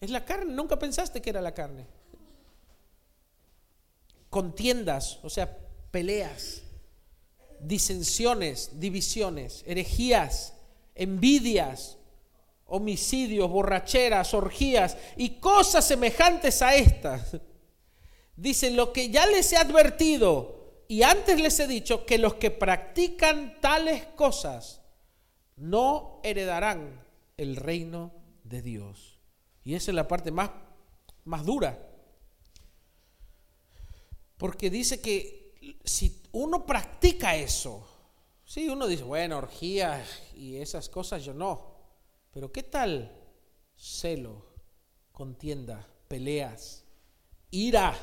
Es 0.00 0.10
la 0.10 0.26
carne. 0.26 0.52
Nunca 0.52 0.78
pensaste 0.78 1.22
que 1.22 1.30
era 1.30 1.40
la 1.40 1.54
carne. 1.54 1.86
Contiendas, 4.28 5.18
o 5.22 5.30
sea, 5.30 5.58
peleas, 5.90 6.62
disensiones, 7.62 8.78
divisiones, 8.78 9.62
herejías, 9.66 10.54
envidias, 10.94 11.98
homicidios, 12.66 13.50
borracheras, 13.50 14.34
orgías 14.34 14.96
y 15.16 15.40
cosas 15.40 15.86
semejantes 15.86 16.62
a 16.62 16.74
estas. 16.74 17.36
Dicen 18.36 18.76
lo 18.76 18.92
que 18.92 19.10
ya 19.10 19.26
les 19.26 19.52
he 19.52 19.56
advertido 19.56 20.84
y 20.88 21.02
antes 21.02 21.40
les 21.40 21.58
he 21.60 21.66
dicho 21.66 22.06
que 22.06 22.18
los 22.18 22.34
que 22.34 22.50
practican 22.50 23.60
tales 23.60 24.04
cosas 24.16 24.80
no 25.56 26.20
heredarán 26.22 27.04
el 27.36 27.56
reino 27.56 28.12
de 28.44 28.62
Dios. 28.62 29.18
Y 29.64 29.74
esa 29.74 29.90
es 29.90 29.94
la 29.94 30.08
parte 30.08 30.30
más, 30.30 30.50
más 31.24 31.44
dura. 31.44 31.88
Porque 34.38 34.70
dice 34.70 35.00
que 35.00 35.78
si 35.84 36.21
uno 36.32 36.64
practica 36.66 37.36
eso, 37.36 37.86
sí, 38.44 38.68
uno 38.68 38.86
dice, 38.86 39.04
bueno, 39.04 39.38
orgías 39.38 40.22
y 40.34 40.56
esas 40.56 40.88
cosas 40.88 41.24
yo 41.24 41.34
no. 41.34 41.72
Pero 42.32 42.50
¿qué 42.50 42.62
tal 42.62 43.12
celo, 43.76 44.46
contienda, 45.12 45.86
peleas, 46.08 46.84
ira? 47.50 47.94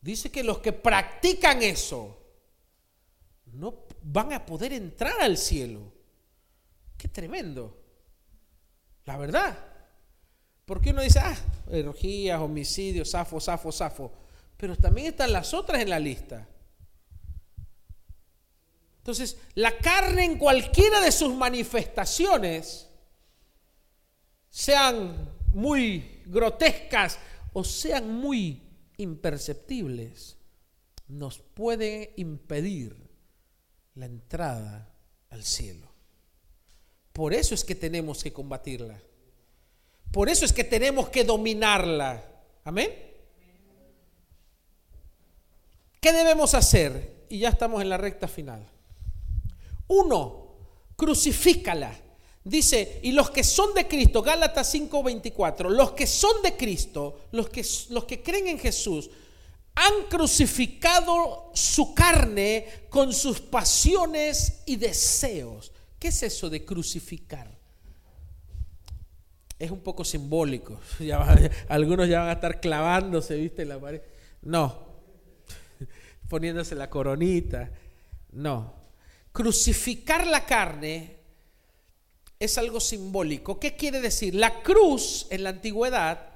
Dice 0.00 0.30
que 0.30 0.42
los 0.42 0.58
que 0.58 0.72
practican 0.72 1.62
eso 1.62 2.18
no 3.46 3.84
van 4.02 4.32
a 4.32 4.44
poder 4.44 4.72
entrar 4.72 5.20
al 5.20 5.36
cielo. 5.36 5.92
Qué 6.96 7.08
tremendo. 7.08 7.80
La 9.04 9.16
verdad. 9.16 9.56
Porque 10.64 10.90
uno 10.90 11.02
dice, 11.02 11.18
ah, 11.20 11.36
orgías, 11.86 12.40
homicidios, 12.40 13.10
safo, 13.10 13.40
safo, 13.40 13.70
safo. 13.70 14.12
Pero 14.64 14.76
también 14.76 15.08
están 15.08 15.30
las 15.30 15.52
otras 15.52 15.82
en 15.82 15.90
la 15.90 15.98
lista. 15.98 16.48
Entonces, 18.96 19.36
la 19.56 19.76
carne 19.76 20.24
en 20.24 20.38
cualquiera 20.38 21.02
de 21.02 21.12
sus 21.12 21.34
manifestaciones, 21.34 22.88
sean 24.48 25.36
muy 25.52 26.22
grotescas 26.24 27.18
o 27.52 27.62
sean 27.62 28.08
muy 28.10 28.62
imperceptibles, 28.96 30.38
nos 31.08 31.40
puede 31.40 32.14
impedir 32.16 32.96
la 33.96 34.06
entrada 34.06 34.94
al 35.28 35.44
cielo. 35.44 35.92
Por 37.12 37.34
eso 37.34 37.54
es 37.54 37.64
que 37.64 37.74
tenemos 37.74 38.22
que 38.22 38.32
combatirla. 38.32 38.98
Por 40.10 40.30
eso 40.30 40.46
es 40.46 40.54
que 40.54 40.64
tenemos 40.64 41.10
que 41.10 41.22
dominarla. 41.22 42.24
Amén. 42.64 43.13
¿Qué 46.04 46.12
debemos 46.12 46.52
hacer? 46.52 47.24
Y 47.30 47.38
ya 47.38 47.48
estamos 47.48 47.80
en 47.80 47.88
la 47.88 47.96
recta 47.96 48.28
final. 48.28 48.68
Uno, 49.88 50.48
crucifícala. 50.96 51.98
Dice, 52.44 53.00
y 53.04 53.12
los 53.12 53.30
que 53.30 53.42
son 53.42 53.72
de 53.72 53.88
Cristo, 53.88 54.20
Gálatas 54.20 54.74
5:24, 54.74 55.70
los 55.70 55.92
que 55.92 56.06
son 56.06 56.42
de 56.42 56.58
Cristo, 56.58 57.20
los 57.32 57.48
que, 57.48 57.64
los 57.88 58.04
que 58.04 58.22
creen 58.22 58.48
en 58.48 58.58
Jesús, 58.58 59.08
han 59.74 60.02
crucificado 60.10 61.50
su 61.54 61.94
carne 61.94 62.66
con 62.90 63.14
sus 63.14 63.40
pasiones 63.40 64.60
y 64.66 64.76
deseos. 64.76 65.72
¿Qué 65.98 66.08
es 66.08 66.22
eso 66.22 66.50
de 66.50 66.66
crucificar? 66.66 67.50
Es 69.58 69.70
un 69.70 69.80
poco 69.80 70.04
simbólico. 70.04 70.78
algunos 71.68 72.06
ya 72.10 72.20
van 72.20 72.28
a 72.28 72.32
estar 72.32 72.60
clavándose, 72.60 73.36
¿viste? 73.36 73.62
En 73.62 73.70
la 73.70 73.80
pared. 73.80 74.02
No. 74.42 74.83
Poniéndose 76.34 76.74
la 76.74 76.90
coronita. 76.90 77.70
No. 78.32 78.74
Crucificar 79.30 80.26
la 80.26 80.44
carne 80.44 81.16
es 82.40 82.58
algo 82.58 82.80
simbólico. 82.80 83.60
¿Qué 83.60 83.76
quiere 83.76 84.00
decir? 84.00 84.34
La 84.34 84.60
cruz 84.60 85.28
en 85.30 85.44
la 85.44 85.50
antigüedad 85.50 86.30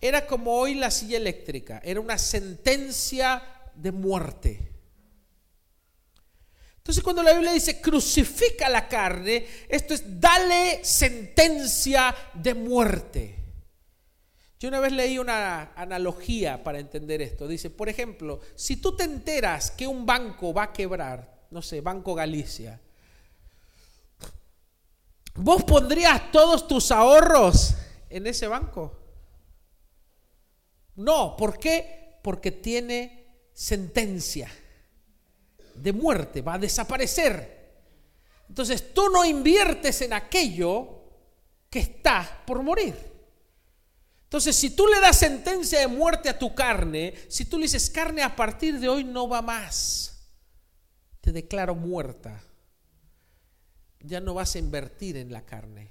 era 0.00 0.26
como 0.26 0.54
hoy 0.54 0.74
la 0.74 0.90
silla 0.90 1.18
eléctrica, 1.18 1.80
era 1.84 2.00
una 2.00 2.18
sentencia 2.18 3.40
de 3.76 3.92
muerte. 3.92 4.72
Entonces 6.78 7.04
cuando 7.04 7.22
la 7.22 7.32
Biblia 7.32 7.52
dice 7.52 7.80
crucifica 7.80 8.68
la 8.68 8.88
carne, 8.88 9.46
esto 9.68 9.94
es 9.94 10.20
dale 10.20 10.80
sentencia 10.82 12.12
de 12.34 12.54
muerte. 12.54 13.37
Yo 14.58 14.68
una 14.68 14.80
vez 14.80 14.92
leí 14.92 15.18
una 15.18 15.72
analogía 15.76 16.64
para 16.64 16.80
entender 16.80 17.22
esto. 17.22 17.46
Dice, 17.46 17.70
por 17.70 17.88
ejemplo, 17.88 18.40
si 18.56 18.76
tú 18.76 18.96
te 18.96 19.04
enteras 19.04 19.70
que 19.70 19.86
un 19.86 20.04
banco 20.04 20.52
va 20.52 20.64
a 20.64 20.72
quebrar, 20.72 21.46
no 21.50 21.62
sé, 21.62 21.80
Banco 21.80 22.14
Galicia, 22.14 22.80
¿vos 25.34 25.62
pondrías 25.62 26.32
todos 26.32 26.66
tus 26.66 26.90
ahorros 26.90 27.76
en 28.10 28.26
ese 28.26 28.48
banco? 28.48 28.98
No, 30.96 31.36
¿por 31.36 31.58
qué? 31.58 32.18
Porque 32.22 32.50
tiene 32.50 33.48
sentencia 33.52 34.50
de 35.74 35.92
muerte, 35.92 36.42
va 36.42 36.54
a 36.54 36.58
desaparecer. 36.58 37.58
Entonces 38.48 38.92
tú 38.92 39.08
no 39.08 39.24
inviertes 39.24 40.02
en 40.02 40.14
aquello 40.14 41.04
que 41.70 41.78
está 41.78 42.42
por 42.44 42.60
morir. 42.64 43.07
Entonces, 44.28 44.56
si 44.56 44.68
tú 44.68 44.86
le 44.86 45.00
das 45.00 45.16
sentencia 45.16 45.80
de 45.80 45.86
muerte 45.86 46.28
a 46.28 46.38
tu 46.38 46.54
carne, 46.54 47.14
si 47.28 47.46
tú 47.46 47.56
le 47.56 47.62
dices, 47.62 47.88
carne, 47.88 48.22
a 48.22 48.36
partir 48.36 48.78
de 48.78 48.86
hoy 48.86 49.02
no 49.02 49.26
va 49.26 49.40
más, 49.40 50.28
te 51.22 51.32
declaro 51.32 51.74
muerta, 51.74 52.38
ya 54.00 54.20
no 54.20 54.34
vas 54.34 54.54
a 54.54 54.58
invertir 54.58 55.16
en 55.16 55.32
la 55.32 55.46
carne, 55.46 55.90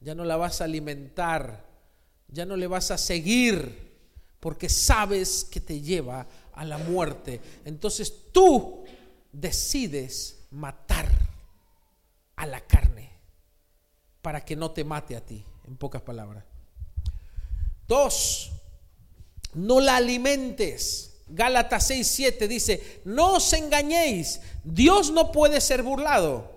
ya 0.00 0.16
no 0.16 0.24
la 0.24 0.36
vas 0.36 0.60
a 0.60 0.64
alimentar, 0.64 1.64
ya 2.26 2.44
no 2.44 2.56
le 2.56 2.66
vas 2.66 2.90
a 2.90 2.98
seguir, 2.98 4.00
porque 4.40 4.68
sabes 4.68 5.44
que 5.44 5.60
te 5.60 5.80
lleva 5.80 6.26
a 6.54 6.64
la 6.64 6.78
muerte. 6.78 7.40
Entonces 7.64 8.32
tú 8.32 8.84
decides 9.30 10.48
matar 10.50 11.08
a 12.34 12.46
la 12.46 12.60
carne 12.62 13.12
para 14.22 14.44
que 14.44 14.56
no 14.56 14.72
te 14.72 14.82
mate 14.82 15.14
a 15.14 15.24
ti, 15.24 15.44
en 15.68 15.76
pocas 15.76 16.02
palabras. 16.02 16.44
Dos, 17.86 18.52
no 19.54 19.80
la 19.80 19.96
alimentes. 19.96 21.22
Gálatas 21.26 21.86
6, 21.86 22.06
7 22.06 22.48
dice, 22.48 23.00
no 23.04 23.34
os 23.34 23.52
engañéis, 23.54 24.40
Dios 24.62 25.10
no 25.10 25.32
puede 25.32 25.60
ser 25.60 25.82
burlado. 25.82 26.52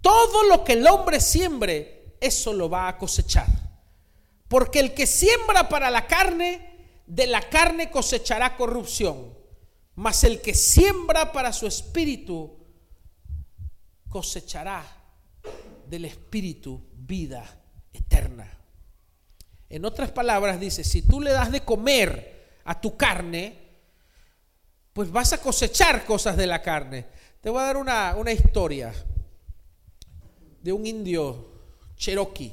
Todo 0.00 0.44
lo 0.44 0.64
que 0.64 0.74
el 0.74 0.86
hombre 0.86 1.20
siembre, 1.20 2.16
eso 2.20 2.52
lo 2.52 2.68
va 2.68 2.88
a 2.88 2.98
cosechar. 2.98 3.46
Porque 4.48 4.80
el 4.80 4.94
que 4.94 5.06
siembra 5.06 5.68
para 5.68 5.90
la 5.90 6.06
carne, 6.06 6.70
de 7.06 7.26
la 7.26 7.48
carne 7.48 7.90
cosechará 7.90 8.56
corrupción, 8.56 9.36
mas 9.94 10.24
el 10.24 10.40
que 10.40 10.54
siembra 10.54 11.32
para 11.32 11.52
su 11.52 11.66
espíritu 11.66 12.58
cosechará 14.08 14.84
del 15.86 16.04
espíritu 16.04 16.88
vida 16.94 17.44
eterna. 17.92 18.59
En 19.70 19.84
otras 19.84 20.10
palabras 20.10 20.58
dice, 20.58 20.82
si 20.82 21.02
tú 21.02 21.20
le 21.20 21.30
das 21.30 21.52
de 21.52 21.60
comer 21.60 22.58
a 22.64 22.80
tu 22.80 22.96
carne, 22.96 23.56
pues 24.92 25.12
vas 25.12 25.32
a 25.32 25.40
cosechar 25.40 26.04
cosas 26.04 26.36
de 26.36 26.48
la 26.48 26.60
carne. 26.60 27.06
Te 27.40 27.50
voy 27.50 27.62
a 27.62 27.66
dar 27.66 27.76
una, 27.76 28.16
una 28.16 28.32
historia 28.32 28.92
de 30.60 30.72
un 30.72 30.84
indio 30.86 31.52
cherokee. 31.96 32.52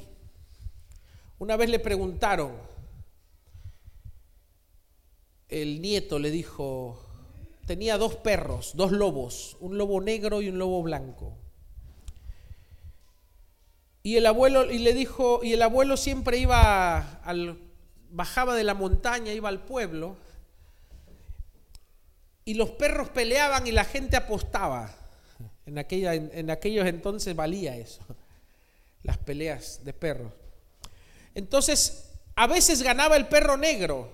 Una 1.40 1.56
vez 1.56 1.68
le 1.70 1.80
preguntaron, 1.80 2.52
el 5.48 5.82
nieto 5.82 6.20
le 6.20 6.30
dijo, 6.30 7.04
tenía 7.66 7.98
dos 7.98 8.14
perros, 8.14 8.76
dos 8.76 8.92
lobos, 8.92 9.56
un 9.58 9.76
lobo 9.76 10.00
negro 10.00 10.40
y 10.40 10.48
un 10.48 10.58
lobo 10.58 10.84
blanco. 10.84 11.36
Y 14.02 14.16
el 14.16 14.26
abuelo 14.26 14.70
y 14.70 14.78
le 14.78 14.94
dijo, 14.94 15.40
y 15.42 15.52
el 15.52 15.62
abuelo 15.62 15.96
siempre 15.96 16.38
iba 16.38 17.20
al 17.22 17.58
bajaba 18.10 18.54
de 18.54 18.64
la 18.64 18.74
montaña, 18.74 19.32
iba 19.32 19.48
al 19.48 19.60
pueblo, 19.60 20.16
y 22.44 22.54
los 22.54 22.70
perros 22.70 23.10
peleaban 23.10 23.66
y 23.66 23.72
la 23.72 23.84
gente 23.84 24.16
apostaba. 24.16 24.94
En, 25.66 25.76
aquella, 25.76 26.14
en 26.14 26.50
aquellos 26.50 26.86
entonces 26.86 27.36
valía 27.36 27.76
eso, 27.76 28.00
las 29.02 29.18
peleas 29.18 29.84
de 29.84 29.92
perros. 29.92 30.32
Entonces, 31.34 32.14
a 32.34 32.46
veces 32.46 32.82
ganaba 32.82 33.16
el 33.16 33.26
perro 33.28 33.58
negro 33.58 34.10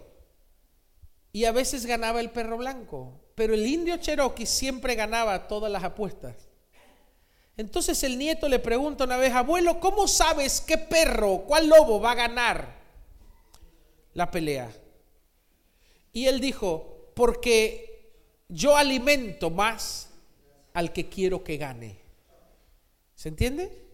y 1.32 1.45
a 1.45 1.53
veces 1.53 1.87
ganaba 1.87 2.20
el 2.20 2.30
perro 2.30 2.59
blanco, 2.59 3.20
pero 3.37 3.55
el 3.55 3.64
indio 3.64 3.97
Cherokee 3.99 4.47
siempre 4.47 4.97
ganaba 4.97 5.47
todas 5.47 5.70
las 5.70 5.85
apuestas. 5.85 6.35
Entonces 7.57 8.02
el 8.02 8.18
nieto 8.18 8.48
le 8.48 8.59
pregunta 8.59 9.05
una 9.05 9.16
vez, 9.16 9.32
abuelo, 9.32 9.78
¿cómo 9.78 10.09
sabes 10.09 10.61
qué 10.61 10.76
perro, 10.76 11.44
cuál 11.46 11.68
lobo 11.68 12.00
va 12.00 12.12
a 12.12 12.16
ganar 12.16 12.74
la 14.12 14.30
pelea? 14.30 14.72
Y 16.12 16.26
él 16.26 16.40
dijo, 16.40 17.11
porque 17.14 18.12
yo 18.48 18.76
alimento 18.76 19.50
más 19.50 20.11
al 20.72 20.92
que 20.92 21.09
quiero 21.09 21.44
que 21.44 21.57
gane. 21.57 21.96
¿Se 23.14 23.28
entiende? 23.28 23.84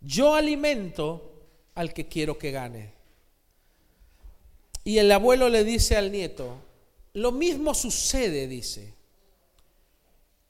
Yo 0.00 0.34
alimento 0.34 1.46
al 1.74 1.92
que 1.92 2.08
quiero 2.08 2.38
que 2.38 2.50
gane. 2.50 2.92
Y 4.84 4.98
el 4.98 5.12
abuelo 5.12 5.50
le 5.50 5.64
dice 5.64 5.96
al 5.96 6.10
nieto, 6.10 6.56
lo 7.12 7.30
mismo 7.32 7.74
sucede, 7.74 8.48
dice, 8.48 8.94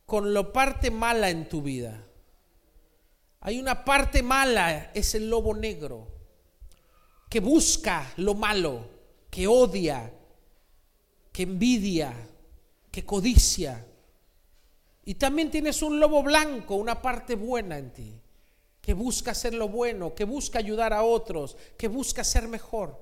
con 0.08 0.32
la 0.32 0.50
parte 0.50 0.90
mala 0.90 1.28
en 1.28 1.50
tu 1.50 1.60
vida. 1.60 2.02
Hay 3.40 3.60
una 3.60 3.84
parte 3.84 4.22
mala, 4.22 4.90
es 4.94 5.14
el 5.14 5.28
lobo 5.28 5.54
negro, 5.54 6.08
que 7.28 7.40
busca 7.40 8.10
lo 8.16 8.32
malo, 8.32 8.88
que 9.28 9.46
odia, 9.46 10.10
que 11.30 11.42
envidia, 11.42 12.14
que 12.90 13.04
codicia. 13.04 13.84
Y 15.04 15.16
también 15.16 15.50
tienes 15.50 15.82
un 15.82 16.00
lobo 16.00 16.22
blanco, 16.22 16.76
una 16.76 17.02
parte 17.02 17.34
buena 17.34 17.76
en 17.76 17.92
ti, 17.92 18.18
que 18.80 18.94
busca 18.94 19.32
hacer 19.32 19.52
lo 19.52 19.68
bueno, 19.68 20.14
que 20.14 20.24
busca 20.24 20.58
ayudar 20.58 20.94
a 20.94 21.02
otros, 21.02 21.54
que 21.76 21.86
busca 21.86 22.24
ser 22.24 22.48
mejor. 22.48 22.98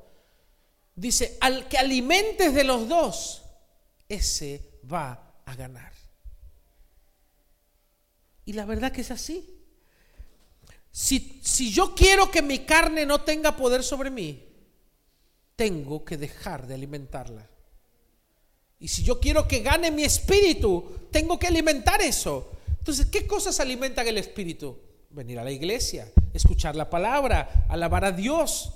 Dice, 0.96 1.38
al 1.40 1.68
que 1.68 1.78
alimentes 1.78 2.52
de 2.52 2.64
los 2.64 2.88
dos, 2.88 3.44
ese 4.08 4.80
va 4.92 5.36
a 5.44 5.54
ganar. 5.54 5.95
Y 8.46 8.52
la 8.52 8.64
verdad 8.64 8.92
que 8.92 9.00
es 9.02 9.10
así. 9.10 9.44
Si, 10.92 11.40
si, 11.44 11.70
yo 11.70 11.94
quiero 11.94 12.30
que 12.30 12.40
mi 12.40 12.60
carne 12.60 13.04
no 13.04 13.20
tenga 13.20 13.56
poder 13.56 13.82
sobre 13.82 14.08
mí, 14.08 14.42
tengo 15.56 16.04
que 16.04 16.16
dejar 16.16 16.66
de 16.66 16.74
alimentarla. 16.74 17.50
Y 18.78 18.88
si 18.88 19.02
yo 19.02 19.20
quiero 19.20 19.48
que 19.48 19.60
gane 19.60 19.90
mi 19.90 20.04
espíritu, 20.04 21.08
tengo 21.10 21.38
que 21.38 21.48
alimentar 21.48 22.00
eso. 22.00 22.52
Entonces, 22.78 23.06
¿qué 23.06 23.26
cosas 23.26 23.58
alimentan 23.58 24.06
el 24.06 24.16
espíritu? 24.16 24.78
Venir 25.10 25.38
a 25.40 25.44
la 25.44 25.50
iglesia, 25.50 26.10
escuchar 26.32 26.76
la 26.76 26.88
palabra, 26.88 27.66
alabar 27.68 28.04
a 28.04 28.12
Dios. 28.12 28.72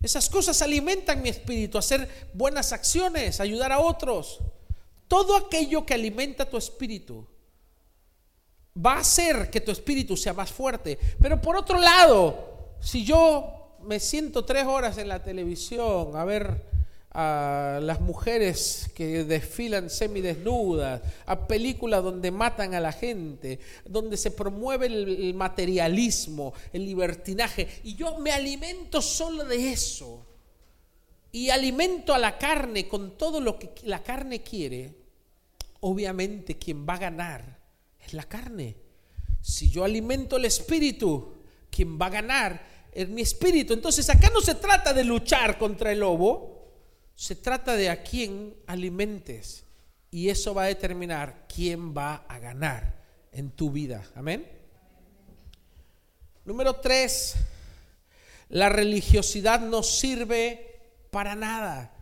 Esas 0.00 0.30
cosas 0.30 0.62
alimentan 0.62 1.22
mi 1.22 1.30
espíritu, 1.30 1.76
hacer 1.76 2.30
buenas 2.34 2.72
acciones, 2.72 3.40
ayudar 3.40 3.72
a 3.72 3.80
otros. 3.80 4.38
Todo 5.08 5.36
aquello 5.36 5.84
que 5.84 5.94
alimenta 5.94 6.48
tu 6.48 6.56
espíritu 6.56 7.26
va 8.84 8.94
a 8.94 9.00
hacer 9.00 9.50
que 9.50 9.60
tu 9.60 9.70
espíritu 9.70 10.16
sea 10.16 10.34
más 10.34 10.50
fuerte. 10.50 10.98
Pero 11.20 11.40
por 11.40 11.56
otro 11.56 11.78
lado, 11.78 12.76
si 12.80 13.04
yo 13.04 13.78
me 13.82 14.00
siento 14.00 14.44
tres 14.44 14.66
horas 14.66 14.98
en 14.98 15.08
la 15.08 15.22
televisión 15.22 16.16
a 16.16 16.24
ver 16.24 16.76
a 17.18 17.80
las 17.82 18.02
mujeres 18.02 18.90
que 18.94 19.24
desfilan 19.24 19.88
semidesnudas, 19.88 21.00
a 21.24 21.46
películas 21.46 22.04
donde 22.04 22.30
matan 22.30 22.74
a 22.74 22.80
la 22.80 22.92
gente, 22.92 23.58
donde 23.86 24.18
se 24.18 24.32
promueve 24.32 24.86
el, 24.86 25.32
materialismo, 25.32 26.52
el 26.74 26.84
libertinaje, 26.84 27.66
y 27.84 27.94
yo 27.94 28.18
me 28.18 28.32
alimento 28.32 29.00
solo 29.00 29.46
de 29.46 29.72
eso, 29.72 30.26
y 31.32 31.48
alimento 31.48 32.12
a 32.12 32.18
la 32.18 32.36
carne 32.36 32.86
con 32.86 33.16
todo 33.16 33.40
lo 33.40 33.58
que 33.58 33.70
la 33.84 34.02
carne 34.02 34.42
quiere, 34.42 34.94
obviamente 35.80 36.58
quien 36.58 36.86
va 36.86 36.94
a 36.94 36.98
ganar 36.98 37.55
es 38.06 38.14
la 38.14 38.24
carne. 38.24 38.76
Si 39.40 39.70
yo 39.70 39.84
alimento 39.84 40.36
el 40.36 40.44
espíritu, 40.44 41.34
quien 41.70 41.98
va 42.00 42.06
a 42.06 42.10
ganar 42.10 42.66
es 42.92 43.08
mi 43.08 43.22
espíritu. 43.22 43.74
Entonces 43.74 44.08
acá 44.08 44.30
no 44.32 44.40
se 44.40 44.54
trata 44.54 44.92
de 44.92 45.04
luchar 45.04 45.58
contra 45.58 45.92
el 45.92 46.00
lobo, 46.00 46.72
se 47.14 47.36
trata 47.36 47.76
de 47.76 47.90
a 47.90 48.02
quién 48.02 48.54
alimentes 48.66 49.64
y 50.10 50.28
eso 50.30 50.54
va 50.54 50.64
a 50.64 50.66
determinar 50.66 51.46
quién 51.46 51.96
va 51.96 52.24
a 52.28 52.38
ganar 52.38 53.02
en 53.32 53.50
tu 53.50 53.70
vida. 53.70 54.02
Amén. 54.14 54.50
Número 56.44 56.76
tres, 56.76 57.34
la 58.48 58.68
religiosidad 58.68 59.60
no 59.60 59.82
sirve 59.82 60.80
para 61.10 61.34
nada. 61.34 61.92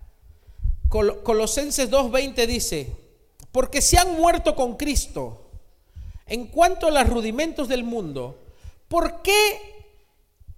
Colosenses 0.89 1.91
2.20 1.91 2.47
dice, 2.47 2.97
porque 3.51 3.83
se 3.83 3.99
han 3.99 4.17
muerto 4.17 4.55
con 4.55 4.77
Cristo 4.77 5.43
en 6.27 6.47
cuanto 6.47 6.87
a 6.87 6.91
los 6.91 7.09
rudimentos 7.09 7.68
del 7.68 7.85
mundo, 7.85 8.39
¿por 8.89 9.22
qué 9.22 9.75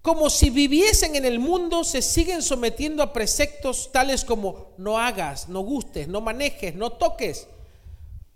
como 0.07 0.29
si 0.29 0.49
viviesen 0.49 1.17
en 1.17 1.25
el 1.25 1.37
mundo, 1.37 1.83
se 1.83 2.01
siguen 2.01 2.41
sometiendo 2.41 3.03
a 3.03 3.11
preceptos 3.11 3.91
tales 3.91 4.23
como 4.23 4.71
no 4.77 4.97
hagas, 4.97 5.49
no 5.49 5.59
gustes, 5.59 6.07
no 6.07 6.21
manejes, 6.21 6.75
no 6.75 6.93
toques, 6.93 7.47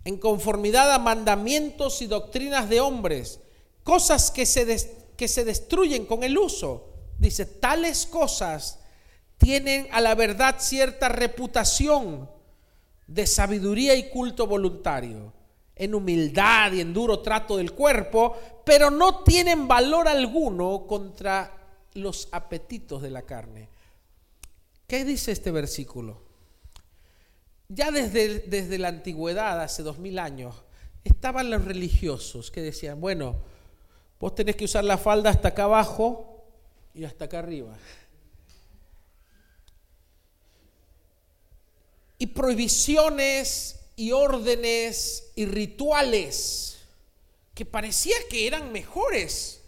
en 0.04 0.18
conformidad 0.18 0.92
a 0.92 0.98
mandamientos 0.98 2.02
y 2.02 2.06
doctrinas 2.08 2.68
de 2.68 2.82
hombres, 2.82 3.40
cosas 3.84 4.30
que 4.30 4.44
se, 4.44 5.10
que 5.16 5.28
se 5.28 5.46
destruyen 5.46 6.04
con 6.04 6.24
el 6.24 6.36
uso. 6.36 6.90
Dice, 7.18 7.46
tales 7.46 8.04
cosas 8.04 8.80
tienen 9.38 9.88
a 9.92 10.02
la 10.02 10.14
verdad 10.14 10.56
cierta 10.58 11.08
reputación 11.08 12.28
de 13.06 13.26
sabiduría 13.26 13.94
y 13.94 14.10
culto 14.10 14.46
voluntario, 14.46 15.32
en 15.74 15.94
humildad 15.94 16.72
y 16.72 16.80
en 16.80 16.92
duro 16.92 17.20
trato 17.20 17.56
del 17.56 17.72
cuerpo, 17.72 18.36
pero 18.64 18.90
no 18.90 19.22
tienen 19.22 19.66
valor 19.66 20.08
alguno 20.08 20.86
contra 20.86 21.52
los 21.94 22.28
apetitos 22.32 23.02
de 23.02 23.10
la 23.10 23.22
carne. 23.22 23.68
¿Qué 24.86 25.04
dice 25.04 25.32
este 25.32 25.50
versículo? 25.50 26.22
Ya 27.68 27.90
desde, 27.90 28.40
desde 28.40 28.78
la 28.78 28.88
antigüedad, 28.88 29.60
hace 29.60 29.82
dos 29.82 29.98
mil 29.98 30.18
años, 30.18 30.54
estaban 31.04 31.50
los 31.50 31.64
religiosos 31.64 32.50
que 32.50 32.60
decían, 32.60 33.00
bueno, 33.00 33.36
vos 34.20 34.34
tenés 34.34 34.56
que 34.56 34.66
usar 34.66 34.84
la 34.84 34.98
falda 34.98 35.30
hasta 35.30 35.48
acá 35.48 35.64
abajo 35.64 36.44
y 36.94 37.04
hasta 37.04 37.24
acá 37.24 37.38
arriba. 37.38 37.74
Y 42.18 42.26
prohibiciones 42.26 43.81
y 43.96 44.12
órdenes 44.12 45.32
y 45.34 45.46
rituales 45.46 46.78
que 47.54 47.64
parecía 47.64 48.16
que 48.30 48.46
eran 48.46 48.72
mejores 48.72 49.62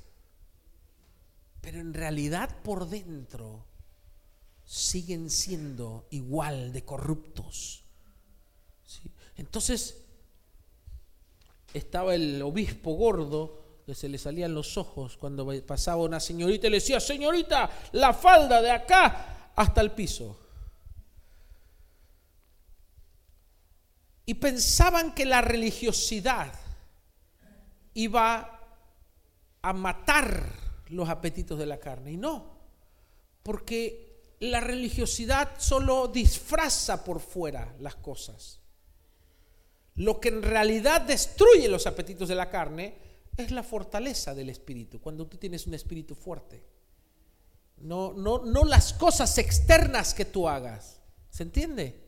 pero 1.64 1.80
en 1.80 1.94
realidad 1.94 2.50
por 2.62 2.90
dentro 2.90 3.64
siguen 4.66 5.30
siendo 5.30 6.06
igual 6.10 6.74
de 6.74 6.84
corruptos. 6.84 7.84
Entonces, 9.38 9.96
estaba 11.72 12.14
el 12.14 12.42
obispo 12.42 12.92
gordo 12.92 13.80
que 13.86 13.94
se 13.94 14.10
le 14.10 14.18
salían 14.18 14.52
los 14.52 14.76
ojos 14.76 15.16
cuando 15.16 15.50
pasaba 15.66 16.02
una 16.02 16.20
señorita 16.20 16.66
y 16.66 16.70
le 16.70 16.76
decía, 16.76 17.00
señorita, 17.00 17.70
la 17.92 18.12
falda 18.12 18.60
de 18.60 18.70
acá 18.70 19.52
hasta 19.56 19.80
el 19.80 19.92
piso. 19.92 20.38
Y 24.26 24.34
pensaban 24.34 25.14
que 25.14 25.24
la 25.24 25.40
religiosidad 25.40 26.52
iba 27.94 28.60
a 29.62 29.72
matar 29.72 30.50
los 30.88 31.08
apetitos 31.08 31.58
de 31.58 31.66
la 31.66 31.78
carne. 31.78 32.12
Y 32.12 32.16
no, 32.16 32.58
porque 33.42 34.36
la 34.40 34.60
religiosidad 34.60 35.52
solo 35.58 36.08
disfraza 36.08 37.04
por 37.04 37.20
fuera 37.20 37.74
las 37.80 37.96
cosas. 37.96 38.60
Lo 39.96 40.20
que 40.20 40.28
en 40.28 40.42
realidad 40.42 41.02
destruye 41.02 41.68
los 41.68 41.86
apetitos 41.86 42.28
de 42.28 42.34
la 42.34 42.50
carne 42.50 42.94
es 43.36 43.50
la 43.50 43.62
fortaleza 43.62 44.34
del 44.34 44.50
espíritu, 44.50 45.00
cuando 45.00 45.26
tú 45.26 45.36
tienes 45.38 45.66
un 45.66 45.74
espíritu 45.74 46.14
fuerte. 46.14 46.64
No, 47.78 48.12
no, 48.12 48.44
no 48.44 48.64
las 48.64 48.92
cosas 48.92 49.38
externas 49.38 50.14
que 50.14 50.24
tú 50.24 50.48
hagas. 50.48 51.00
¿Se 51.30 51.42
entiende? 51.42 52.03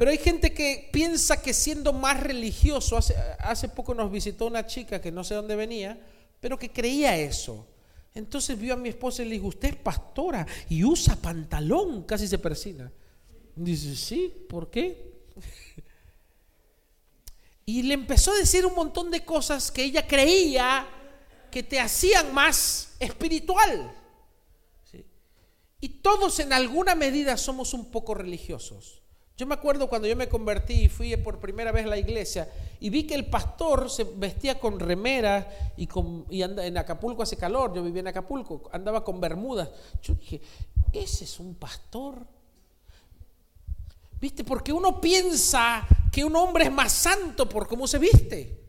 Pero 0.00 0.12
hay 0.12 0.16
gente 0.16 0.54
que 0.54 0.88
piensa 0.90 1.42
que 1.42 1.52
siendo 1.52 1.92
más 1.92 2.18
religioso, 2.18 2.96
hace, 2.96 3.14
hace 3.38 3.68
poco 3.68 3.92
nos 3.92 4.10
visitó 4.10 4.46
una 4.46 4.66
chica 4.66 4.98
que 4.98 5.12
no 5.12 5.22
sé 5.22 5.34
dónde 5.34 5.54
venía, 5.54 6.00
pero 6.40 6.58
que 6.58 6.72
creía 6.72 7.18
eso. 7.18 7.66
Entonces 8.14 8.58
vio 8.58 8.72
a 8.72 8.78
mi 8.78 8.88
esposa 8.88 9.20
y 9.20 9.26
le 9.26 9.32
dijo, 9.32 9.48
usted 9.48 9.68
es 9.68 9.76
pastora 9.76 10.46
y 10.70 10.84
usa 10.84 11.16
pantalón, 11.16 12.04
casi 12.04 12.26
se 12.26 12.38
persina. 12.38 12.90
Dice, 13.54 13.94
sí, 13.94 14.32
¿por 14.48 14.70
qué? 14.70 15.20
Y 17.66 17.82
le 17.82 17.92
empezó 17.92 18.32
a 18.32 18.36
decir 18.36 18.64
un 18.64 18.74
montón 18.74 19.10
de 19.10 19.22
cosas 19.22 19.70
que 19.70 19.84
ella 19.84 20.06
creía 20.06 20.88
que 21.50 21.62
te 21.62 21.78
hacían 21.78 22.32
más 22.32 22.96
espiritual. 23.00 23.94
Y 25.78 25.88
todos 25.90 26.40
en 26.40 26.54
alguna 26.54 26.94
medida 26.94 27.36
somos 27.36 27.74
un 27.74 27.90
poco 27.90 28.14
religiosos. 28.14 28.99
Yo 29.40 29.46
me 29.46 29.54
acuerdo 29.54 29.88
cuando 29.88 30.06
yo 30.06 30.14
me 30.16 30.28
convertí 30.28 30.82
y 30.82 30.88
fui 30.90 31.16
por 31.16 31.38
primera 31.38 31.72
vez 31.72 31.86
a 31.86 31.88
la 31.88 31.96
iglesia 31.96 32.46
y 32.78 32.90
vi 32.90 33.06
que 33.06 33.14
el 33.14 33.24
pastor 33.24 33.88
se 33.88 34.04
vestía 34.04 34.60
con 34.60 34.78
remera 34.78 35.72
y, 35.78 35.86
con, 35.86 36.26
y 36.28 36.42
anda, 36.42 36.66
en 36.66 36.76
Acapulco 36.76 37.22
hace 37.22 37.38
calor, 37.38 37.72
yo 37.72 37.82
vivía 37.82 38.00
en 38.00 38.08
Acapulco, 38.08 38.68
andaba 38.70 39.02
con 39.02 39.18
bermudas. 39.18 39.70
Yo 40.02 40.12
dije, 40.12 40.42
ese 40.92 41.24
es 41.24 41.40
un 41.40 41.54
pastor. 41.54 42.18
¿Viste? 44.20 44.44
Porque 44.44 44.74
uno 44.74 45.00
piensa 45.00 45.88
que 46.12 46.22
un 46.22 46.36
hombre 46.36 46.64
es 46.64 46.72
más 46.72 46.92
santo 46.92 47.48
por 47.48 47.66
cómo 47.66 47.86
se 47.86 47.98
viste. 47.98 48.59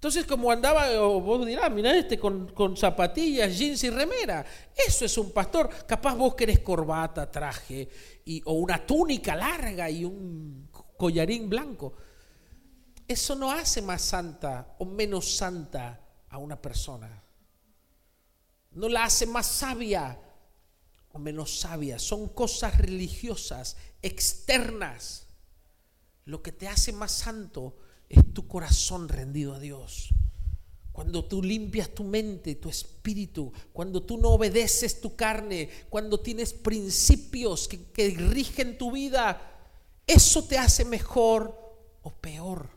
Entonces, 0.00 0.24
como 0.24 0.50
andaba, 0.50 0.98
vos 0.98 1.44
dirás, 1.44 1.70
mira 1.70 1.94
este 1.94 2.18
con, 2.18 2.74
zapatillas, 2.74 3.58
jeans 3.58 3.84
y 3.84 3.90
remera. 3.90 4.46
Eso 4.74 5.04
es 5.04 5.18
un 5.18 5.30
pastor. 5.30 5.68
Capaz 5.86 6.14
vos 6.14 6.34
querés 6.34 6.60
corbata, 6.60 7.30
traje, 7.30 7.86
o 8.46 8.54
una 8.54 8.86
túnica 8.86 9.36
larga 9.36 9.90
y 9.90 10.06
un 10.06 10.70
collarín 10.96 11.50
blanco. 11.50 11.92
Eso 13.06 13.34
no 13.34 13.52
hace 13.52 13.82
más 13.82 14.00
santa 14.00 14.74
o 14.78 14.86
menos 14.86 15.36
santa 15.36 16.00
a 16.30 16.38
una 16.38 16.58
persona. 16.62 17.22
No 18.70 18.88
la 18.88 19.04
hace 19.04 19.26
más 19.26 19.48
sabia 19.48 20.18
o 21.12 21.18
menos 21.18 21.60
sabia. 21.60 21.98
Son 21.98 22.28
cosas 22.28 22.78
religiosas, 22.78 23.76
externas. 24.00 25.26
Lo 26.24 26.40
que 26.42 26.52
te 26.52 26.68
hace 26.68 26.90
más 26.90 27.12
santo 27.12 27.76
es 28.10 28.34
tu 28.34 28.46
corazón 28.48 29.08
rendido 29.08 29.54
a 29.54 29.60
Dios. 29.60 30.10
Cuando 30.92 31.24
tú 31.24 31.42
limpias 31.42 31.94
tu 31.94 32.02
mente, 32.02 32.56
tu 32.56 32.68
espíritu, 32.68 33.52
cuando 33.72 34.02
tú 34.02 34.18
no 34.18 34.30
obedeces 34.30 35.00
tu 35.00 35.14
carne, 35.14 35.70
cuando 35.88 36.18
tienes 36.18 36.52
principios 36.52 37.68
que, 37.68 38.10
rigen 38.10 38.76
tu 38.76 38.90
vida, 38.90 39.40
eso 40.06 40.44
te 40.44 40.58
hace 40.58 40.84
mejor 40.84 41.56
o 42.02 42.10
peor. 42.10 42.68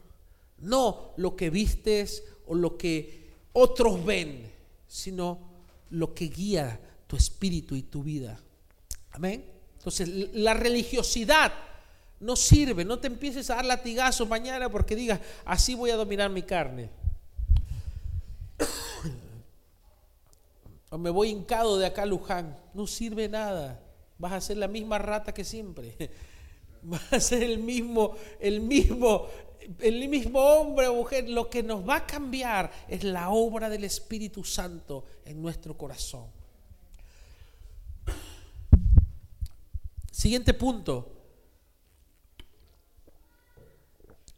No 0.59 1.13
lo 1.17 1.35
que 1.35 1.49
vistes 1.49 2.23
o 2.45 2.53
lo 2.53 2.77
que 2.77 3.33
otros 3.53 4.05
ven, 4.05 4.51
sino 4.87 5.39
lo 5.89 6.13
que 6.13 6.25
guía 6.25 6.79
tu 7.07 7.17
espíritu 7.17 7.75
y 7.75 7.81
tu 7.81 8.03
vida. 8.03 8.39
Amén. 9.11 9.43
Entonces, 9.79 10.07
la 10.33 10.53
religiosidad 10.53 11.51
no 12.23 12.35
sirve. 12.35 12.85
No 12.85 12.99
te 12.99 13.07
empieces 13.07 13.49
a 13.49 13.55
dar 13.55 13.65
latigazos 13.65 14.27
mañana 14.27 14.69
porque 14.69 14.95
digas, 14.95 15.19
así 15.45 15.75
voy 15.75 15.91
a 15.91 15.95
dominar 15.95 16.29
mi 16.29 16.41
carne. 16.41 16.89
o 20.89 20.97
me 20.97 21.09
voy 21.09 21.29
hincado 21.29 21.77
de 21.77 21.85
acá 21.85 22.03
a 22.03 22.05
Luján. 22.05 22.57
No 22.73 22.87
sirve 22.87 23.27
nada. 23.27 23.81
Vas 24.17 24.31
a 24.31 24.41
ser 24.41 24.57
la 24.57 24.67
misma 24.67 24.97
rata 24.97 25.33
que 25.33 25.43
siempre. 25.43 25.95
Vas 26.83 27.13
a 27.13 27.19
ser 27.19 27.43
el 27.43 27.59
mismo, 27.59 28.15
el 28.39 28.59
mismo, 28.61 29.27
el 29.79 30.07
mismo 30.07 30.39
hombre 30.39 30.87
o 30.87 30.95
mujer. 30.95 31.29
Lo 31.29 31.49
que 31.49 31.61
nos 31.61 31.87
va 31.87 31.97
a 31.97 32.07
cambiar 32.07 32.71
es 32.87 33.03
la 33.03 33.29
obra 33.29 33.69
del 33.69 33.83
Espíritu 33.83 34.43
Santo 34.43 35.05
en 35.25 35.41
nuestro 35.41 35.77
corazón. 35.77 36.27
Siguiente 40.11 40.53
punto. 40.53 41.22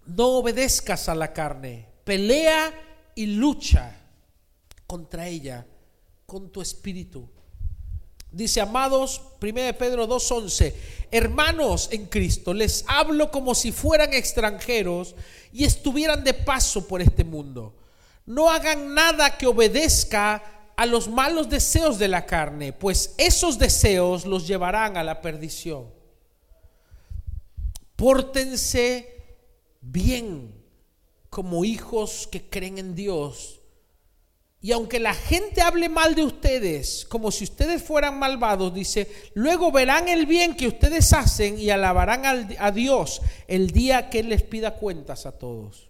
No 0.06 0.38
obedezcas 0.38 1.10
a 1.10 1.16
la 1.16 1.34
carne. 1.34 1.88
Pelea 2.04 2.74
y 3.16 3.26
lucha 3.26 3.96
contra 4.86 5.28
ella 5.28 5.66
con 6.26 6.50
tu 6.52 6.62
espíritu. 6.62 7.30
Dice, 8.32 8.60
amados, 8.60 9.22
1 9.42 9.54
Pedro 9.78 10.08
2.11, 10.08 10.74
hermanos 11.10 11.88
en 11.92 12.08
Cristo, 12.08 12.54
les 12.54 12.84
hablo 12.86 13.32
como 13.32 13.56
si 13.56 13.72
fueran 13.72 14.14
extranjeros 14.14 15.16
y 15.54 15.64
estuvieran 15.64 16.22
de 16.24 16.34
paso 16.34 16.86
por 16.86 17.02
este 17.02 17.24
mundo. 17.24 17.74
No 18.26 18.50
hagan 18.50 18.94
nada 18.94 19.38
que 19.38 19.48
obedezca 19.48 20.44
a 20.76 20.86
los 20.86 21.08
malos 21.08 21.50
deseos 21.50 21.98
de 21.98 22.10
la 22.10 22.26
carne, 22.26 22.74
pues 22.74 23.14
esos 23.18 23.58
deseos 23.58 24.26
los 24.26 24.46
llevarán 24.46 24.98
a 24.98 25.04
la 25.04 25.22
perdición. 25.22 25.86
Pórtense 27.96 29.15
bien 29.92 30.54
como 31.30 31.66
hijos 31.66 32.28
que 32.32 32.50
creen 32.50 32.78
en 32.78 32.96
Dios 32.96 33.62
y 34.66 34.72
aunque 34.72 35.00
la 35.00 35.14
gente 35.14 35.62
hable 35.62 35.90
mal 35.90 36.16
de 36.16 36.24
ustedes, 36.24 37.06
como 37.08 37.30
si 37.30 37.44
ustedes 37.44 37.84
fueran 37.84 38.18
malvados, 38.18 38.74
dice, 38.74 39.08
luego 39.36 39.72
verán 39.72 40.08
el 40.08 40.26
bien 40.26 40.56
que 40.56 40.68
ustedes 40.68 41.14
hacen 41.14 41.60
y 41.60 41.70
alabarán 41.70 42.48
a 42.58 42.72
Dios 42.72 43.22
el 43.48 43.70
día 43.70 44.10
que 44.10 44.22
Él 44.22 44.30
les 44.30 44.42
pida 44.42 44.74
cuentas 44.74 45.28
a 45.28 45.34
todos. 45.34 45.88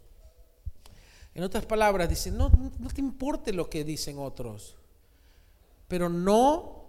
En 1.33 1.43
otras 1.43 1.65
palabras, 1.65 2.09
dice, 2.09 2.31
no, 2.31 2.51
no 2.77 2.89
te 2.89 2.99
importe 2.99 3.53
lo 3.53 3.69
que 3.69 3.85
dicen 3.85 4.19
otros, 4.19 4.75
pero 5.87 6.09
no 6.09 6.83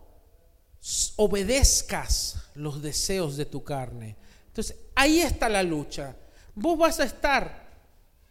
obedezcas 1.15 2.51
los 2.57 2.83
deseos 2.83 3.37
de 3.37 3.47
tu 3.47 3.63
carne. 3.63 4.17
Entonces, 4.49 4.77
ahí 4.97 5.21
está 5.21 5.49
la 5.49 5.63
lucha. 5.63 6.17
Vos 6.57 6.77
vas 6.77 6.99
a 6.99 7.05
estar 7.05 7.67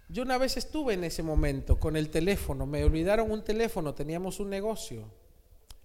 yo 0.07 0.23
una 0.23 0.37
vez 0.37 0.57
estuve 0.57 0.93
en 0.93 1.03
ese 1.03 1.23
momento 1.23 1.79
con 1.79 1.95
el 1.95 2.09
teléfono, 2.09 2.65
me 2.65 2.83
olvidaron 2.83 3.31
un 3.31 3.43
teléfono, 3.43 3.95
teníamos 3.95 4.39
un 4.39 4.49
negocio. 4.49 5.11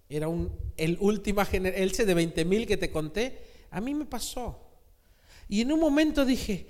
Era 0.07 0.27
un, 0.27 0.51
el 0.77 0.97
última 0.99 1.45
generación, 1.45 2.07
de 2.07 2.13
20 2.13 2.45
mil 2.45 2.67
que 2.67 2.77
te 2.77 2.91
conté, 2.91 3.41
a 3.71 3.81
mí 3.81 3.95
me 3.95 4.05
pasó. 4.05 4.59
Y 5.47 5.61
en 5.61 5.71
un 5.71 5.79
momento 5.79 6.23
dije, 6.23 6.67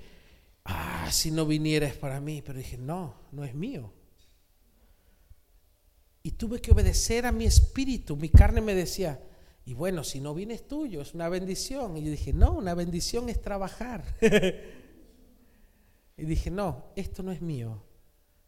ah, 0.64 1.08
si 1.10 1.30
no 1.30 1.44
viniera 1.44 1.92
para 2.00 2.20
mí, 2.20 2.42
pero 2.42 2.58
dije, 2.58 2.78
no, 2.78 3.14
no 3.32 3.44
es 3.44 3.54
mío. 3.54 3.92
Y 6.22 6.32
tuve 6.32 6.60
que 6.60 6.72
obedecer 6.72 7.26
a 7.26 7.32
mi 7.32 7.44
espíritu, 7.44 8.16
mi 8.16 8.28
carne 8.28 8.60
me 8.60 8.74
decía, 8.74 9.20
y 9.66 9.74
bueno, 9.74 10.04
si 10.04 10.20
no 10.20 10.34
vienes 10.34 10.66
tuyo, 10.66 11.02
es 11.02 11.14
una 11.14 11.28
bendición. 11.28 11.96
Y 11.96 12.04
yo 12.04 12.10
dije, 12.10 12.32
no, 12.32 12.52
una 12.52 12.74
bendición 12.74 13.28
es 13.28 13.42
trabajar. 13.42 14.04
Y 16.16 16.24
dije, 16.24 16.50
no, 16.50 16.86
esto 16.96 17.22
no 17.22 17.32
es 17.32 17.40
mío. 17.40 17.82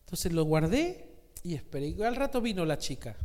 Entonces 0.04 0.32
lo 0.32 0.44
guardé 0.44 1.08
y 1.42 1.54
esperé. 1.54 1.88
Y 1.88 2.02
al 2.02 2.16
rato 2.16 2.40
vino 2.40 2.64
la 2.64 2.78
chica. 2.78 3.16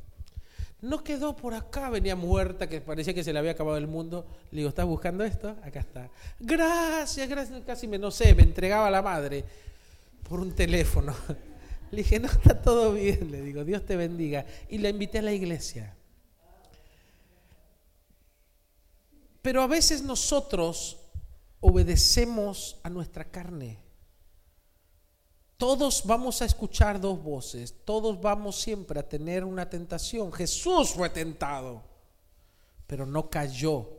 No 0.82 1.04
quedó 1.04 1.36
por 1.36 1.54
acá, 1.54 1.90
venía 1.90 2.16
muerta, 2.16 2.70
que 2.70 2.80
parecía 2.80 3.14
que 3.14 3.24
se 3.24 3.34
le 3.34 3.40
había 3.40 3.52
acabado 3.52 3.78
el 3.78 3.88
mundo. 3.88 4.26
Le 4.52 4.60
digo, 4.60 4.70
¿estás 4.70 4.86
buscando 4.86 5.26
esto? 5.26 5.50
Acá 5.62 5.82
está. 5.82 6.10
Gracias, 6.40 7.28
gracias. 7.28 7.62
Casi 7.66 7.88
me, 7.88 7.98
no 7.98 8.12
sé, 8.12 8.34
me 8.34 8.44
entregaba 8.44 8.90
la 8.90 9.02
madre 9.02 9.44
por 10.28 10.40
un 10.40 10.54
teléfono. 10.54 11.14
Le 11.92 11.98
dije, 11.98 12.20
no, 12.20 12.28
está 12.28 12.62
todo 12.62 12.94
bien. 12.94 13.32
Le 13.32 13.42
digo, 13.42 13.66
Dios 13.66 13.84
te 13.86 13.96
bendiga. 13.96 14.46
Y 14.70 14.78
la 14.78 14.90
invité 14.90 15.20
a 15.20 15.24
la 15.24 15.34
iglesia. 15.34 15.96
Pero 19.42 19.64
a 19.64 19.68
veces 19.68 20.04
nosotros 20.04 21.00
obedecemos 21.60 22.80
a 22.84 22.90
nuestra 22.90 23.26
carne. 23.26 23.89
Todos 25.60 26.04
vamos 26.06 26.42
a 26.42 26.46
escuchar 26.46 27.02
dos 27.02 27.22
voces, 27.22 27.76
todos 27.84 28.22
vamos 28.22 28.62
siempre 28.62 28.98
a 28.98 29.10
tener 29.10 29.44
una 29.44 29.70
tentación. 29.70 30.32
Jesús 30.32 30.92
fue 30.92 31.10
tentado, 31.10 31.84
pero 32.88 33.06
no 33.06 33.30
cayó. 33.30 33.90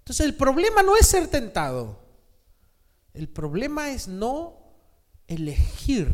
Entonces 0.00 0.26
el 0.26 0.34
problema 0.34 0.82
no 0.82 0.94
es 0.94 1.06
ser 1.06 1.28
tentado, 1.28 1.98
el 3.14 3.26
problema 3.26 3.90
es 3.90 4.06
no 4.06 4.58
elegir 5.28 6.10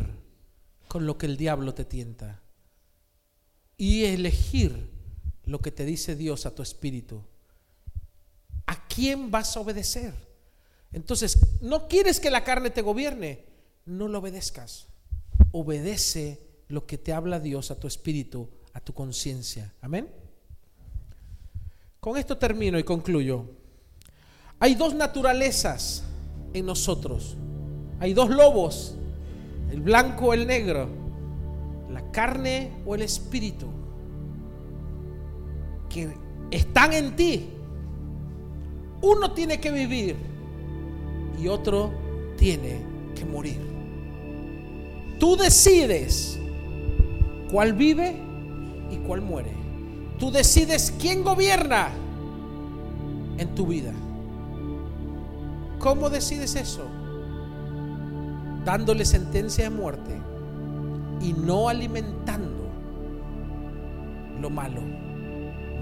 con 0.87 1.05
lo 1.05 1.17
que 1.17 1.25
el 1.25 1.35
diablo 1.35 1.73
te 1.73 1.83
tienta 1.83 2.41
y 3.75 4.05
elegir 4.05 4.93
lo 5.43 5.59
que 5.59 5.73
te 5.73 5.83
dice 5.83 6.15
Dios 6.15 6.45
a 6.45 6.55
tu 6.55 6.63
espíritu. 6.63 7.21
¿A 8.65 8.87
quién 8.87 9.29
vas 9.29 9.57
a 9.57 9.59
obedecer? 9.59 10.13
Entonces, 10.93 11.37
no 11.59 11.89
quieres 11.89 12.21
que 12.21 12.31
la 12.31 12.45
carne 12.45 12.69
te 12.69 12.81
gobierne 12.81 13.48
no 13.89 14.07
lo 14.07 14.19
obedezcas. 14.19 14.87
Obedece 15.51 16.39
lo 16.67 16.85
que 16.85 16.97
te 16.97 17.11
habla 17.11 17.39
Dios 17.39 17.71
a 17.71 17.79
tu 17.79 17.87
espíritu, 17.87 18.47
a 18.73 18.79
tu 18.79 18.93
conciencia. 18.93 19.73
Amén. 19.81 20.07
Con 21.99 22.17
esto 22.17 22.37
termino 22.37 22.77
y 22.79 22.83
concluyo. 22.83 23.45
Hay 24.59 24.75
dos 24.75 24.93
naturalezas 24.93 26.03
en 26.53 26.65
nosotros. 26.65 27.35
Hay 27.99 28.13
dos 28.13 28.29
lobos, 28.29 28.95
el 29.71 29.81
blanco 29.81 30.27
o 30.27 30.33
el 30.33 30.47
negro, 30.47 30.87
la 31.89 32.11
carne 32.11 32.71
o 32.85 32.95
el 32.95 33.01
espíritu, 33.01 33.67
que 35.89 36.13
están 36.51 36.93
en 36.93 37.15
ti. 37.15 37.49
Uno 39.01 39.33
tiene 39.33 39.59
que 39.59 39.71
vivir 39.71 40.15
y 41.41 41.47
otro 41.47 41.91
tiene 42.37 42.81
que 43.15 43.25
morir. 43.25 43.78
Tú 45.19 45.35
decides 45.35 46.39
cuál 47.51 47.73
vive 47.73 48.15
y 48.89 48.97
cuál 48.97 49.21
muere. 49.21 49.51
Tú 50.17 50.31
decides 50.31 50.93
quién 50.99 51.23
gobierna 51.23 51.89
en 53.37 53.55
tu 53.55 53.67
vida. 53.67 53.93
¿Cómo 55.79 56.09
decides 56.09 56.55
eso? 56.55 56.85
Dándole 58.65 59.05
sentencia 59.05 59.65
de 59.65 59.69
muerte 59.69 60.19
y 61.21 61.33
no 61.33 61.69
alimentando 61.69 62.69
lo 64.41 64.49
malo, 64.49 64.81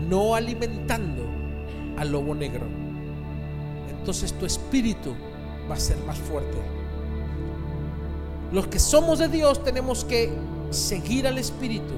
no 0.07 0.35
alimentando 0.35 1.23
al 1.97 2.11
lobo 2.11 2.33
negro. 2.33 2.65
Entonces 3.89 4.33
tu 4.33 4.45
espíritu 4.45 5.15
va 5.69 5.75
a 5.75 5.79
ser 5.79 5.97
más 6.05 6.17
fuerte. 6.17 6.76
Los 8.51 8.67
que 8.67 8.79
somos 8.79 9.19
de 9.19 9.27
Dios 9.27 9.61
tenemos 9.63 10.05
que 10.05 10.31
seguir 10.69 11.27
al 11.27 11.37
Espíritu 11.37 11.93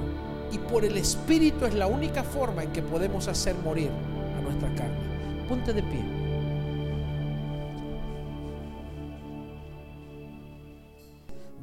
y 0.51 0.57
por 0.57 0.83
el 0.83 0.97
Espíritu 0.97 1.65
es 1.65 1.75
la 1.75 1.85
única 1.85 2.23
forma 2.23 2.63
en 2.63 2.71
que 2.71 2.81
podemos 2.81 3.27
hacer 3.27 3.55
morir 3.55 3.91
a 4.37 4.41
nuestra 4.41 4.73
carne. 4.73 5.45
Ponte 5.47 5.73
de 5.73 5.83
pie. 5.83 6.03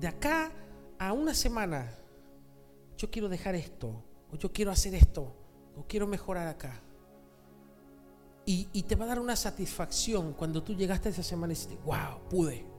De 0.01 0.07
acá 0.07 0.53
a 0.99 1.13
una 1.13 1.35
semana 1.35 1.93
yo 2.97 3.11
quiero 3.11 3.29
dejar 3.29 3.57
esto, 3.57 3.89
o 4.31 4.37
yo 4.37 4.53
quiero 4.53 4.71
hacer 4.71 4.95
esto, 4.95 5.35
o 5.77 5.85
quiero 5.89 6.07
mejorar 6.07 6.47
acá. 6.47 6.81
Y, 8.45 8.69
y, 8.73 8.85
te 8.85 8.95
va 8.95 9.07
a 9.07 9.09
dar 9.09 9.19
una 9.19 9.35
satisfacción 9.35 10.33
cuando 10.33 10.63
tú 10.63 10.75
llegaste 10.75 11.09
esa 11.09 11.25
semana 11.25 11.53
y 11.53 11.57
dices, 11.57 11.77
wow, 11.85 12.21
pude. 12.31 12.76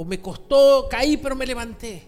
O 0.00 0.04
me 0.06 0.18
costó, 0.18 0.88
caí, 0.90 1.18
pero 1.18 1.36
me 1.36 1.44
levanté. 1.44 2.02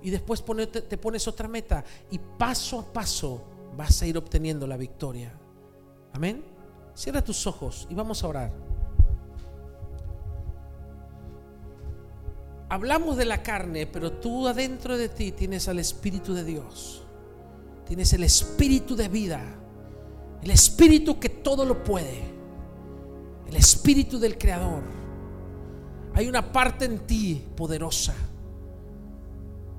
Y 0.00 0.08
después 0.08 0.42
te 0.88 0.96
pones 0.96 1.28
otra 1.28 1.46
meta 1.46 1.84
y 2.10 2.18
paso 2.18 2.78
a 2.78 2.92
paso 2.94 3.44
vas 3.76 4.00
a 4.00 4.06
ir 4.06 4.16
obteniendo 4.16 4.66
la 4.66 4.78
victoria. 4.78 5.30
Amén. 6.14 6.42
Cierra 6.94 7.22
tus 7.22 7.46
ojos 7.46 7.86
y 7.90 7.94
vamos 7.94 8.24
a 8.24 8.28
orar. 8.28 8.52
Hablamos 12.70 13.18
de 13.18 13.26
la 13.26 13.42
carne, 13.42 13.86
pero 13.86 14.10
tú 14.12 14.48
adentro 14.48 14.96
de 14.96 15.10
ti 15.10 15.30
tienes 15.32 15.68
al 15.68 15.80
Espíritu 15.80 16.32
de 16.32 16.42
Dios. 16.42 17.02
Tienes 17.86 18.14
el 18.14 18.24
Espíritu 18.24 18.96
de 18.96 19.08
vida. 19.08 19.42
El 20.40 20.50
Espíritu 20.50 21.20
que 21.20 21.28
todo 21.28 21.66
lo 21.66 21.84
puede. 21.84 22.22
El 23.46 23.56
Espíritu 23.56 24.18
del 24.18 24.38
Creador. 24.38 25.03
Hay 26.14 26.28
una 26.28 26.52
parte 26.52 26.84
en 26.84 27.00
ti 27.00 27.44
poderosa. 27.56 28.14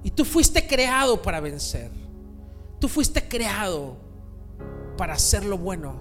Y 0.04 0.12
tú 0.12 0.26
fuiste 0.26 0.68
creado 0.68 1.22
para 1.22 1.40
vencer. 1.40 1.90
Tú 2.80 2.88
fuiste 2.88 3.28
creado 3.28 3.96
para 4.98 5.14
hacer 5.14 5.46
lo 5.46 5.58
bueno. 5.58 5.96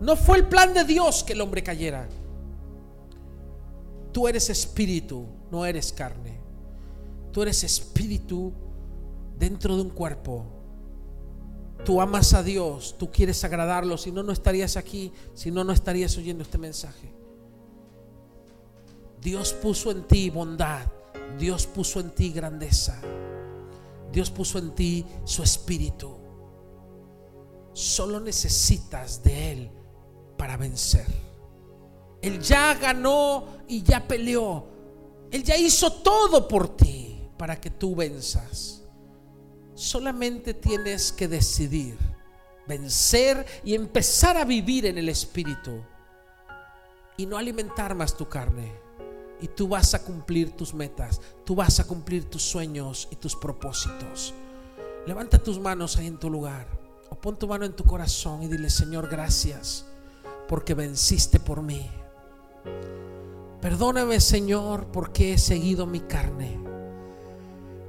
No 0.00 0.16
fue 0.16 0.38
el 0.38 0.46
plan 0.46 0.72
de 0.72 0.84
Dios 0.84 1.24
que 1.24 1.32
el 1.32 1.40
hombre 1.40 1.62
cayera. 1.62 2.08
Tú 4.12 4.28
eres 4.28 4.48
espíritu, 4.48 5.26
no 5.50 5.66
eres 5.66 5.92
carne. 5.92 6.38
Tú 7.32 7.42
eres 7.42 7.64
espíritu 7.64 8.52
dentro 9.38 9.76
de 9.76 9.82
un 9.82 9.90
cuerpo. 9.90 10.46
Tú 11.84 12.00
amas 12.00 12.34
a 12.34 12.42
Dios, 12.42 12.96
tú 12.98 13.10
quieres 13.10 13.42
agradarlo, 13.44 13.96
si 13.96 14.10
no, 14.10 14.22
no 14.22 14.32
estarías 14.32 14.76
aquí, 14.76 15.12
si 15.34 15.50
no, 15.50 15.62
no 15.64 15.72
estarías 15.72 16.16
oyendo 16.16 16.42
este 16.42 16.58
mensaje. 16.58 17.17
Dios 19.20 19.52
puso 19.52 19.90
en 19.90 20.04
ti 20.06 20.30
bondad, 20.30 20.86
Dios 21.38 21.66
puso 21.66 22.00
en 22.00 22.10
ti 22.10 22.30
grandeza, 22.30 23.00
Dios 24.12 24.30
puso 24.30 24.58
en 24.58 24.74
ti 24.74 25.04
su 25.24 25.42
espíritu. 25.42 26.16
Solo 27.72 28.20
necesitas 28.20 29.22
de 29.22 29.52
Él 29.52 29.70
para 30.36 30.56
vencer. 30.56 31.06
Él 32.20 32.40
ya 32.40 32.74
ganó 32.74 33.44
y 33.68 33.82
ya 33.82 34.06
peleó. 34.06 34.66
Él 35.30 35.44
ya 35.44 35.56
hizo 35.56 35.92
todo 35.92 36.48
por 36.48 36.76
ti 36.76 37.28
para 37.36 37.60
que 37.60 37.70
tú 37.70 37.94
venzas. 37.94 38.82
Solamente 39.74 40.54
tienes 40.54 41.12
que 41.12 41.28
decidir 41.28 41.96
vencer 42.66 43.46
y 43.64 43.74
empezar 43.74 44.36
a 44.36 44.44
vivir 44.44 44.86
en 44.86 44.98
el 44.98 45.08
Espíritu 45.08 45.82
y 47.16 47.26
no 47.26 47.38
alimentar 47.38 47.94
más 47.94 48.16
tu 48.16 48.28
carne. 48.28 48.87
Y 49.40 49.48
tú 49.48 49.68
vas 49.68 49.94
a 49.94 50.02
cumplir 50.02 50.52
tus 50.52 50.74
metas, 50.74 51.20
tú 51.44 51.54
vas 51.54 51.78
a 51.80 51.86
cumplir 51.86 52.28
tus 52.28 52.42
sueños 52.42 53.08
y 53.10 53.16
tus 53.16 53.36
propósitos. 53.36 54.34
Levanta 55.06 55.38
tus 55.38 55.58
manos 55.58 55.96
ahí 55.96 56.06
en 56.06 56.18
tu 56.18 56.28
lugar 56.28 56.66
o 57.10 57.14
pon 57.14 57.36
tu 57.36 57.46
mano 57.46 57.64
en 57.64 57.72
tu 57.72 57.84
corazón 57.84 58.42
y 58.42 58.48
dile, 58.48 58.68
Señor, 58.68 59.08
gracias 59.08 59.86
porque 60.48 60.74
venciste 60.74 61.38
por 61.38 61.62
mí. 61.62 61.88
Perdóname, 63.60 64.20
Señor, 64.20 64.86
porque 64.92 65.34
he 65.34 65.38
seguido 65.38 65.86
mi 65.86 66.00
carne. 66.00 66.58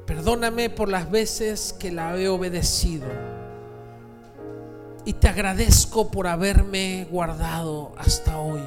Perdóname 0.05 0.69
por 0.69 0.89
las 0.89 1.09
veces 1.11 1.73
que 1.79 1.91
la 1.91 2.17
he 2.17 2.27
obedecido. 2.27 3.05
Y 5.05 5.13
te 5.13 5.27
agradezco 5.27 6.09
por 6.09 6.27
haberme 6.27 7.07
guardado 7.09 7.93
hasta 7.97 8.39
hoy. 8.39 8.61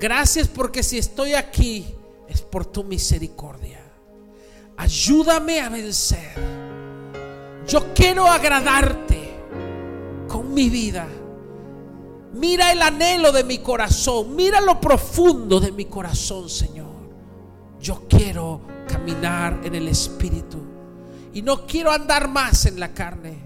Gracias 0.00 0.48
porque 0.48 0.82
si 0.82 0.96
estoy 0.96 1.34
aquí 1.34 1.94
es 2.26 2.40
por 2.40 2.64
tu 2.64 2.82
misericordia. 2.82 3.80
Ayúdame 4.78 5.60
a 5.60 5.68
vencer. 5.68 6.32
Yo 7.68 7.92
quiero 7.92 8.26
agradarte 8.26 9.28
con 10.26 10.54
mi 10.54 10.70
vida. 10.70 11.06
Mira 12.32 12.72
el 12.72 12.80
anhelo 12.80 13.30
de 13.30 13.44
mi 13.44 13.58
corazón. 13.58 14.34
Mira 14.34 14.62
lo 14.62 14.80
profundo 14.80 15.60
de 15.60 15.70
mi 15.70 15.84
corazón, 15.84 16.48
Señor. 16.48 16.88
Yo 17.78 18.06
quiero 18.08 18.62
caminar 18.88 19.60
en 19.64 19.74
el 19.74 19.86
Espíritu. 19.86 20.58
Y 21.34 21.42
no 21.42 21.66
quiero 21.66 21.92
andar 21.92 22.26
más 22.26 22.64
en 22.64 22.80
la 22.80 22.94
carne. 22.94 23.38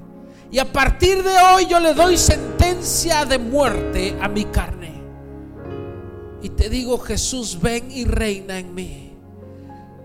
Y 0.52 0.60
a 0.60 0.72
partir 0.72 1.20
de 1.24 1.36
hoy 1.36 1.66
yo 1.66 1.80
le 1.80 1.94
doy 1.94 2.16
sentencia 2.16 3.24
de 3.24 3.38
muerte 3.38 4.16
a 4.20 4.28
mi 4.28 4.44
carne. 4.44 4.93
Y 6.44 6.50
te 6.50 6.68
digo, 6.68 6.98
Jesús, 6.98 7.58
ven 7.58 7.90
y 7.90 8.04
reina 8.04 8.58
en 8.58 8.74
mí. 8.74 9.16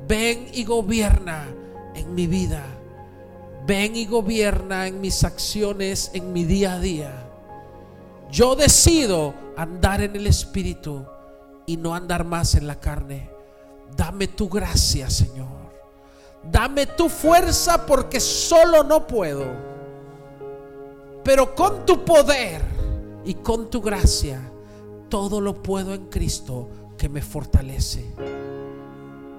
Ven 0.08 0.48
y 0.54 0.64
gobierna 0.64 1.46
en 1.94 2.16
mi 2.16 2.28
vida. 2.28 2.64
Ven 3.68 3.98
y 3.98 4.06
gobierna 4.06 4.88
en 4.88 5.02
mis 5.02 5.26
acciones, 5.26 6.12
en 6.14 6.32
mi 6.32 6.46
día 6.46 6.76
a 6.76 6.80
día. 6.80 7.30
Yo 8.32 8.56
decido 8.56 9.34
andar 9.58 10.00
en 10.00 10.16
el 10.16 10.28
Espíritu 10.28 11.06
y 11.66 11.76
no 11.76 11.94
andar 11.94 12.24
más 12.24 12.56
en 12.56 12.68
la 12.68 12.80
carne. 12.80 13.30
Dame 13.98 14.30
tu 14.30 14.48
gracia, 14.48 15.10
Señor. 15.10 15.74
Dame 16.50 16.86
tu 16.86 17.10
fuerza 17.10 17.86
porque 17.86 18.22
solo 18.22 18.82
no 18.86 19.06
puedo. 19.06 19.44
Pero 21.22 21.54
con 21.54 21.86
tu 21.86 22.06
poder 22.06 22.62
y 23.26 23.34
con 23.34 23.70
tu 23.70 23.82
gracia, 23.82 24.40
todo 25.10 25.42
lo 25.42 25.62
puedo 25.62 25.94
en 25.94 26.08
Cristo 26.08 26.70
que 26.98 27.10
me 27.10 27.22
fortalece. 27.22 28.06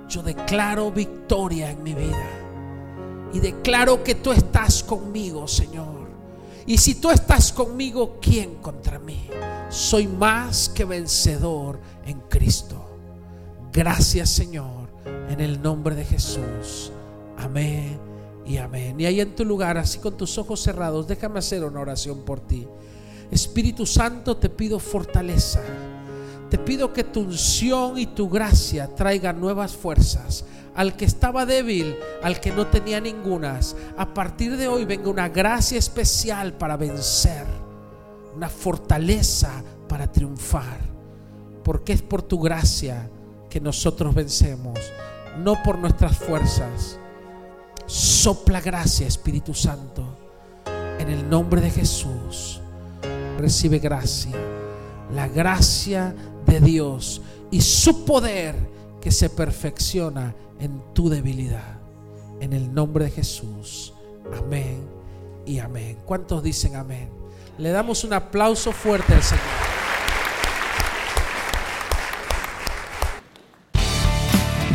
Yo 0.09 0.23
declaro 0.23 0.91
victoria 0.91 1.71
en 1.71 1.83
mi 1.83 1.95
vida. 1.95 2.29
Y 3.33 3.39
declaro 3.39 4.03
que 4.03 4.17
tú 4.17 4.33
estás 4.33 4.83
conmigo, 4.83 5.47
Señor. 5.47 6.11
Y 6.67 6.79
si 6.79 6.97
tú 6.97 7.11
estás 7.11 7.53
conmigo, 7.53 8.19
¿quién 8.21 8.57
contra 8.57 8.99
mí? 8.99 9.29
Soy 9.69 10.07
más 10.07 10.69
que 10.69 10.85
vencedor 10.85 11.79
en 12.05 12.21
Cristo. 12.29 12.91
Gracias 13.73 14.31
Señor, 14.31 14.89
en 15.29 15.41
el 15.41 15.63
nombre 15.63 15.95
de 15.95 16.05
Jesús. 16.05 16.91
Amén 17.39 17.99
y 18.45 18.57
amén. 18.57 19.01
Y 19.01 19.07
ahí 19.07 19.21
en 19.21 19.35
tu 19.35 19.45
lugar, 19.45 19.79
así 19.79 19.99
con 19.99 20.17
tus 20.17 20.37
ojos 20.39 20.61
cerrados, 20.61 21.07
déjame 21.07 21.39
hacer 21.39 21.65
una 21.65 21.81
oración 21.81 22.25
por 22.25 22.41
ti. 22.41 22.67
Espíritu 23.31 23.87
Santo, 23.87 24.37
te 24.37 24.49
pido 24.49 24.79
fortaleza. 24.79 25.61
Te 26.51 26.59
pido 26.59 26.93
que 26.93 27.05
tu 27.05 27.21
unción 27.21 27.97
y 27.97 28.07
tu 28.07 28.29
gracia 28.29 28.89
traigan 28.95 29.41
nuevas 29.41 29.77
fuerzas 29.77 30.45
al 30.75 30.97
que 30.97 31.05
estaba 31.05 31.47
débil, 31.47 31.97
al 32.23 32.41
que 32.41 32.51
no 32.51 32.67
tenía 32.67 33.01
ningunas. 33.01 33.77
A 33.97 34.13
partir 34.13 34.57
de 34.57 34.69
hoy 34.69 34.85
venga 34.85 35.11
una 35.11 35.29
gracia 35.29 35.79
especial 35.79 36.55
para 36.55 36.77
vencer, 36.77 37.47
una 38.35 38.49
fortaleza 38.49 39.63
para 39.89 40.11
triunfar, 40.11 40.79
porque 41.63 41.93
es 41.93 42.03
por 42.03 42.23
tu 42.23 42.41
gracia 42.41 43.11
que 43.49 43.61
nosotros 43.61 44.15
vencemos, 44.15 44.79
no 45.39 45.63
por 45.63 45.79
nuestras 45.79 46.17
fuerzas. 46.17 46.99
Sopla 47.87 48.61
gracia, 48.61 49.07
Espíritu 49.07 49.53
Santo, 49.53 50.17
en 50.99 51.09
el 51.11 51.29
nombre 51.29 51.61
de 51.61 51.71
Jesús. 51.71 52.60
Recibe 53.41 53.79
gracia, 53.79 54.37
la 55.15 55.27
gracia 55.27 56.15
de 56.45 56.61
Dios 56.61 57.23
y 57.51 57.63
su 57.63 58.05
poder 58.05 58.55
que 59.01 59.11
se 59.11 59.31
perfecciona 59.31 60.35
en 60.59 60.83
tu 60.93 61.09
debilidad. 61.09 61.81
En 62.43 62.53
el 62.53 62.75
nombre 62.75 63.07
de 63.07 63.11
Jesús. 63.13 63.95
Amén 64.37 64.87
y 65.47 65.59
amén. 65.59 65.97
¿Cuántos 66.05 66.43
dicen 66.43 66.77
amén? 66.77 67.09
Le 67.57 67.71
damos 67.71 68.05
un 68.05 68.13
aplauso 68.13 68.73
fuerte 68.73 69.15
al 69.15 69.23
Señor. 69.23 69.45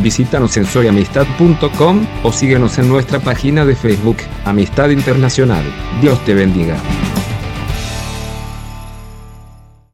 Visítanos 0.02 0.58
en 0.58 0.66
soyamistad.com 0.66 2.08
o 2.24 2.32
síguenos 2.32 2.80
en 2.80 2.90
nuestra 2.90 3.20
página 3.20 3.64
de 3.64 3.76
Facebook, 3.76 4.18
Amistad 4.44 4.90
Internacional. 4.90 5.64
Dios 6.02 6.24
te 6.26 6.34
bendiga. 6.34 6.78